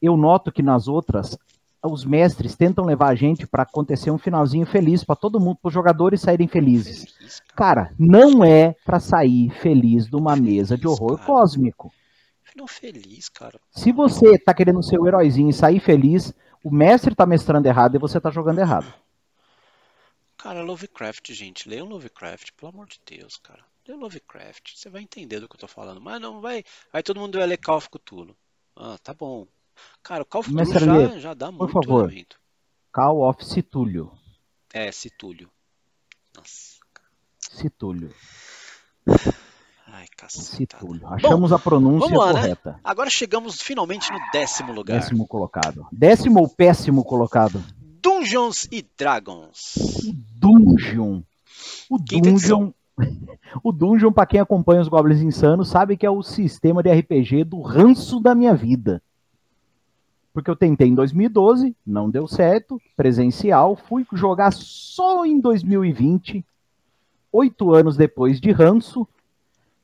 eu 0.00 0.16
noto 0.16 0.50
que 0.50 0.62
nas 0.62 0.88
outras, 0.88 1.38
os 1.84 2.04
mestres 2.04 2.56
tentam 2.56 2.84
levar 2.84 3.08
a 3.08 3.14
gente 3.14 3.46
para 3.46 3.64
acontecer 3.64 4.10
um 4.10 4.18
finalzinho 4.18 4.66
feliz 4.66 5.02
para 5.04 5.16
todo 5.16 5.40
mundo, 5.40 5.58
para 5.60 5.68
os 5.68 5.74
jogadores 5.74 6.20
saírem 6.20 6.48
felizes. 6.48 7.12
Feliz, 7.12 7.42
cara. 7.54 7.84
cara. 7.84 7.94
não 7.98 8.44
é 8.44 8.74
para 8.84 9.00
sair 9.00 9.50
feliz 9.50 10.06
de 10.06 10.16
uma 10.16 10.34
feliz, 10.34 10.52
mesa 10.52 10.78
de 10.78 10.86
horror 10.86 11.16
cara. 11.16 11.26
cósmico. 11.26 11.92
Final 12.42 12.68
feliz, 12.68 13.28
cara. 13.28 13.58
Se 13.70 13.90
você 13.92 14.38
tá 14.38 14.52
querendo 14.52 14.82
ser 14.82 14.98
o 14.98 15.06
heróizinho 15.06 15.50
e 15.50 15.54
sair 15.54 15.80
feliz, 15.80 16.34
o 16.62 16.70
mestre 16.70 17.14
tá 17.14 17.26
mestrando 17.26 17.66
errado 17.66 17.96
e 17.96 17.98
você 17.98 18.20
tá 18.20 18.30
jogando 18.30 18.58
errado. 18.58 18.92
Cara, 20.42 20.60
Lovecraft, 20.60 21.32
gente, 21.32 21.68
leiam 21.68 21.86
Lovecraft, 21.86 22.50
pelo 22.56 22.72
amor 22.72 22.88
de 22.88 23.00
Deus, 23.06 23.36
cara. 23.36 23.62
Leia 23.86 23.96
Lovecraft, 23.96 24.74
você 24.74 24.90
vai 24.90 25.00
entender 25.00 25.38
do 25.38 25.48
que 25.48 25.54
eu 25.54 25.60
tô 25.60 25.68
falando. 25.68 26.00
Mas 26.00 26.20
não 26.20 26.40
vai. 26.40 26.64
Aí 26.92 27.00
todo 27.00 27.20
mundo 27.20 27.38
vai 27.38 27.46
ler 27.46 27.58
Call 27.58 27.76
of 27.76 27.88
Cthulhu. 27.88 28.34
Ah, 28.74 28.98
tá 29.04 29.14
bom. 29.14 29.46
Cara, 30.02 30.24
o 30.24 30.26
Call 30.26 30.40
of 30.40 30.50
Cthulhu 30.50 31.10
já, 31.12 31.18
já 31.20 31.34
dá 31.34 31.52
muito 31.52 31.72
por 31.72 31.84
favor. 31.84 32.04
Elemento. 32.06 32.40
Call 32.92 33.22
of 33.22 33.38
Cthulhu. 33.44 34.12
É, 34.74 34.90
Cthulhu. 34.90 35.48
Nossa. 36.36 36.80
Cthulhu. 37.60 38.12
Ai, 39.86 40.08
caceta. 40.16 40.78
Achamos 41.06 41.50
Bom, 41.50 41.56
a 41.56 41.58
pronúncia 41.60 42.18
lá, 42.18 42.32
né? 42.32 42.40
correta. 42.40 42.72
Né? 42.72 42.80
Agora 42.82 43.10
chegamos 43.10 43.62
finalmente 43.62 44.10
no 44.10 44.18
décimo 44.32 44.72
lugar. 44.72 44.98
Décimo 44.98 45.24
colocado. 45.24 45.86
Décimo 45.92 46.40
ou 46.40 46.48
péssimo 46.48 47.04
colocado? 47.04 47.62
Dungeons 48.02 48.68
e 48.72 48.84
Dragons. 48.98 49.74
Dungeon. 50.34 51.22
O 51.88 51.98
Dungeon. 51.98 52.72
O 53.62 53.72
Dungeon, 53.72 54.12
para 54.12 54.26
quem 54.26 54.40
acompanha 54.40 54.80
os 54.80 54.88
Goblins 54.88 55.20
Insanos, 55.20 55.68
sabe 55.68 55.96
que 55.96 56.06
é 56.06 56.10
o 56.10 56.22
sistema 56.22 56.82
de 56.82 56.92
RPG 56.92 57.44
do 57.44 57.60
ranço 57.60 58.20
da 58.20 58.34
minha 58.34 58.54
vida. 58.54 59.02
Porque 60.32 60.50
eu 60.50 60.56
tentei 60.56 60.88
em 60.88 60.94
2012, 60.94 61.76
não 61.86 62.10
deu 62.10 62.26
certo, 62.26 62.80
presencial, 62.96 63.76
fui 63.76 64.06
jogar 64.12 64.52
só 64.52 65.24
em 65.26 65.40
2020, 65.40 66.44
oito 67.32 67.74
anos 67.74 67.96
depois 67.96 68.40
de 68.40 68.50
ranço, 68.52 69.06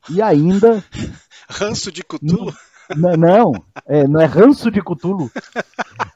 e 0.09 0.21
ainda. 0.21 0.83
ranço 1.49 1.91
de 1.91 2.03
Cthulhu? 2.03 2.53
Não, 2.95 3.15
não, 3.15 3.51
é, 3.85 4.07
não 4.07 4.19
é 4.19 4.25
ranço 4.25 4.71
de 4.71 4.81
Cutulo. 4.81 5.25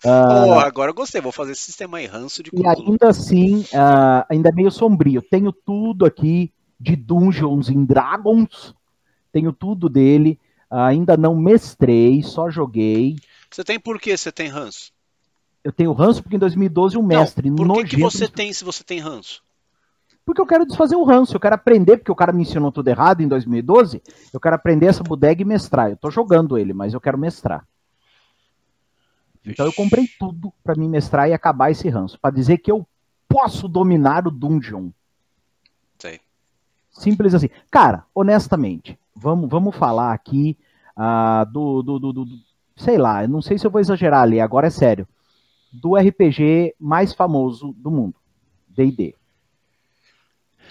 Uh, 0.04 0.48
oh, 0.50 0.60
agora 0.60 0.92
eu 0.92 0.96
gostei, 0.96 1.22
vou 1.22 1.32
fazer 1.32 1.52
esse 1.52 1.62
sistema 1.62 1.98
aí, 1.98 2.06
ranço 2.06 2.42
de 2.42 2.52
Cutulo. 2.52 2.68
E 2.68 2.92
ainda 2.92 3.10
assim, 3.10 3.62
uh, 3.62 4.26
ainda 4.30 4.50
é 4.50 4.52
meio 4.52 4.72
sombrio. 4.72 5.22
Tenho 5.22 5.52
tudo 5.52 6.06
aqui 6.06 6.52
de 6.80 6.96
Dungeons 6.96 7.70
and 7.70 7.86
Dragons, 7.86 8.74
tenho 9.32 9.54
tudo 9.54 9.88
dele. 9.88 10.40
Ainda 10.70 11.16
não 11.16 11.36
mestrei, 11.36 12.24
só 12.24 12.50
joguei. 12.50 13.18
Você 13.52 13.64
tem 13.64 13.80
por 13.80 14.00
que 14.02 14.18
você 14.18 14.32
tem 14.32 14.48
ranço? 14.48 14.92
Eu 15.64 15.72
tenho 15.72 15.94
ranço 15.94 16.22
porque 16.22 16.36
em 16.36 16.40
2012 16.40 16.98
um 16.98 17.04
mestre 17.04 17.50
Não, 17.50 17.56
por 17.56 17.78
que, 17.78 17.96
que 17.96 18.02
você 18.02 18.28
tem 18.28 18.52
se 18.52 18.64
você 18.64 18.84
tem 18.84 19.00
ranço? 19.00 19.44
Porque 20.26 20.40
eu 20.40 20.46
quero 20.46 20.66
desfazer 20.66 20.96
o 20.96 21.04
ranço, 21.04 21.36
eu 21.36 21.40
quero 21.40 21.56
aprender, 21.56 21.98
porque 21.98 22.12
o 22.12 22.16
cara 22.16 22.32
me 22.32 22.44
ensinou 22.44 22.72
tudo 22.72 22.88
errado 22.88 23.22
em 23.22 23.28
2012. 23.28 24.02
Eu 24.34 24.40
quero 24.40 24.56
aprender 24.56 24.88
essa 24.88 25.04
bodega 25.04 25.42
e 25.42 25.46
mestrar. 25.46 25.90
Eu 25.90 25.98
tô 25.98 26.10
jogando 26.10 26.58
ele, 26.58 26.74
mas 26.74 26.94
eu 26.94 27.02
quero 27.02 27.18
mestrar. 27.18 27.68
Então 29.46 29.66
eu 29.66 29.74
comprei 29.74 30.08
tudo 30.18 30.54
para 30.64 30.76
me 30.76 30.88
mestrar 30.88 31.28
e 31.28 31.34
acabar 31.34 31.70
esse 31.70 31.90
ranço, 31.90 32.18
para 32.20 32.34
dizer 32.34 32.60
que 32.60 32.72
eu 32.72 32.88
posso 33.28 33.68
dominar 33.68 34.26
o 34.26 34.32
dungeon. 34.32 34.90
Sei. 36.00 36.22
Simples 36.90 37.34
assim. 37.34 37.50
Cara, 37.70 38.06
honestamente, 38.16 38.98
vamos, 39.14 39.50
vamos 39.50 39.76
falar 39.76 40.14
aqui 40.14 40.58
uh, 40.98 41.46
do, 41.52 41.82
do, 41.82 42.00
do, 42.00 42.14
do, 42.14 42.26
sei 42.78 42.98
lá, 42.98 43.28
não 43.28 43.42
sei 43.42 43.58
se 43.58 43.68
eu 43.68 43.72
vou 43.72 43.82
exagerar 43.82 44.22
ali, 44.22 44.40
agora 44.40 44.68
é 44.68 44.70
sério, 44.70 45.08
do 45.72 45.96
RPG 45.96 46.76
mais 46.80 47.14
famoso 47.14 47.74
do 47.74 47.92
mundo, 47.92 48.16
D&D. 48.70 49.16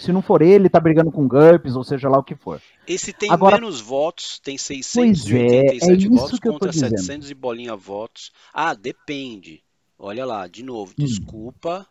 Se 0.02 0.10
não 0.10 0.20
for 0.20 0.42
ele, 0.42 0.68
tá 0.68 0.80
brigando 0.80 1.12
com 1.12 1.28
GURPS, 1.28 1.76
ou 1.76 1.84
seja 1.84 2.08
lá 2.08 2.18
o 2.18 2.24
que 2.24 2.34
for. 2.34 2.60
Esse 2.88 3.12
tem 3.12 3.30
Agora, 3.30 3.54
menos 3.54 3.80
votos, 3.80 4.40
tem 4.40 4.58
687 4.58 5.90
é, 5.90 6.06
é 6.06 6.08
votos 6.10 6.40
contra 6.40 6.72
700 6.72 7.30
e 7.30 7.34
bolinha 7.34 7.76
votos. 7.76 8.32
Ah, 8.52 8.74
depende. 8.74 9.62
Olha 9.96 10.26
lá, 10.26 10.48
de 10.48 10.64
novo, 10.64 10.92
hum. 10.98 11.04
desculpa, 11.04 11.86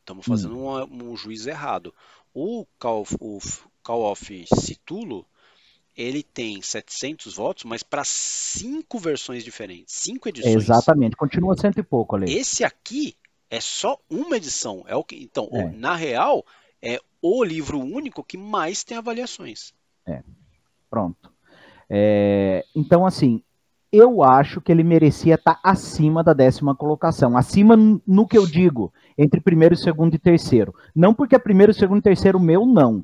estamos 0.00 0.26
fazendo 0.26 0.58
hum. 0.58 0.82
um, 0.90 1.12
um 1.12 1.16
juízo 1.16 1.48
errado. 1.48 1.94
O 2.34 2.66
Call, 2.76 3.06
o 3.20 3.38
Call 3.84 4.10
of 4.10 4.44
Cthulhu, 4.46 5.24
ele 5.96 6.24
tem 6.24 6.60
700 6.60 7.36
votos, 7.36 7.62
mas 7.62 7.84
para 7.84 8.02
cinco 8.02 8.98
versões 8.98 9.44
diferentes, 9.44 9.94
cinco 9.94 10.28
edições. 10.28 10.56
Exatamente, 10.56 11.14
continua 11.14 11.56
cento 11.56 11.78
e 11.78 11.84
pouco 11.84 12.16
ali. 12.16 12.36
Esse 12.36 12.64
aqui 12.64 13.14
é 13.48 13.60
só 13.60 13.96
uma 14.10 14.36
edição. 14.36 14.84
É 14.88 14.96
o 14.96 15.04
que, 15.04 15.14
então, 15.14 15.48
é. 15.52 15.70
na 15.70 15.94
real, 15.94 16.44
o 17.26 17.42
livro 17.42 17.78
único 17.80 18.22
que 18.22 18.36
mais 18.36 18.84
tem 18.84 18.98
avaliações. 18.98 19.72
É, 20.06 20.22
pronto. 20.90 21.32
É, 21.88 22.62
então, 22.76 23.06
assim, 23.06 23.42
eu 23.90 24.22
acho 24.22 24.60
que 24.60 24.70
ele 24.70 24.84
merecia 24.84 25.36
estar 25.36 25.58
acima 25.62 26.22
da 26.22 26.34
décima 26.34 26.74
colocação. 26.74 27.34
Acima 27.34 27.78
no 28.06 28.26
que 28.26 28.36
eu 28.36 28.46
digo, 28.46 28.92
entre 29.16 29.40
primeiro, 29.40 29.74
segundo 29.74 30.14
e 30.14 30.18
terceiro. 30.18 30.74
Não 30.94 31.14
porque 31.14 31.34
é 31.34 31.38
primeiro, 31.38 31.72
segundo 31.72 32.00
e 32.00 32.02
terceiro 32.02 32.38
meu, 32.38 32.66
não. 32.66 33.02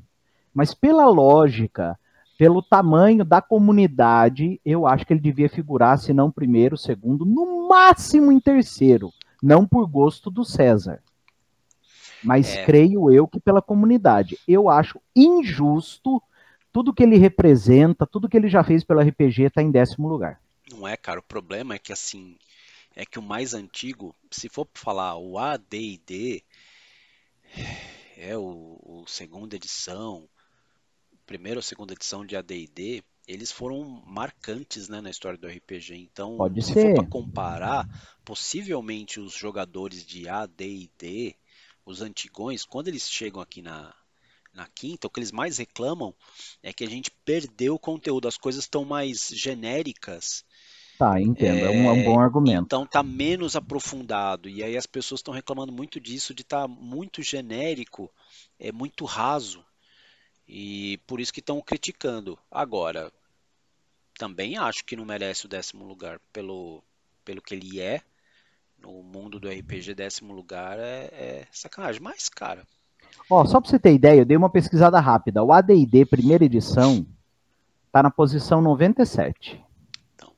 Mas 0.53 0.75
pela 0.75 1.09
lógica, 1.09 1.99
pelo 2.39 2.61
tamanho 2.61 3.25
da 3.25 3.41
comunidade, 3.41 4.61
eu 4.63 4.87
acho 4.87 5.07
que 5.07 5.15
ele 5.15 5.21
devia 5.21 5.49
figurar, 5.49 5.99
se 5.99 6.13
não 6.13 6.31
primeiro, 6.31 6.77
segundo, 6.77 7.25
no 7.25 7.67
máximo 7.71 8.31
em 8.31 8.39
terceiro. 8.39 9.11
Não 9.43 9.67
por 9.67 9.87
gosto 9.87 10.31
do 10.31 10.45
César 10.45 11.01
mas 12.23 12.55
é. 12.55 12.65
creio 12.65 13.11
eu 13.11 13.27
que 13.27 13.41
pela 13.41 13.63
comunidade. 13.63 14.39
Eu 14.47 14.69
acho 14.69 15.01
injusto 15.15 16.23
tudo 16.73 16.93
que 16.95 17.03
ele 17.03 17.17
representa, 17.17 18.07
tudo 18.07 18.29
que 18.29 18.37
ele 18.37 18.49
já 18.49 18.63
fez 18.63 18.85
pelo 18.85 19.01
RPG 19.01 19.45
está 19.45 19.63
em 19.63 19.71
décimo 19.71 20.09
lugar. 20.09 20.41
Não 20.71 20.87
é, 20.87 20.97
cara. 20.97 21.21
O 21.21 21.23
problema 21.23 21.75
é 21.75 21.79
que 21.79 21.93
assim 21.93 22.37
é 22.95 23.05
que 23.05 23.19
o 23.19 23.23
mais 23.23 23.55
antigo, 23.55 24.15
se 24.31 24.49
for 24.49 24.69
falar 24.75 25.17
o 25.17 25.39
AD&D, 25.39 26.43
é 28.17 28.37
o, 28.37 28.79
o 28.83 29.05
segunda 29.07 29.57
edição, 29.57 30.29
primeira 31.25 31.59
ou 31.59 31.63
segunda 31.63 31.93
edição 31.93 32.27
de 32.27 32.37
AD&D, 32.37 33.03
eles 33.27 33.53
foram 33.53 34.03
marcantes 34.07 34.89
né, 34.89 35.01
na 35.01 35.11
história 35.11 35.39
do 35.39 35.47
RPG. 35.47 35.95
Então, 35.97 36.37
Pode 36.37 36.61
se 36.63 36.73
ser. 36.73 36.83
for 36.83 36.95
para 36.95 37.07
comparar, 37.07 37.89
possivelmente 38.25 39.21
os 39.21 39.33
jogadores 39.33 40.05
de 40.05 40.29
AD&D 40.29 41.37
os 41.91 42.03
antigões, 42.03 42.65
quando 42.65 42.89
eles 42.89 43.09
chegam 43.11 43.41
aqui 43.41 43.61
na, 43.63 43.95
na 44.53 44.67
quinta, 44.69 45.07
o 45.07 45.11
que 45.11 45.21
eles 45.21 45.33
mais 45.33 45.59
reclamam 45.59 46.15
é 46.63 46.73
que 46.73 46.85
a 46.85 46.89
gente 46.89 47.11
perdeu 47.25 47.75
o 47.75 47.79
conteúdo, 47.79 48.29
as 48.29 48.37
coisas 48.37 48.65
estão 48.65 48.85
mais 48.85 49.29
genéricas. 49.29 50.45
Tá, 50.99 51.21
entendo, 51.21 51.59
é, 51.59 51.63
é, 51.63 51.71
um, 51.71 51.87
é, 51.87 51.93
um, 51.93 52.05
bom 52.05 52.21
argumento. 52.21 52.63
Então 52.63 52.87
tá 52.87 53.03
menos 53.03 53.57
aprofundado, 53.57 54.49
e 54.49 54.63
aí 54.63 54.77
as 54.77 54.87
pessoas 54.87 55.21
estão 55.21 55.33
reclamando 55.33 55.73
muito 55.73 55.99
disso, 55.99 56.35
de 56.35 56.43
estar 56.43 56.63
tá 56.63 56.69
muito 56.69 57.23
genérico, 57.23 58.11
é 58.59 58.71
muito 58.71 59.05
raso, 59.07 59.65
e 60.47 60.99
por 61.07 61.21
isso 61.21 61.33
que 61.33 61.41
estão 61.41 61.61
criticando. 61.63 62.39
Agora, 62.51 63.11
também 64.19 64.59
acho 64.59 64.85
que 64.85 64.97
não 64.97 65.07
merece 65.07 65.47
o 65.47 65.49
décimo 65.49 65.87
lugar 65.87 66.21
pelo, 66.33 66.83
pelo 67.25 67.41
que 67.41 67.55
ele 67.55 67.81
é, 67.81 68.03
no 68.81 69.03
mundo 69.03 69.39
do 69.39 69.49
RPG, 69.49 69.95
décimo 69.95 70.33
lugar 70.33 70.79
é, 70.79 71.05
é 71.13 71.47
sacanagem. 71.53 72.01
Mas, 72.01 72.29
cara. 72.29 72.67
Ó, 73.29 73.45
só 73.45 73.61
pra 73.61 73.71
você 73.71 73.79
ter 73.79 73.93
ideia, 73.93 74.21
eu 74.21 74.25
dei 74.25 74.37
uma 74.37 74.51
pesquisada 74.51 74.99
rápida. 75.01 75.43
O 75.43 75.53
ADD, 75.53 76.05
primeira 76.07 76.45
edição, 76.45 77.07
tá 77.93 78.03
na 78.03 78.11
posição 78.11 78.61
97. 78.61 79.63
Então. 80.15 80.33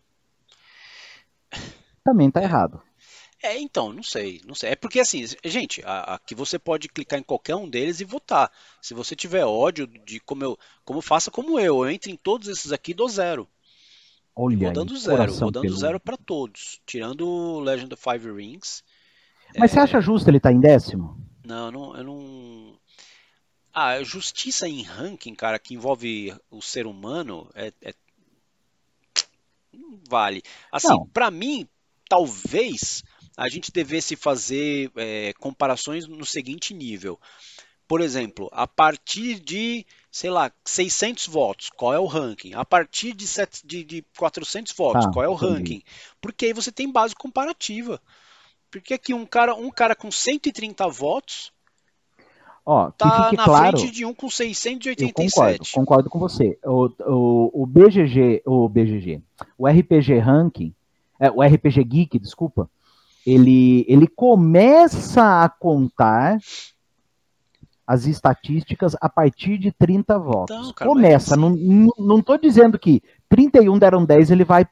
Também 2.05 2.30
tá 2.30 2.43
errado. 2.43 2.82
É, 3.43 3.59
então, 3.59 3.93
não 3.93 4.05
sei, 4.05 4.40
não 4.47 4.55
sei. 4.55 4.70
É 4.70 4.76
porque 4.76 5.01
assim, 5.01 5.24
gente, 5.45 5.82
aqui 5.84 6.32
você 6.32 6.61
pode 6.61 6.88
clicar 6.88 7.18
em 7.18 7.24
qualquer 7.24 7.57
um 7.57 7.68
deles 7.68 8.01
e 8.01 8.05
votar. 8.05 8.51
Se 8.80 8.95
você 8.95 9.16
tiver 9.16 9.45
ódio 9.45 9.86
de 9.86 10.20
como 10.20 10.45
eu, 10.45 10.57
como 10.84 11.03
faça 11.03 11.28
como 11.28 11.59
eu, 11.59 11.84
eu 11.84 11.90
entro 11.90 12.09
em 12.09 12.16
todos 12.16 12.47
esses 12.47 12.70
aqui 12.70 12.95
do 12.95 13.09
zero. 13.09 13.49
Olha 14.34 14.56
vou 14.56 14.72
dando 14.72 14.96
zero, 14.96 15.32
vou 15.34 15.50
dando 15.50 15.76
zero 15.76 16.00
para 16.00 16.16
todos, 16.16 16.80
tirando 16.86 17.60
Legend 17.60 17.92
of 17.92 18.02
Five 18.02 18.30
Rings. 18.30 18.82
Mas 19.56 19.70
é... 19.70 19.74
você 19.74 19.80
acha 19.80 20.00
justo 20.00 20.28
ele 20.28 20.38
estar 20.38 20.48
tá 20.48 20.54
em 20.54 20.60
décimo? 20.60 21.16
Não, 21.44 21.70
não, 21.70 21.96
eu 21.96 22.04
não. 22.04 22.78
Ah, 23.74 24.02
justiça 24.02 24.68
em 24.68 24.82
ranking, 24.82 25.34
cara, 25.34 25.58
que 25.58 25.74
envolve 25.74 26.34
o 26.50 26.60
ser 26.62 26.86
humano, 26.86 27.50
é, 27.54 27.72
é... 27.82 27.94
não 29.72 29.98
vale. 30.08 30.42
Assim, 30.70 30.94
para 31.12 31.30
mim, 31.30 31.68
talvez 32.08 33.02
a 33.36 33.48
gente 33.48 33.72
devesse 33.72 34.16
fazer 34.16 34.90
é, 34.96 35.32
comparações 35.34 36.06
no 36.06 36.24
seguinte 36.24 36.74
nível. 36.74 37.18
Por 37.88 38.00
exemplo, 38.00 38.48
a 38.52 38.66
partir 38.66 39.40
de 39.40 39.86
sei 40.12 40.30
lá, 40.30 40.52
600 40.62 41.26
votos, 41.26 41.70
qual 41.70 41.94
é 41.94 41.98
o 41.98 42.04
ranking? 42.04 42.52
A 42.52 42.66
partir 42.66 43.14
de, 43.14 43.26
set, 43.26 43.66
de, 43.66 43.82
de 43.82 44.04
400 44.18 44.72
votos, 44.74 45.06
ah, 45.06 45.10
qual 45.10 45.24
é 45.24 45.28
o 45.28 45.34
entendi. 45.34 45.52
ranking? 45.52 45.82
Porque 46.20 46.46
aí 46.46 46.52
você 46.52 46.70
tem 46.70 46.92
base 46.92 47.14
comparativa. 47.14 47.98
Porque 48.70 48.92
aqui 48.92 49.14
um 49.14 49.24
cara, 49.24 49.54
um 49.54 49.70
cara 49.70 49.96
com 49.96 50.10
130 50.10 50.86
votos 50.88 51.50
Ó, 52.64 52.90
tá 52.92 53.32
na 53.32 53.44
claro, 53.44 53.78
frente 53.78 53.90
de 53.92 54.04
um 54.04 54.14
com 54.14 54.30
687. 54.30 55.02
Eu 55.02 55.24
concordo, 55.24 55.64
concordo 55.72 56.10
com 56.10 56.18
você. 56.18 56.58
O, 56.64 56.90
o, 57.00 57.62
o 57.62 57.66
BGG, 57.66 58.42
o 58.46 58.68
BGG, 58.68 59.20
o 59.58 59.66
RPG 59.66 60.18
Ranking, 60.18 60.72
é, 61.18 61.30
o 61.30 61.42
RPG 61.42 61.82
Geek, 61.82 62.18
desculpa, 62.20 62.70
ele, 63.26 63.84
ele 63.88 64.06
começa 64.06 65.42
a 65.42 65.48
contar 65.48 66.38
as 67.93 68.07
estatísticas 68.07 68.97
a 69.03 69.09
partir 69.09 69.59
de 69.59 69.70
30 69.70 70.18
votos. 70.18 70.57
Então, 70.57 70.72
cara, 70.72 70.90
Começa, 70.90 71.36
mas... 71.36 71.61
não, 71.61 71.90
não 71.99 72.22
tô 72.22 72.38
dizendo 72.38 72.78
que 72.78 73.03
31 73.28 73.78
deram 73.78 74.03
10, 74.03 74.30
ele 74.30 74.45
vai 74.45 74.66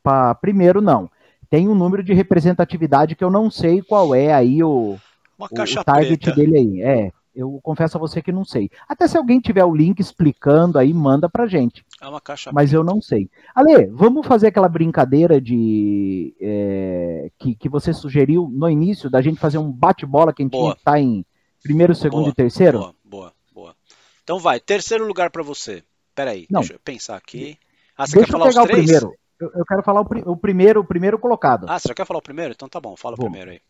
para 0.00 0.36
primeiro, 0.36 0.80
não. 0.80 1.10
Tem 1.50 1.68
um 1.68 1.74
número 1.74 2.04
de 2.04 2.14
representatividade 2.14 3.16
que 3.16 3.24
eu 3.24 3.30
não 3.30 3.50
sei 3.50 3.82
qual 3.82 4.14
é 4.14 4.32
aí 4.32 4.62
o, 4.62 4.96
o, 5.36 5.48
target 5.84 6.22
preta. 6.22 6.36
dele 6.36 6.56
aí. 6.56 6.82
É, 6.82 7.12
eu 7.34 7.58
confesso 7.60 7.96
a 7.96 8.00
você 8.00 8.22
que 8.22 8.30
não 8.30 8.44
sei. 8.44 8.70
Até 8.88 9.08
se 9.08 9.18
alguém 9.18 9.40
tiver 9.40 9.64
o 9.64 9.74
link 9.74 9.98
explicando 9.98 10.78
aí, 10.78 10.94
manda 10.94 11.28
pra 11.28 11.48
gente. 11.48 11.84
É 12.00 12.06
uma 12.06 12.20
caixa 12.20 12.52
Mas 12.52 12.70
preta. 12.70 12.76
eu 12.76 12.84
não 12.84 13.02
sei. 13.02 13.28
Ale, 13.52 13.86
vamos 13.86 14.24
fazer 14.24 14.46
aquela 14.46 14.68
brincadeira 14.68 15.40
de 15.40 16.36
é, 16.40 17.32
que, 17.36 17.56
que 17.56 17.68
você 17.68 17.92
sugeriu 17.92 18.48
no 18.48 18.70
início, 18.70 19.10
da 19.10 19.20
gente 19.20 19.40
fazer 19.40 19.58
um 19.58 19.72
bate-bola 19.72 20.32
que 20.32 20.42
a 20.42 20.44
gente 20.44 20.52
Boa. 20.52 20.66
tinha 20.66 20.74
que 20.74 20.80
estar 20.80 20.92
tá 20.92 21.00
em 21.00 21.26
Primeiro, 21.62 21.94
segundo 21.94 22.22
boa, 22.22 22.30
e 22.30 22.34
terceiro? 22.34 22.78
Boa, 22.78 22.94
boa, 23.04 23.32
boa. 23.52 23.76
Então 24.22 24.38
vai, 24.38 24.60
terceiro 24.60 25.06
lugar 25.06 25.30
para 25.30 25.42
você. 25.42 25.82
Peraí, 26.14 26.46
Não. 26.50 26.60
deixa 26.60 26.74
eu 26.74 26.80
pensar 26.80 27.16
aqui. 27.16 27.58
Ah, 27.96 28.06
você 28.06 28.16
deixa 28.16 28.26
quer 28.26 28.32
falar 28.32 28.46
eu 28.46 28.50
pegar 28.50 28.62
os 28.62 28.68
três? 28.68 28.80
o 28.80 28.86
primeiro. 28.86 29.18
Eu, 29.40 29.50
eu 29.54 29.64
quero 29.64 29.82
falar 29.82 30.00
o, 30.00 30.32
o, 30.32 30.36
primeiro, 30.36 30.80
o 30.80 30.84
primeiro 30.84 31.18
colocado. 31.18 31.66
Ah, 31.68 31.78
você 31.78 31.88
já 31.88 31.94
quer 31.94 32.06
falar 32.06 32.18
o 32.18 32.22
primeiro? 32.22 32.52
Então 32.52 32.68
tá 32.68 32.80
bom, 32.80 32.96
fala 32.96 33.14
o 33.14 33.18
primeiro 33.18 33.50
aí. 33.50 33.60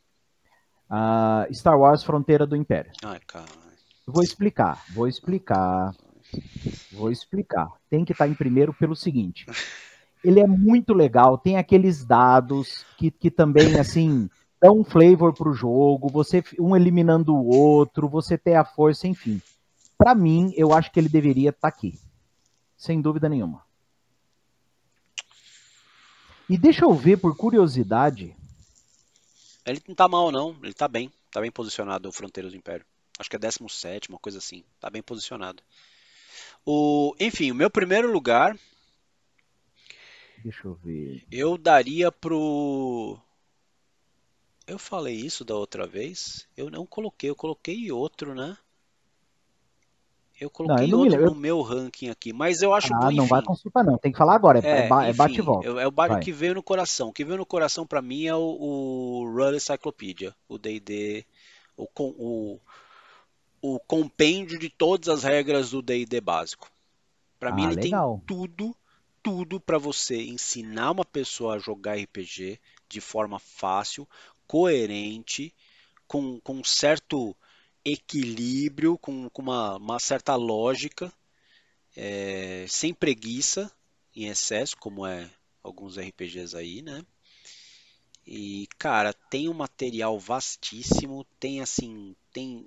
Uh, 0.90 1.54
Star 1.54 1.78
Wars 1.78 2.02
Fronteira 2.02 2.46
do 2.46 2.56
Império. 2.56 2.90
Ai, 3.04 3.20
cara. 3.26 3.44
Vou 4.06 4.22
explicar, 4.22 4.82
vou 4.94 5.06
explicar. 5.06 5.94
Vou 6.92 7.10
explicar. 7.10 7.68
Tem 7.90 8.04
que 8.04 8.12
estar 8.12 8.26
em 8.26 8.34
primeiro 8.34 8.72
pelo 8.72 8.96
seguinte. 8.96 9.44
Ele 10.24 10.40
é 10.40 10.46
muito 10.46 10.92
legal, 10.92 11.38
tem 11.38 11.56
aqueles 11.56 12.04
dados 12.04 12.84
que, 12.96 13.10
que 13.10 13.30
também, 13.30 13.78
assim, 13.78 14.28
dá 14.60 14.72
um 14.72 14.84
flavor 14.84 15.32
pro 15.32 15.52
jogo, 15.52 16.08
você 16.08 16.42
um 16.58 16.76
eliminando 16.76 17.34
o 17.34 17.46
outro, 17.46 18.08
você 18.08 18.36
ter 18.36 18.54
a 18.54 18.64
força, 18.64 19.06
enfim. 19.06 19.40
Para 19.96 20.14
mim, 20.14 20.52
eu 20.56 20.72
acho 20.72 20.92
que 20.92 21.00
ele 21.00 21.08
deveria 21.08 21.50
estar 21.50 21.62
tá 21.62 21.68
aqui. 21.68 21.98
Sem 22.76 23.00
dúvida 23.00 23.28
nenhuma. 23.28 23.64
E 26.48 26.56
deixa 26.56 26.84
eu 26.84 26.94
ver, 26.94 27.18
por 27.18 27.36
curiosidade. 27.36 28.34
Ele 29.66 29.82
não 29.86 29.94
tá 29.94 30.08
mal, 30.08 30.32
não. 30.32 30.56
Ele 30.62 30.72
tá 30.72 30.88
bem. 30.88 31.12
Tá 31.30 31.40
bem 31.40 31.50
posicionado 31.50 32.08
o 32.08 32.12
Fronteiras 32.12 32.52
do 32.52 32.56
Império. 32.56 32.86
Acho 33.18 33.28
que 33.28 33.36
é 33.36 33.38
17, 33.38 34.08
uma 34.08 34.18
coisa 34.18 34.38
assim. 34.38 34.64
Tá 34.80 34.88
bem 34.88 35.02
posicionado. 35.02 35.62
O, 36.64 37.14
enfim, 37.20 37.50
o 37.50 37.54
meu 37.54 37.68
primeiro 37.68 38.10
lugar. 38.10 38.56
Deixa 40.42 40.66
eu 40.66 40.74
ver. 40.74 41.26
Eu 41.30 41.58
daria 41.58 42.10
pro. 42.10 43.18
Eu 44.68 44.78
falei 44.78 45.14
isso 45.14 45.46
da 45.46 45.54
outra 45.54 45.86
vez? 45.86 46.46
Eu 46.54 46.70
não 46.70 46.84
coloquei, 46.84 47.30
eu 47.30 47.34
coloquei 47.34 47.90
outro, 47.90 48.34
né? 48.34 48.56
Eu 50.38 50.50
coloquei 50.50 50.86
não, 50.86 51.06
eu 51.06 51.12
outro 51.12 51.24
no 51.24 51.34
meu 51.34 51.62
ranking 51.62 52.10
aqui, 52.10 52.32
mas 52.34 52.60
eu 52.60 52.72
acho 52.72 52.94
ah, 52.94 53.06
bom, 53.06 53.10
não 53.10 53.26
vai 53.26 53.42
consultar 53.42 53.82
não, 53.82 53.98
tem 53.98 54.12
que 54.12 54.18
falar 54.18 54.36
agora, 54.36 54.60
é, 54.60 54.82
é, 54.82 54.86
é 54.86 55.12
bate 55.12 55.38
e 55.38 55.40
volta. 55.40 55.66
É, 55.66 55.86
o 55.86 55.90
vai. 55.90 56.20
que 56.20 56.30
veio 56.30 56.54
no 56.54 56.62
coração. 56.62 57.08
O 57.08 57.12
que 57.12 57.24
veio 57.24 57.38
no 57.38 57.46
coração 57.46 57.86
para 57.86 58.00
mim 58.02 58.26
é 58.26 58.34
o, 58.36 58.40
o 58.40 59.32
Run 59.34 59.54
Encyclopedia, 59.54 60.32
o 60.48 60.58
D&D, 60.58 61.24
o, 61.76 61.88
o, 61.98 62.60
o 63.62 63.80
compêndio 63.80 64.58
de 64.58 64.68
todas 64.68 65.08
as 65.08 65.24
regras 65.24 65.70
do 65.70 65.82
D&D 65.82 66.20
básico. 66.20 66.70
Para 67.40 67.50
ah, 67.50 67.54
mim 67.54 67.64
ele 67.64 67.76
legal. 67.76 68.18
tem 68.18 68.26
tudo, 68.26 68.76
tudo 69.22 69.58
para 69.58 69.78
você 69.78 70.22
ensinar 70.22 70.92
uma 70.92 71.04
pessoa 71.04 71.54
a 71.54 71.58
jogar 71.58 71.96
RPG 71.96 72.60
de 72.88 73.00
forma 73.00 73.38
fácil, 73.38 74.06
coerente, 74.48 75.54
com, 76.08 76.40
com 76.40 76.64
certo 76.64 77.36
equilíbrio, 77.84 78.98
com, 78.98 79.28
com 79.30 79.42
uma, 79.42 79.76
uma, 79.76 79.98
certa 80.00 80.34
lógica, 80.34 81.12
é, 81.96 82.66
sem 82.68 82.92
preguiça 82.92 83.70
em 84.16 84.26
excesso, 84.26 84.76
como 84.76 85.06
é 85.06 85.30
alguns 85.62 85.96
RPGs 85.96 86.56
aí, 86.56 86.82
né? 86.82 87.04
E 88.26 88.66
cara, 88.78 89.12
tem 89.12 89.48
um 89.48 89.54
material 89.54 90.18
vastíssimo, 90.18 91.24
tem 91.38 91.60
assim, 91.60 92.14
tem 92.32 92.66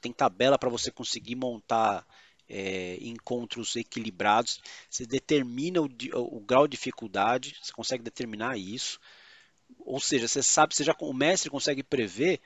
tem 0.00 0.12
tabela 0.12 0.58
para 0.58 0.70
você 0.70 0.90
conseguir 0.90 1.34
montar 1.34 2.06
é, 2.48 2.96
encontros 3.00 3.76
equilibrados. 3.76 4.60
Você 4.88 5.06
determina 5.06 5.80
o, 5.80 5.88
o, 6.14 6.40
grau 6.40 6.66
de 6.66 6.76
dificuldade, 6.76 7.56
você 7.60 7.72
consegue 7.72 8.02
determinar 8.02 8.56
isso. 8.56 9.00
Ou 9.80 10.00
seja, 10.00 10.28
você 10.28 10.42
sabe, 10.42 10.74
você 10.74 10.84
já, 10.84 10.94
o 11.00 11.12
mestre 11.12 11.50
consegue 11.50 11.82
prever 11.82 12.40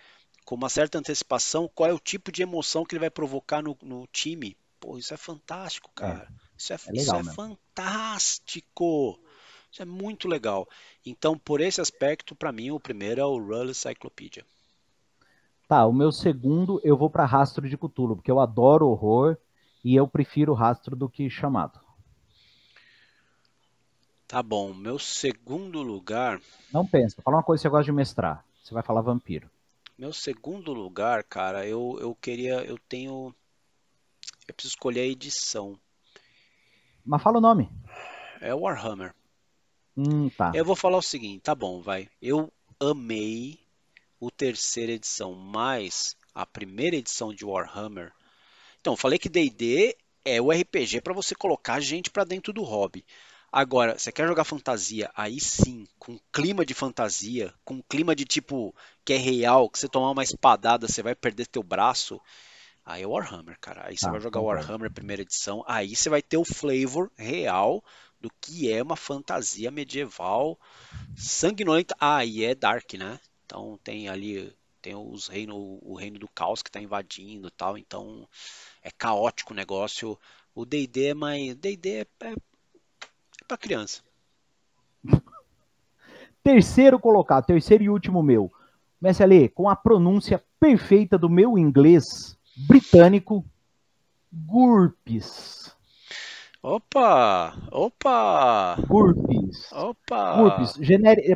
com 0.44 0.54
uma 0.54 0.68
certa 0.68 0.98
antecipação 0.98 1.70
qual 1.74 1.88
é 1.88 1.92
o 1.92 1.98
tipo 1.98 2.32
de 2.32 2.42
emoção 2.42 2.84
que 2.84 2.94
ele 2.94 3.00
vai 3.00 3.10
provocar 3.10 3.62
no, 3.62 3.76
no 3.82 4.06
time. 4.08 4.56
Pô, 4.80 4.98
isso 4.98 5.14
é 5.14 5.16
fantástico, 5.16 5.90
é, 5.96 6.00
cara. 6.00 6.28
É, 6.28 6.34
isso 6.56 6.72
é, 6.72 6.76
é, 6.76 6.92
legal, 6.92 7.20
isso 7.20 7.30
é 7.30 7.34
fantástico. 7.34 9.20
Isso 9.70 9.82
é 9.82 9.86
muito 9.86 10.28
legal. 10.28 10.68
Então, 11.04 11.38
por 11.38 11.60
esse 11.60 11.80
aspecto, 11.80 12.34
para 12.34 12.52
mim, 12.52 12.70
o 12.70 12.80
primeiro 12.80 13.20
é 13.20 13.24
o 13.24 13.38
Rull 13.38 13.70
Encyclopedia. 13.70 14.44
Tá, 15.66 15.86
o 15.86 15.92
meu 15.92 16.12
segundo 16.12 16.80
eu 16.84 16.96
vou 16.96 17.08
para 17.08 17.24
Rastro 17.24 17.66
de 17.66 17.76
Cutulo, 17.78 18.16
porque 18.16 18.30
eu 18.30 18.38
adoro 18.38 18.88
horror 18.88 19.38
e 19.82 19.96
eu 19.96 20.06
prefiro 20.06 20.52
Rastro 20.52 20.94
do 20.94 21.08
que 21.08 21.30
Chamado. 21.30 21.80
Tá 24.32 24.42
bom, 24.42 24.72
meu 24.72 24.98
segundo 24.98 25.82
lugar. 25.82 26.40
Não 26.72 26.86
pensa, 26.86 27.20
fala 27.20 27.36
uma 27.36 27.42
coisa 27.42 27.60
que 27.60 27.64
você 27.64 27.68
gosta 27.68 27.84
de 27.84 27.92
mestrar. 27.92 28.42
Você 28.64 28.72
vai 28.72 28.82
falar 28.82 29.02
vampiro. 29.02 29.50
Meu 29.98 30.10
segundo 30.10 30.72
lugar, 30.72 31.22
cara, 31.22 31.66
eu, 31.66 31.98
eu 32.00 32.14
queria. 32.14 32.64
Eu 32.64 32.78
tenho. 32.88 33.34
Eu 34.48 34.54
preciso 34.54 34.72
escolher 34.72 35.02
a 35.02 35.06
edição. 35.06 35.78
Mas 37.04 37.22
fala 37.22 37.36
o 37.36 37.40
nome. 37.42 37.68
É 38.40 38.54
Warhammer. 38.54 39.14
Hum, 39.94 40.30
tá. 40.30 40.50
Eu 40.54 40.64
vou 40.64 40.76
falar 40.76 40.96
o 40.96 41.02
seguinte, 41.02 41.42
tá 41.42 41.54
bom, 41.54 41.82
vai. 41.82 42.08
Eu 42.22 42.50
amei 42.80 43.60
o 44.18 44.30
terceira 44.30 44.92
edição, 44.92 45.34
mas 45.34 46.16
a 46.34 46.46
primeira 46.46 46.96
edição 46.96 47.34
de 47.34 47.44
Warhammer. 47.44 48.10
Então, 48.80 48.96
falei 48.96 49.18
que 49.18 49.28
D&D 49.28 49.94
é 50.24 50.40
o 50.40 50.50
RPG 50.50 51.02
para 51.02 51.12
você 51.12 51.34
colocar 51.34 51.80
gente 51.80 52.08
para 52.08 52.24
dentro 52.24 52.50
do 52.50 52.62
hobby. 52.62 53.04
Agora, 53.52 53.98
você 53.98 54.10
quer 54.10 54.26
jogar 54.26 54.44
fantasia? 54.44 55.10
Aí 55.14 55.38
sim, 55.38 55.86
com 55.98 56.18
clima 56.32 56.64
de 56.64 56.72
fantasia, 56.72 57.52
com 57.62 57.82
clima 57.82 58.16
de 58.16 58.24
tipo 58.24 58.74
que 59.04 59.12
é 59.12 59.18
real, 59.18 59.68
que 59.68 59.78
você 59.78 59.86
tomar 59.86 60.10
uma 60.10 60.22
espadada, 60.22 60.88
você 60.88 61.02
vai 61.02 61.14
perder 61.14 61.46
teu 61.46 61.62
braço. 61.62 62.18
Aí 62.82 63.02
é 63.02 63.06
Warhammer, 63.06 63.58
cara. 63.60 63.86
Aí 63.86 63.98
você 63.98 64.08
ah, 64.08 64.12
vai 64.12 64.20
jogar 64.20 64.40
Warhammer 64.40 64.90
primeira 64.90 65.20
edição, 65.20 65.62
aí 65.68 65.94
você 65.94 66.08
vai 66.08 66.22
ter 66.22 66.38
o 66.38 66.46
flavor 66.46 67.12
real 67.14 67.84
do 68.18 68.30
que 68.40 68.72
é 68.72 68.82
uma 68.82 68.96
fantasia 68.96 69.70
medieval 69.70 70.58
sanguinolenta. 71.14 71.94
Ah, 72.00 72.24
e 72.24 72.44
é 72.44 72.54
dark, 72.54 72.94
né? 72.94 73.20
Então 73.44 73.78
tem 73.84 74.08
ali 74.08 74.50
tem 74.80 74.96
os 74.96 75.28
reino, 75.28 75.78
o 75.82 75.94
reino 75.94 76.18
do 76.18 76.26
caos 76.28 76.62
que 76.62 76.70
está 76.70 76.80
invadindo, 76.80 77.50
tal. 77.50 77.76
Então 77.76 78.26
é 78.82 78.90
caótico 78.90 79.52
o 79.52 79.56
negócio. 79.56 80.18
O 80.54 80.64
D&D 80.64 81.08
é 81.08 81.14
mais 81.14 81.54
D&D 81.54 81.90
é, 81.90 82.06
é 82.22 82.34
para 83.42 83.56
criança. 83.56 84.02
Terceiro 86.42 86.98
colocado, 86.98 87.46
terceiro 87.46 87.84
e 87.84 87.88
último 87.88 88.22
meu. 88.22 88.52
Mestre 89.00 89.24
Ali, 89.24 89.48
com 89.48 89.68
a 89.68 89.76
pronúncia 89.76 90.42
perfeita 90.58 91.16
do 91.16 91.28
meu 91.28 91.56
inglês 91.56 92.36
britânico, 92.68 93.44
GURPS. 94.32 95.76
Opa! 96.62 97.56
Opa! 97.70 98.76
GURPS. 98.88 99.72
Opa! 99.72 100.36
GURPS. 100.36 100.78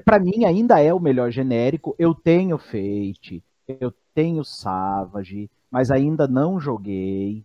Para 0.04 0.18
mim 0.18 0.44
ainda 0.44 0.80
é 0.80 0.92
o 0.92 1.00
melhor 1.00 1.30
genérico. 1.30 1.94
Eu 1.98 2.14
tenho 2.14 2.58
Fate, 2.58 3.42
eu 3.66 3.92
tenho 4.14 4.44
Savage, 4.44 5.50
mas 5.70 5.90
ainda 5.90 6.26
não 6.26 6.58
joguei. 6.58 7.44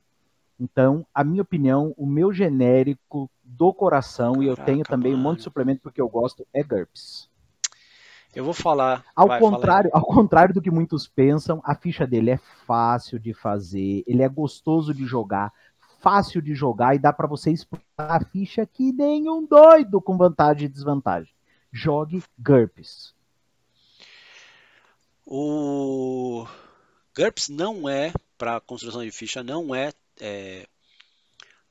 Então, 0.62 1.04
a 1.12 1.24
minha 1.24 1.42
opinião, 1.42 1.92
o 1.98 2.06
meu 2.06 2.32
genérico 2.32 3.28
do 3.44 3.74
coração, 3.74 4.34
Caraca, 4.34 4.46
e 4.46 4.48
eu 4.48 4.56
tenho 4.56 4.84
também 4.84 5.12
mano. 5.14 5.24
um 5.24 5.26
monte 5.30 5.38
de 5.38 5.44
suplemento 5.46 5.82
porque 5.82 6.00
eu 6.00 6.08
gosto, 6.08 6.46
é 6.54 6.62
GURPS. 6.62 7.28
Eu 8.36 8.46
vou 8.46 8.54
falar. 8.54 9.04
Ao 9.16 9.28
vai, 9.28 9.40
contrário, 9.40 9.90
ao 9.92 10.06
contrário 10.06 10.54
do 10.54 10.62
que 10.62 10.70
muitos 10.70 11.08
pensam, 11.08 11.60
a 11.66 11.74
ficha 11.74 12.06
dele 12.06 12.30
é 12.30 12.38
fácil 12.68 13.18
de 13.18 13.34
fazer, 13.34 14.04
ele 14.06 14.22
é 14.22 14.30
gostoso 14.30 14.94
de 14.94 15.04
jogar, 15.04 15.52
fácil 16.00 16.40
de 16.44 16.54
jogar 16.54 16.94
e 16.94 17.00
dá 17.00 17.12
para 17.12 17.28
você 17.28 17.50
explorar 17.50 17.82
a 17.98 18.24
ficha 18.24 18.64
que 18.64 18.94
nem 18.94 19.28
um 19.28 19.44
doido 19.44 20.00
com 20.00 20.16
vantagem 20.16 20.66
e 20.66 20.72
desvantagem. 20.72 21.34
Jogue 21.72 22.24
GURPS. 22.38 23.16
O 25.26 26.46
GURPS 27.18 27.50
não 27.50 27.90
é 27.90 28.14
para 28.38 28.60
construção 28.60 29.04
de 29.04 29.12
ficha, 29.12 29.42
não 29.42 29.74
é 29.74 29.92
é, 30.22 30.68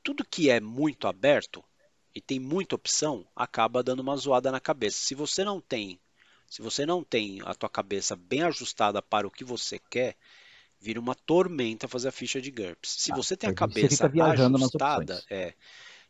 tudo 0.02 0.24
que 0.24 0.50
é 0.50 0.60
muito 0.60 1.06
aberto 1.06 1.64
e 2.12 2.20
tem 2.20 2.40
muita 2.40 2.74
opção 2.74 3.24
acaba 3.34 3.82
dando 3.82 4.00
uma 4.00 4.16
zoada 4.16 4.50
na 4.50 4.58
cabeça. 4.58 4.98
Se 4.98 5.14
você 5.14 5.44
não 5.44 5.60
tem, 5.60 6.00
se 6.48 6.60
você 6.60 6.84
não 6.84 7.04
tem 7.04 7.40
a 7.44 7.54
tua 7.54 7.68
cabeça 7.68 8.16
bem 8.16 8.42
ajustada 8.42 9.00
para 9.00 9.26
o 9.26 9.30
que 9.30 9.44
você 9.44 9.78
quer, 9.78 10.16
vira 10.80 10.98
uma 10.98 11.14
tormenta 11.14 11.86
fazer 11.86 12.08
a 12.08 12.12
ficha 12.12 12.40
de 12.40 12.50
GURPS. 12.50 12.96
Se 12.98 13.12
ah, 13.12 13.14
você 13.14 13.36
tem 13.36 13.50
a 13.50 13.54
cabeça 13.54 14.06
ajustada, 14.06 15.22
é, 15.30 15.54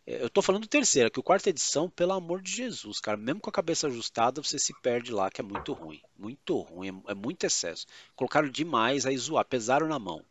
é, 0.07 0.23
eu 0.23 0.29
estou 0.29 0.43
falando 0.43 0.67
terceira, 0.67 1.11
que 1.11 1.21
o 1.21 1.23
quarta 1.23 1.51
edição, 1.51 1.91
pelo 1.91 2.13
amor 2.13 2.41
de 2.41 2.53
Jesus, 2.53 3.01
cara, 3.01 3.19
mesmo 3.19 3.41
com 3.41 3.51
a 3.51 3.53
cabeça 3.53 3.87
ajustada, 3.89 4.43
você 4.43 4.59
se 4.59 4.73
perde 4.81 5.13
lá, 5.13 5.31
que 5.31 5.43
é 5.43 5.45
muito 5.45 5.75
ruim. 5.75 6.01
Muito 6.17 6.59
ruim, 6.59 7.03
é, 7.07 7.13
é 7.13 7.15
muito 7.15 7.45
excesso. 7.45 7.85
Colocaram 8.17 8.49
demais, 8.49 9.05
aí 9.05 9.19
zoar, 9.19 9.45
pesaram 9.45 9.87
na 9.87 9.99
mão 9.99 10.25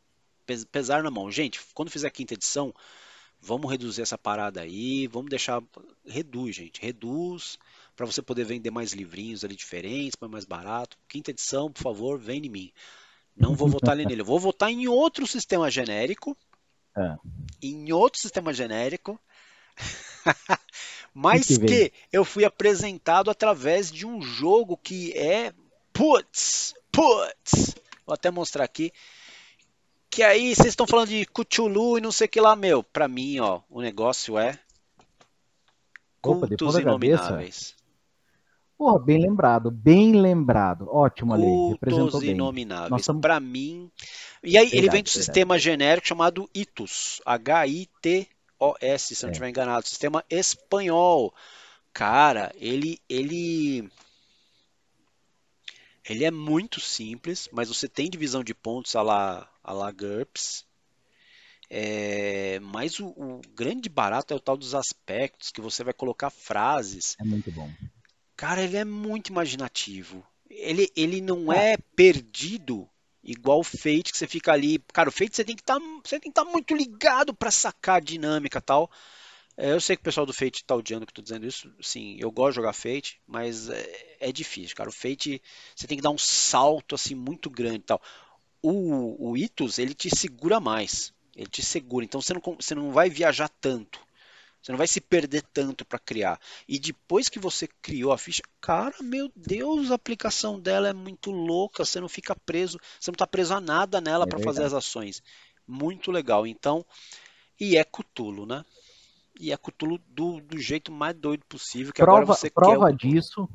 pesar 0.72 1.04
na 1.04 1.12
mão. 1.12 1.32
Gente, 1.32 1.60
quando 1.74 1.92
fizer 1.92 2.08
a 2.08 2.12
quinta 2.12 2.34
edição, 2.34 2.74
vamos 3.42 3.70
reduzir 3.70 4.02
essa 4.02 4.18
parada 4.18 4.62
aí, 4.62 5.08
vamos 5.08 5.30
deixar. 5.30 5.62
Reduz, 6.06 6.56
gente, 6.56 6.82
reduz 6.82 7.58
para 7.96 8.06
você 8.06 8.22
poder 8.22 8.46
vender 8.46 8.72
mais 8.72 8.94
livrinhos 8.94 9.44
ali 9.44 9.56
diferentes, 9.56 10.18
mais 10.30 10.46
barato. 10.46 10.98
Quinta 11.08 11.32
edição, 11.32 11.72
por 11.72 11.84
favor, 11.84 12.18
vem 12.18 12.46
em 12.46 12.50
mim. 12.50 12.72
Não 13.36 13.56
vou 13.56 13.68
votar 13.68 13.96
nele, 13.96 14.22
eu 14.22 14.26
vou 14.26 14.40
votar 14.40 14.72
em 14.72 14.88
outro 14.88 15.28
sistema 15.28 15.70
genérico. 15.70 16.36
É. 16.96 17.16
Em 17.62 17.92
outro 17.92 18.20
sistema 18.20 18.54
genérico. 18.54 19.20
Mas 21.14 21.48
que, 21.48 21.60
que 21.60 21.94
eu 22.12 22.24
fui 22.24 22.46
apresentado 22.46 23.30
através 23.30 23.92
de 23.92 24.06
um 24.06 24.22
jogo 24.22 24.78
que 24.78 25.12
é 25.14 25.54
putz, 25.94 26.74
putz. 26.92 27.76
Vou 28.06 28.14
até 28.14 28.32
mostrar 28.32 28.64
aqui. 28.64 28.92
Que 30.10 30.24
aí 30.24 30.56
vocês 30.56 30.70
estão 30.70 30.88
falando 30.88 31.10
de 31.10 31.26
Cthulhu 31.26 31.98
e 31.98 32.02
não 32.02 32.12
sei 32.12 32.26
o 32.26 32.30
que 32.30 32.42
lá, 32.42 32.56
meu. 32.56 32.84
Pra 32.84 33.08
mim, 33.08 33.40
ó, 33.40 33.62
o 33.70 33.82
negócio 33.82 34.38
é. 34.38 34.60
Opa, 36.22 36.48
Cultos 36.48 36.78
Inomináveis. 36.78 37.76
Porra, 38.78 38.98
bem 38.98 39.22
lembrado, 39.22 39.70
bem 39.70 40.14
lembrado. 40.14 40.88
Ótimo 40.90 41.34
ali, 41.34 41.72
representou 41.72 42.22
bem. 42.22 42.32
Inomináveis. 42.32 43.02
Estamos... 43.02 43.22
Pra 43.22 43.40
mim. 43.40 43.92
E 44.42 44.58
aí 44.58 44.66
verdade, 44.66 44.78
ele 44.78 44.90
vem 44.90 45.04
do 45.04 45.08
verdade. 45.08 45.10
sistema 45.12 45.60
genérico 45.60 46.08
chamado 46.08 46.50
ITOS. 46.56 47.22
H-I-T-O-S, 47.26 49.16
se 49.16 49.24
é. 49.24 49.26
não 49.26 49.32
estiver 49.32 49.50
enganado. 49.50 49.86
Sistema 49.86 50.24
espanhol. 50.30 51.34
Cara, 51.94 52.54
ele 52.56 53.00
ele 53.10 53.90
ele 56.10 56.24
é 56.24 56.32
muito 56.32 56.80
simples, 56.80 57.50
mas 57.52 57.68
você 57.68 57.88
tem 57.88 58.10
divisão 58.10 58.44
de 58.44 58.54
pontos 58.54 58.96
a 58.96 59.02
lá, 59.02 59.50
a 59.70 59.74
lá 59.74 59.92
GURPS. 59.92 60.66
É, 61.70 62.60
mas 62.62 63.00
o, 63.00 63.08
o, 63.10 63.42
grande 63.54 63.88
barato 63.88 64.34
é 64.34 64.36
o 64.36 64.40
tal 64.40 64.58
dos 64.58 64.74
aspectos, 64.74 65.52
que 65.52 65.62
você 65.62 65.84
vai 65.84 65.94
colocar 65.94 66.32
frases. 66.32 67.16
É 67.20 67.24
muito 67.24 67.52
bom. 67.52 67.72
Cara, 68.36 68.64
ele 68.64 68.78
é 68.78 68.84
muito 68.84 69.28
imaginativo. 69.28 70.26
Ele, 70.50 70.92
ele 70.96 71.22
não 71.22 71.54
é, 71.54 71.74
é 71.74 71.78
perdido 71.96 72.90
igual 73.24 73.60
o 73.60 73.64
Fate, 73.64 74.12
que 74.12 74.18
você 74.18 74.26
fica 74.26 74.52
ali. 74.52 74.80
Cara, 74.92 75.10
o 75.10 75.12
Fate 75.12 75.36
você 75.36 75.46
tem 75.46 75.56
que 75.56 75.62
tá, 75.62 75.78
estar 76.04 76.32
tá 76.32 76.46
muito 76.46 76.76
ligado 76.76 77.32
para 77.32 77.52
sacar 77.52 77.98
a 77.98 78.00
dinâmica 78.00 78.60
tal. 78.60 78.90
É, 79.56 79.74
eu 79.74 79.82
sei 79.82 79.96
que 79.96 80.02
o 80.02 80.06
pessoal 80.06 80.26
do 80.26 80.34
Fate 80.34 80.64
tá 80.64 80.74
odiando 80.74 81.06
que 81.06 81.12
eu 81.12 81.16
tô 81.16 81.22
dizendo 81.22 81.46
isso. 81.46 81.72
Sim, 81.80 82.18
eu 82.20 82.32
gosto 82.32 82.54
de 82.54 82.56
jogar 82.56 82.74
Fate, 82.74 83.22
mas 83.28 83.70
é, 83.70 84.18
é 84.22 84.32
difícil, 84.32 84.76
cara. 84.76 84.90
O 84.90 84.94
Fate, 84.94 85.40
você 85.76 85.86
tem 85.86 85.98
que 85.98 86.02
dar 86.02 86.10
um 86.10 86.18
salto 86.18 86.96
assim 86.96 87.14
muito 87.14 87.48
grande 87.50 87.78
e 87.78 87.82
tal. 87.82 88.02
O, 88.62 89.32
o 89.32 89.38
Itus, 89.38 89.80
ele 89.80 89.94
te 89.94 90.10
segura 90.16 90.60
mais. 90.60 91.14
Ele 91.36 91.48
te 91.48 91.62
segura. 91.62 92.04
Então 92.04 92.22
você 92.22 92.34
não, 92.34 92.42
você 92.42 92.76
não 92.76 92.92
vai 92.92 93.10
viajar 93.10 93.50
tanto. 93.50 94.00
Você 94.62 94.74
não 94.74 94.78
vai 94.78 94.88
se 94.88 95.00
perder 95.00 95.42
tanto 95.54 95.86
para 95.86 95.98
criar. 95.98 96.40
E 96.68 96.78
depois 96.78 97.30
que 97.30 97.40
você 97.40 97.68
criou 97.82 98.12
a 98.12 98.18
ficha, 98.18 98.44
cara, 98.60 98.96
meu 99.02 99.32
Deus, 99.34 99.90
a 99.90 99.96
aplicação 99.96 100.60
dela 100.60 100.90
é 100.90 100.94
muito 100.94 101.32
louca. 101.32 101.86
Você 101.86 102.00
não 102.02 102.10
fica 102.10 102.36
preso, 102.36 102.78
você 103.00 103.10
não 103.10 103.16
está 103.16 103.26
preso 103.26 103.54
a 103.54 103.62
nada 103.62 104.02
nela 104.02 104.26
é 104.26 104.28
para 104.28 104.40
fazer 104.40 104.64
as 104.64 104.74
ações. 104.74 105.24
Muito 105.66 106.12
legal. 106.12 106.46
Então, 106.46 106.86
e 107.58 107.78
é 107.78 107.84
Cutulo, 107.86 108.46
né? 108.46 108.66
E 109.40 109.54
é 109.54 109.58
Cutulo 109.58 109.98
do, 110.10 110.42
do 110.42 110.58
jeito 110.58 110.92
mais 110.92 111.16
doido 111.16 111.46
possível. 111.48 111.94
Que 111.94 112.02
prova 112.02 112.24
agora 112.24 112.38
você 112.38 112.50
prova 112.50 112.92
disso. 112.92 113.48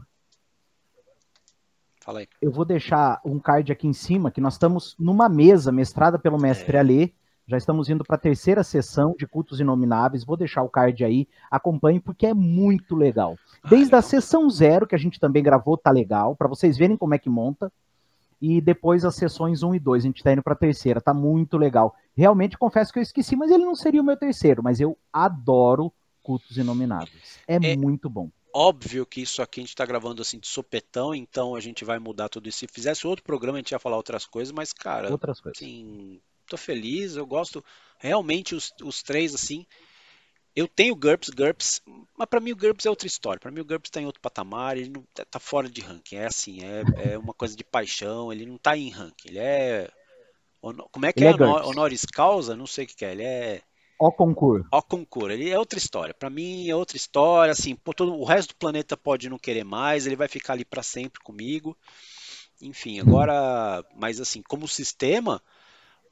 Fala 2.04 2.20
aí. 2.20 2.28
Eu 2.40 2.52
vou 2.52 2.64
deixar 2.64 3.20
um 3.24 3.38
card 3.38 3.72
aqui 3.72 3.86
em 3.86 3.92
cima 3.92 4.30
que 4.30 4.40
nós 4.40 4.54
estamos 4.54 4.94
numa 4.98 5.28
mesa 5.28 5.72
mestrada 5.72 6.18
pelo 6.18 6.38
mestre 6.38 6.76
é. 6.76 6.80
Alê 6.80 7.12
já 7.46 7.58
estamos 7.58 7.90
indo 7.90 8.04
para 8.04 8.16
a 8.16 8.18
terceira 8.18 8.64
sessão 8.64 9.14
de 9.18 9.26
cultos 9.26 9.60
inomináveis. 9.60 10.24
Vou 10.24 10.36
deixar 10.36 10.62
o 10.62 10.68
card 10.68 11.04
aí, 11.04 11.28
acompanhe 11.50 12.00
porque 12.00 12.26
é 12.26 12.32
muito 12.32 12.96
legal. 12.96 13.36
Desde 13.68 13.94
a 13.94 14.00
sessão 14.00 14.48
zero, 14.48 14.86
que 14.86 14.94
a 14.94 14.98
gente 14.98 15.20
também 15.20 15.42
gravou, 15.42 15.76
tá 15.76 15.90
legal, 15.90 16.34
para 16.34 16.48
vocês 16.48 16.78
verem 16.78 16.96
como 16.96 17.14
é 17.14 17.18
que 17.18 17.28
monta. 17.28 17.70
E 18.40 18.60
depois 18.60 19.04
as 19.04 19.14
sessões 19.14 19.62
1 19.62 19.74
e 19.74 19.78
2, 19.78 20.02
a 20.02 20.06
gente 20.06 20.16
está 20.18 20.32
indo 20.32 20.42
para 20.42 20.54
a 20.54 20.56
terceira, 20.56 21.00
tá 21.00 21.14
muito 21.14 21.56
legal. 21.56 21.94
Realmente 22.16 22.58
confesso 22.58 22.92
que 22.92 22.98
eu 22.98 23.02
esqueci, 23.02 23.36
mas 23.36 23.50
ele 23.50 23.64
não 23.64 23.74
seria 23.74 24.00
o 24.00 24.04
meu 24.04 24.16
terceiro, 24.16 24.62
mas 24.62 24.80
eu 24.80 24.98
adoro 25.12 25.92
cultos 26.22 26.56
inomináveis. 26.56 27.38
É, 27.46 27.56
é 27.56 27.76
muito 27.76 28.08
bom. 28.08 28.30
Óbvio 28.56 29.04
que 29.04 29.20
isso 29.20 29.42
aqui 29.42 29.58
a 29.58 29.62
gente 29.62 29.70
está 29.70 29.84
gravando 29.84 30.22
assim 30.22 30.38
de 30.38 30.46
sopetão, 30.46 31.12
então 31.12 31.56
a 31.56 31.60
gente 31.60 31.84
vai 31.84 31.98
mudar 31.98 32.28
tudo 32.28 32.48
isso. 32.48 32.58
Se 32.58 32.68
fizesse 32.68 33.04
outro 33.04 33.24
programa, 33.24 33.58
a 33.58 33.60
gente 33.60 33.72
ia 33.72 33.80
falar 33.80 33.96
outras 33.96 34.24
coisas, 34.24 34.52
mas, 34.52 34.72
cara, 34.72 35.10
outras 35.10 35.40
coisas. 35.40 35.60
Assim, 35.60 36.20
tô 36.46 36.56
feliz, 36.56 37.16
eu 37.16 37.26
gosto 37.26 37.64
realmente 37.98 38.54
os, 38.54 38.72
os 38.82 39.02
três 39.02 39.34
assim. 39.34 39.66
Eu 40.54 40.68
tenho 40.68 40.94
GURPS, 40.94 41.30
GURPS, 41.30 41.82
mas 42.16 42.28
para 42.28 42.38
mim 42.38 42.52
o 42.52 42.56
GURPS 42.56 42.86
é 42.86 42.90
outra 42.90 43.08
história. 43.08 43.40
Para 43.40 43.50
mim 43.50 43.60
o 43.60 43.64
GURPS 43.64 43.90
tá 43.90 44.00
em 44.00 44.06
outro 44.06 44.20
patamar, 44.20 44.76
ele 44.76 44.88
não 44.88 45.02
tá, 45.12 45.24
tá 45.24 45.40
fora 45.40 45.68
de 45.68 45.80
ranking. 45.80 46.14
É 46.14 46.26
assim, 46.26 46.60
é, 46.62 47.12
é 47.12 47.18
uma 47.18 47.34
coisa 47.34 47.56
de 47.56 47.64
paixão, 47.64 48.32
ele 48.32 48.46
não 48.46 48.56
tá 48.56 48.76
em 48.76 48.88
ranking. 48.88 49.30
Ele 49.30 49.38
é 49.40 49.90
como 50.90 51.04
é 51.04 51.12
que 51.12 51.22
ele 51.22 51.42
é, 51.42 51.46
é 51.46 51.46
honoris 51.46 52.04
causa? 52.06 52.56
Não 52.56 52.66
sei 52.66 52.84
o 52.84 52.88
que 52.88 53.04
é. 53.04 53.12
Ele 53.12 53.22
é 53.24 53.62
o 54.08 54.12
concurso. 54.12 54.68
O 54.72 54.82
concurso, 54.82 55.30
ele 55.30 55.50
é 55.50 55.58
outra 55.58 55.78
história. 55.78 56.14
Para 56.14 56.30
mim 56.30 56.68
é 56.68 56.74
outra 56.74 56.96
história, 56.96 57.52
assim, 57.52 57.74
pô, 57.74 57.92
todo, 57.92 58.14
o 58.14 58.24
resto 58.24 58.50
do 58.50 58.56
planeta 58.56 58.96
pode 58.96 59.28
não 59.28 59.38
querer 59.38 59.64
mais, 59.64 60.06
ele 60.06 60.16
vai 60.16 60.28
ficar 60.28 60.54
ali 60.54 60.64
para 60.64 60.82
sempre 60.82 61.20
comigo. 61.22 61.76
Enfim, 62.60 63.00
agora, 63.00 63.84
mas 63.96 64.20
assim, 64.20 64.42
como 64.42 64.68
sistema, 64.68 65.42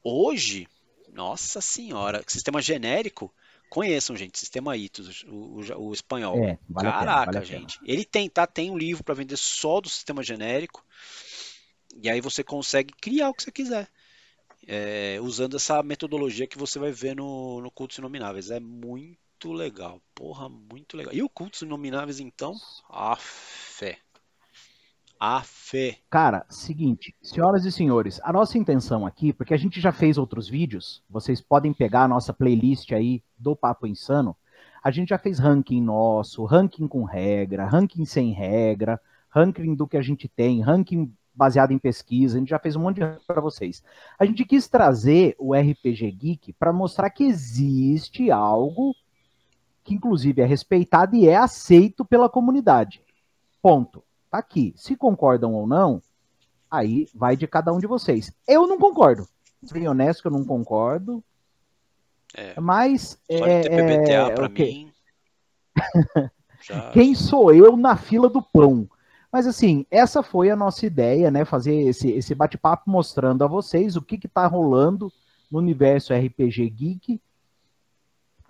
Hoje, 0.03 0.67
nossa 1.13 1.61
senhora, 1.61 2.21
sistema 2.27 2.61
genérico, 2.61 3.33
conheçam, 3.69 4.17
gente, 4.17 4.37
sistema 4.37 4.75
ITOS, 4.75 5.23
o, 5.23 5.31
o, 5.31 5.87
o 5.87 5.93
espanhol. 5.93 6.37
É, 6.37 6.59
vale 6.69 6.89
Caraca, 6.89 7.31
pena, 7.31 7.39
vale 7.39 7.45
gente. 7.45 7.79
Ele 7.85 8.03
tem, 8.03 8.29
tá, 8.29 8.45
tem 8.45 8.69
um 8.69 8.77
livro 8.77 9.03
para 9.03 9.15
vender 9.15 9.37
só 9.37 9.79
do 9.79 9.87
sistema 9.87 10.21
genérico, 10.21 10.85
e 11.95 12.09
aí 12.09 12.19
você 12.19 12.43
consegue 12.43 12.93
criar 12.99 13.29
o 13.29 13.33
que 13.33 13.43
você 13.43 13.51
quiser. 13.51 13.87
É, 14.67 15.19
usando 15.21 15.57
essa 15.57 15.83
metodologia 15.83 16.47
que 16.47 16.57
você 16.57 16.79
vai 16.79 16.91
ver 16.91 17.15
no, 17.15 17.61
no 17.61 17.71
Cultos 17.71 17.97
Inomináveis. 17.97 18.49
É 18.49 18.59
muito 18.59 19.51
legal. 19.51 20.01
Porra, 20.15 20.47
muito 20.47 20.95
legal. 20.95 21.13
E 21.13 21.21
o 21.21 21.29
Cultos 21.29 21.61
Inomináveis, 21.61 22.19
então? 22.19 22.53
A 22.89 23.15
fé. 23.15 23.99
A 25.19 25.41
fé. 25.41 25.99
Cara, 26.09 26.45
seguinte, 26.49 27.15
senhoras 27.21 27.63
e 27.63 27.71
senhores, 27.71 28.19
a 28.23 28.33
nossa 28.33 28.57
intenção 28.57 29.05
aqui, 29.05 29.31
porque 29.31 29.53
a 29.53 29.57
gente 29.57 29.79
já 29.79 29.91
fez 29.91 30.17
outros 30.17 30.49
vídeos, 30.49 31.01
vocês 31.09 31.39
podem 31.39 31.71
pegar 31.71 32.03
a 32.03 32.07
nossa 32.09 32.33
playlist 32.33 32.91
aí 32.91 33.23
do 33.37 33.55
Papo 33.55 33.87
Insano. 33.87 34.35
A 34.83 34.91
gente 34.91 35.09
já 35.09 35.17
fez 35.17 35.39
ranking 35.39 35.81
nosso, 35.81 36.43
ranking 36.43 36.89
com 36.89 37.05
regra, 37.05 37.65
ranking 37.65 38.03
sem 38.03 38.33
regra, 38.33 38.99
ranking 39.29 39.75
do 39.75 39.87
que 39.87 39.95
a 39.95 40.01
gente 40.01 40.27
tem, 40.27 40.61
ranking 40.61 41.09
baseado 41.33 41.71
em 41.71 41.79
pesquisa, 41.79 42.35
a 42.35 42.39
gente 42.39 42.49
já 42.49 42.59
fez 42.59 42.75
um 42.75 42.81
monte 42.81 42.97
de 42.97 43.25
para 43.25 43.41
vocês. 43.41 43.83
A 44.19 44.25
gente 44.25 44.45
quis 44.45 44.67
trazer 44.67 45.35
o 45.39 45.53
RPG 45.53 46.11
Geek 46.11 46.53
para 46.53 46.71
mostrar 46.71 47.09
que 47.09 47.23
existe 47.23 48.29
algo 48.29 48.95
que 49.83 49.93
inclusive 49.93 50.41
é 50.41 50.45
respeitado 50.45 51.15
e 51.15 51.27
é 51.27 51.35
aceito 51.35 52.05
pela 52.05 52.29
comunidade. 52.29 53.01
Ponto. 53.61 54.03
Tá 54.29 54.37
aqui. 54.39 54.73
Se 54.75 54.95
concordam 54.95 55.53
ou 55.53 55.67
não, 55.67 56.01
aí 56.71 57.07
vai 57.13 57.35
de 57.35 57.47
cada 57.47 57.71
um 57.71 57.79
de 57.79 57.85
vocês. 57.85 58.31
Eu 58.47 58.65
não 58.65 58.79
concordo. 58.79 59.27
Bem 59.71 59.87
honesto 59.87 60.21
que 60.21 60.27
eu 60.27 60.31
não 60.31 60.43
concordo. 60.43 61.23
É. 62.33 62.59
Mas. 62.59 63.17
É, 63.29 63.61
PBTA 63.61 64.11
é, 64.11 64.29
pra 64.31 64.47
okay. 64.47 64.73
mim. 64.73 64.91
Já... 66.61 66.89
Quem 66.91 67.13
sou 67.13 67.53
eu 67.53 67.77
na 67.77 67.95
fila 67.95 68.29
do 68.29 68.41
pão? 68.41 68.89
Mas 69.33 69.47
assim, 69.47 69.83
essa 69.89 70.21
foi 70.21 70.51
a 70.51 70.55
nossa 70.55 70.85
ideia, 70.85 71.31
né? 71.31 71.43
Fazer 71.43 71.73
esse, 71.73 72.11
esse 72.11 72.35
bate-papo 72.35 72.87
mostrando 72.87 73.43
a 73.43 73.47
vocês 73.47 73.95
o 73.95 74.01
que 74.01 74.15
está 74.23 74.45
rolando 74.45 75.11
no 75.49 75.57
universo 75.57 76.13
RPG 76.13 76.69
Geek 76.69 77.21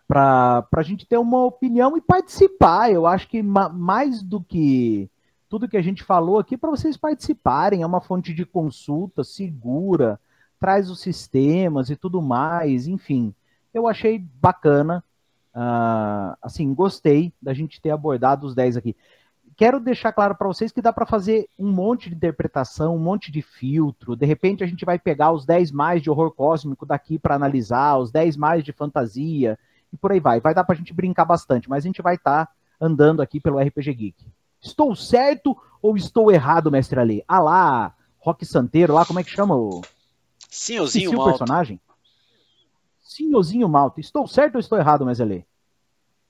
para 0.05 0.67
a 0.75 0.83
gente 0.83 1.05
ter 1.05 1.17
uma 1.17 1.45
opinião 1.45 1.95
e 1.95 2.01
participar. 2.01 2.91
Eu 2.91 3.07
acho 3.07 3.29
que 3.29 3.41
mais 3.41 4.21
do 4.21 4.41
que 4.41 5.09
tudo 5.47 5.69
que 5.69 5.77
a 5.77 5.81
gente 5.81 6.03
falou 6.03 6.37
aqui 6.37 6.57
para 6.57 6.69
vocês 6.69 6.97
participarem. 6.97 7.81
É 7.81 7.85
uma 7.85 8.01
fonte 8.01 8.33
de 8.33 8.45
consulta 8.45 9.23
segura, 9.23 10.19
traz 10.59 10.89
os 10.89 10.99
sistemas 10.99 11.89
e 11.89 11.95
tudo 11.95 12.21
mais. 12.21 12.87
Enfim, 12.87 13.33
eu 13.73 13.87
achei 13.87 14.19
bacana. 14.19 15.01
Uh, 15.55 16.35
assim, 16.41 16.73
gostei 16.73 17.31
da 17.41 17.53
gente 17.53 17.79
ter 17.79 17.91
abordado 17.91 18.45
os 18.45 18.53
10 18.53 18.75
aqui. 18.75 18.97
Quero 19.55 19.79
deixar 19.79 20.11
claro 20.11 20.35
para 20.35 20.47
vocês 20.47 20.71
que 20.71 20.81
dá 20.81 20.91
para 20.91 21.05
fazer 21.05 21.47
um 21.59 21.71
monte 21.71 22.09
de 22.09 22.15
interpretação, 22.15 22.95
um 22.95 22.99
monte 22.99 23.31
de 23.31 23.41
filtro. 23.41 24.15
De 24.15 24.25
repente 24.25 24.63
a 24.63 24.67
gente 24.67 24.85
vai 24.85 24.97
pegar 24.97 25.31
os 25.31 25.45
10 25.45 25.71
mais 25.71 26.01
de 26.01 26.09
horror 26.09 26.31
cósmico 26.31 26.85
daqui 26.85 27.19
para 27.19 27.35
analisar, 27.35 27.97
os 27.97 28.11
10 28.11 28.35
mais 28.37 28.63
de 28.63 28.71
fantasia 28.71 29.57
e 29.91 29.97
por 29.97 30.11
aí 30.11 30.19
vai. 30.19 30.39
Vai 30.39 30.53
dar 30.53 30.63
para 30.63 30.73
a 30.75 30.77
gente 30.77 30.93
brincar 30.93 31.25
bastante, 31.25 31.69
mas 31.69 31.83
a 31.83 31.87
gente 31.87 32.01
vai 32.01 32.15
estar 32.15 32.45
tá 32.45 32.51
andando 32.81 33.21
aqui 33.21 33.39
pelo 33.39 33.59
RPG 33.59 33.93
Geek. 33.93 34.25
Estou 34.61 34.95
certo 34.95 35.55
ou 35.81 35.95
estou 35.95 36.31
errado, 36.31 36.71
mestre 36.71 36.99
Ali? 36.99 37.23
Ah 37.27 37.39
lá, 37.39 37.95
Rock 38.19 38.45
Santeiro, 38.45 38.93
lá, 38.93 39.05
como 39.05 39.19
é 39.19 39.23
que 39.23 39.29
chama 39.29 39.55
o. 39.55 39.81
Senhorzinho 40.49 41.13
Malta. 41.13 41.23
o 41.23 41.31
personagem? 41.31 41.81
Senhorzinho 43.01 43.67
Malta. 43.69 43.99
Estou 43.99 44.25
certo 44.27 44.55
ou 44.55 44.59
estou 44.59 44.77
errado, 44.77 45.05
mestre 45.05 45.25
Ali? 45.25 45.45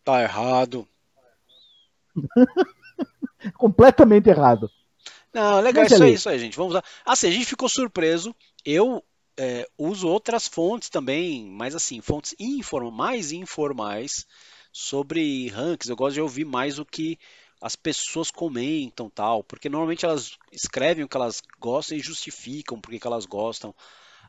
Tá 0.03 0.21
errado. 0.21 0.87
Completamente 3.51 4.29
errado. 4.29 4.69
Não, 5.33 5.59
legal, 5.59 5.85
isso 5.85 6.03
aí, 6.03 6.13
isso 6.13 6.29
aí, 6.29 6.39
gente. 6.39 6.55
Vamos 6.55 6.73
lá. 6.73 6.83
Assim, 7.05 7.27
a 7.27 7.31
gente 7.31 7.45
ficou 7.45 7.67
surpreso. 7.67 8.35
Eu 8.63 9.03
é, 9.37 9.67
uso 9.77 10.07
outras 10.07 10.47
fontes 10.47 10.89
também, 10.89 11.45
mas 11.45 11.75
assim, 11.75 12.01
fontes 12.01 12.35
inform 12.39 12.91
mais 12.91 13.31
informais 13.31 14.27
sobre 14.71 15.47
rankings. 15.49 15.89
Eu 15.89 15.95
gosto 15.95 16.15
de 16.15 16.21
ouvir 16.21 16.45
mais 16.45 16.77
o 16.77 16.85
que 16.85 17.17
as 17.59 17.75
pessoas 17.75 18.29
comentam 18.29 19.09
tal, 19.09 19.43
porque 19.43 19.69
normalmente 19.69 20.05
elas 20.05 20.37
escrevem 20.51 21.03
o 21.03 21.07
que 21.07 21.17
elas 21.17 21.41
gostam 21.59 21.97
e 21.97 22.01
justificam 22.01 22.79
porque 22.79 22.99
que 22.99 23.07
elas 23.07 23.25
gostam. 23.25 23.73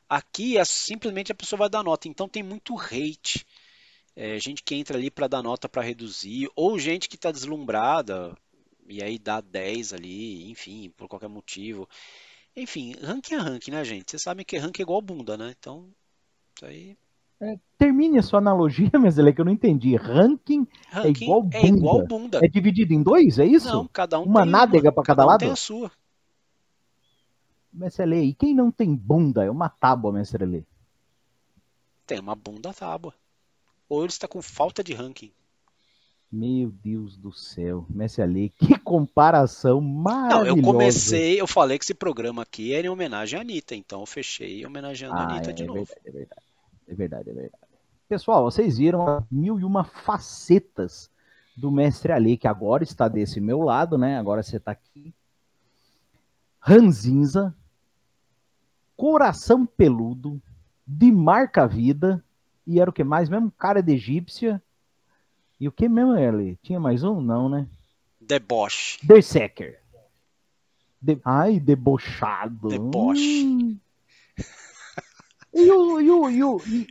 Aqui 0.09 0.57
é 0.57 0.65
simplesmente 0.65 1.33
a 1.33 1.35
pessoa 1.35 1.59
vai 1.59 1.69
dar 1.69 1.83
nota, 1.83 2.09
então 2.09 2.29
tem 2.29 2.43
muito 2.43 2.79
hate. 2.79 3.45
É, 4.17 4.39
gente 4.39 4.62
que 4.62 4.77
entra 4.77 4.97
ali 4.97 5.11
para 5.11 5.27
dar 5.27 5.43
nota 5.43 5.69
para 5.69 5.83
reduzir, 5.83 6.49
ou 6.55 6.79
gente 6.79 7.09
que 7.09 7.17
está 7.17 7.33
deslumbrada 7.33 8.37
e 8.89 9.03
aí 9.03 9.18
dá 9.18 9.41
10 9.41 9.93
ali, 9.93 10.51
enfim, 10.51 10.93
por 10.97 11.09
qualquer 11.09 11.28
motivo. 11.28 11.89
Enfim, 12.57 12.95
ranking 13.03 13.35
é 13.35 13.39
ranking, 13.39 13.70
né, 13.72 13.85
gente? 13.85 14.11
Vocês 14.11 14.22
sabem 14.22 14.45
que 14.45 14.57
ranking 14.57 14.82
é 14.82 14.85
igual 14.85 15.03
bunda, 15.03 15.37
né? 15.37 15.55
Então, 15.59 15.89
isso 16.55 16.66
aí 16.66 16.97
É, 17.41 17.59
termine 17.76 18.18
a 18.18 18.22
sua 18.22 18.39
analogia, 18.39 18.91
mas 19.01 19.18
é 19.18 19.32
que 19.32 19.41
eu 19.41 19.45
não 19.45 19.53
entendi. 19.53 19.97
Ranking, 19.97 20.66
é 20.91 20.95
ranking 20.95 21.24
é 21.24 21.24
igual 21.24 21.43
bunda. 21.43 21.59
É 21.59 21.66
igual 21.66 22.07
bunda. 22.07 22.41
É 22.43 22.49
dividido 22.49 22.93
em 22.93 23.03
dois, 23.03 23.39
é 23.39 23.45
isso? 23.45 23.68
Não, 23.68 23.89
cada 23.89 24.20
um 24.20 24.24
uma 24.24 24.45
nádega 24.45 24.93
para 24.93 25.03
cada, 25.03 25.22
cada 25.22 25.26
um 25.26 25.30
lado? 25.30 25.41
tem 25.41 25.51
a 25.51 25.57
sua. 25.57 25.91
Mestre 27.72 28.22
e 28.22 28.32
quem 28.32 28.55
não 28.55 28.70
tem 28.70 28.95
bunda 28.95 29.45
é 29.45 29.51
uma 29.51 29.68
tábua, 29.68 30.12
Mestre 30.12 30.47
Lê. 30.47 30.62
Tem 32.07 32.20
uma 32.20 32.37
bunda 32.37 32.72
tábua. 32.72 33.12
Ou 33.89 34.03
ele 34.03 34.11
está 34.11 34.28
com 34.28 34.41
falta 34.41 34.85
de 34.85 34.95
ranking. 34.95 35.32
Meu 36.35 36.72
Deus 36.82 37.16
do 37.16 37.32
céu, 37.32 37.87
Messi 37.89 38.20
Ali, 38.20 38.49
que 38.49 38.76
comparação 38.76 39.80
maravilhosa. 39.80 40.51
Não, 40.51 40.57
eu 40.57 40.61
comecei, 40.61 41.41
eu 41.41 41.47
falei 41.47 41.78
que 41.78 41.85
esse 41.85 41.95
programa 41.95 42.43
aqui 42.43 42.74
era 42.74 42.89
em 42.89 42.91
homenagem 42.91 43.39
à 43.39 43.43
Anitta, 43.43 43.76
então 43.76 44.01
eu 44.01 44.07
fechei 44.07 44.66
homenageando 44.66 45.14
ah, 45.14 45.20
a 45.20 45.30
Anitta 45.30 45.51
é, 45.51 45.53
de 45.53 45.62
é 45.62 45.66
novo. 45.66 45.85
Verdade, 45.85 46.09
é 46.09 46.11
verdade, 46.11 46.43
é 46.89 46.95
verdade, 46.95 47.30
é 47.30 47.32
verdade. 47.32 47.62
Pessoal, 48.09 48.43
vocês 48.43 48.78
viram 48.78 49.24
mil 49.30 49.61
e 49.61 49.64
uma 49.64 49.85
facetas 49.85 51.09
do 51.57 51.70
Mestre 51.70 52.11
Ali, 52.11 52.37
que 52.37 52.49
agora 52.49 52.82
está 52.82 53.07
desse 53.07 53.41
meu 53.41 53.62
lado, 53.62 53.97
né? 53.97 54.18
Agora 54.18 54.43
você 54.43 54.57
está 54.57 54.72
aqui. 54.72 55.14
Ranzinza, 56.59 57.55
Coração 58.97 59.64
Peludo, 59.64 60.43
De 60.85 61.12
Marca 61.12 61.64
Vida, 61.68 62.24
e 62.66 62.80
era 62.80 62.91
o 62.91 62.93
que 62.93 63.05
mais 63.05 63.28
mesmo? 63.28 63.53
Cara 63.53 63.80
de 63.80 63.93
egípcia 63.93 64.61
e 65.61 65.69
o 65.69 65.73
que 65.73 65.89
mesmo 65.89 66.17
ele? 66.17 66.59
Tinha 66.63 66.81
mais 66.81 67.03
um? 67.03 67.21
Não, 67.21 67.49
né? 67.49 67.67
Deboche. 68.21 68.99
Berserker. 69.03 69.81
De... 71.01 71.19
Ai, 71.25 71.61
debochado. 71.61 72.69
Deboche. 72.69 73.45
Hum. 73.45 73.79
E 75.57 75.71
o, 75.71 76.01
e 76.01 76.11
o, 76.11 76.31
e 76.31 76.43
o, 76.43 76.61
e... 76.67 76.89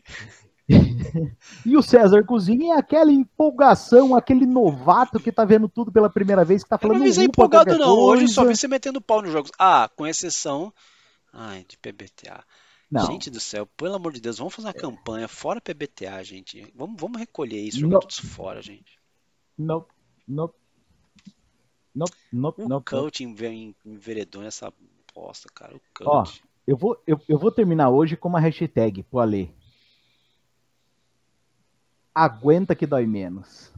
e 1.66 1.78
o 1.78 1.84
César 1.84 2.24
Cozinha 2.24 2.76
é 2.76 2.78
aquela 2.78 3.12
empolgação, 3.12 4.16
aquele 4.16 4.46
novato 4.46 5.20
que 5.20 5.34
tá 5.34 5.44
vendo 5.44 5.68
tudo 5.68 5.92
pela 5.92 6.10
primeira 6.10 6.46
vez, 6.46 6.64
que 6.64 6.70
tá 6.70 6.78
falando. 6.78 7.02
Eu 7.02 7.08
não 7.08 7.14
vi 7.14 7.26
empolgado, 7.26 7.78
não. 7.78 7.98
Hoje 7.98 8.30
só 8.30 8.46
vi 8.46 8.56
você 8.56 8.68
metendo 8.68 9.02
pau 9.02 9.22
nos 9.22 9.32
jogos. 9.32 9.52
Ah, 9.60 9.90
com 9.96 10.08
exceção. 10.08 10.74
Ai, 11.34 11.66
de 11.68 11.78
PBTA. 11.78 12.44
Não. 12.94 13.08
Gente 13.08 13.32
do 13.32 13.40
céu, 13.40 13.66
pelo 13.66 13.96
amor 13.96 14.14
de 14.14 14.22
Deus, 14.22 14.38
vamos 14.38 14.54
fazer 14.54 14.68
uma 14.68 14.74
é. 14.78 14.80
campanha 14.80 15.28
fora 15.28 15.60
PBTA, 15.60 16.24
gente. 16.24 16.72
Vamos, 16.76 17.02
vamos 17.02 17.20
recolher 17.20 17.60
isso, 17.60 17.80
jogar 17.80 18.02
tudo 18.02 18.28
fora, 18.28 18.62
gente. 18.62 19.00
Não, 19.58 19.84
não. 20.28 20.54
Não, 21.96 22.06
não, 22.32 22.54
o 22.56 22.70
não. 22.70 22.82
coaching 22.84 23.36
enveredou 23.84 24.44
nessa 24.44 24.72
bosta, 25.12 25.50
cara. 25.56 25.76
O 25.76 25.82
coach. 25.92 26.44
Ó, 26.44 26.48
eu 26.68 26.78
vou, 26.78 27.02
eu, 27.08 27.20
eu 27.28 27.40
vou 27.40 27.52
terminar 27.52 27.90
hoje 27.90 28.16
com 28.16 28.30
uma 28.30 28.40
hashtag 28.40 29.02
pro 29.02 29.20
Ale. 29.20 29.46
Hum. 29.46 29.58
Aguenta 32.14 32.76
que 32.76 32.86
dói 32.86 33.08
menos. 33.08 33.74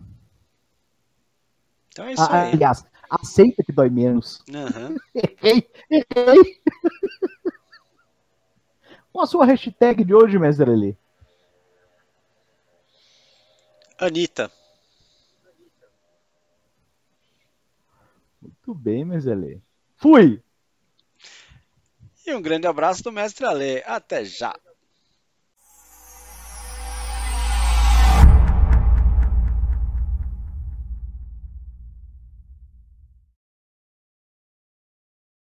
Então 1.87 2.05
é 2.05 2.11
isso 2.11 2.21
ah, 2.21 2.41
aí. 2.41 2.51
Aliás, 2.51 2.85
aceita 3.09 3.63
que 3.63 3.71
dói 3.71 3.89
menos. 3.89 4.43
Uhum. 4.49 4.97
errei, 5.15 5.69
errei. 5.89 6.61
Qual 9.15 9.23
a 9.23 9.27
sua 9.27 9.45
hashtag 9.45 10.03
de 10.03 10.13
hoje, 10.13 10.37
mestre 10.37 10.69
Ali? 10.69 10.97
Anitta. 13.97 14.51
Muito 18.41 18.75
bem, 18.75 19.05
mestre 19.05 19.31
Ali. 19.31 19.63
Fui! 19.95 20.43
E 22.27 22.33
um 22.33 22.41
grande 22.41 22.67
abraço 22.67 23.03
do 23.03 23.11
mestre 23.13 23.45
Ale. 23.45 23.81
Até 23.85 24.25
já! 24.25 24.53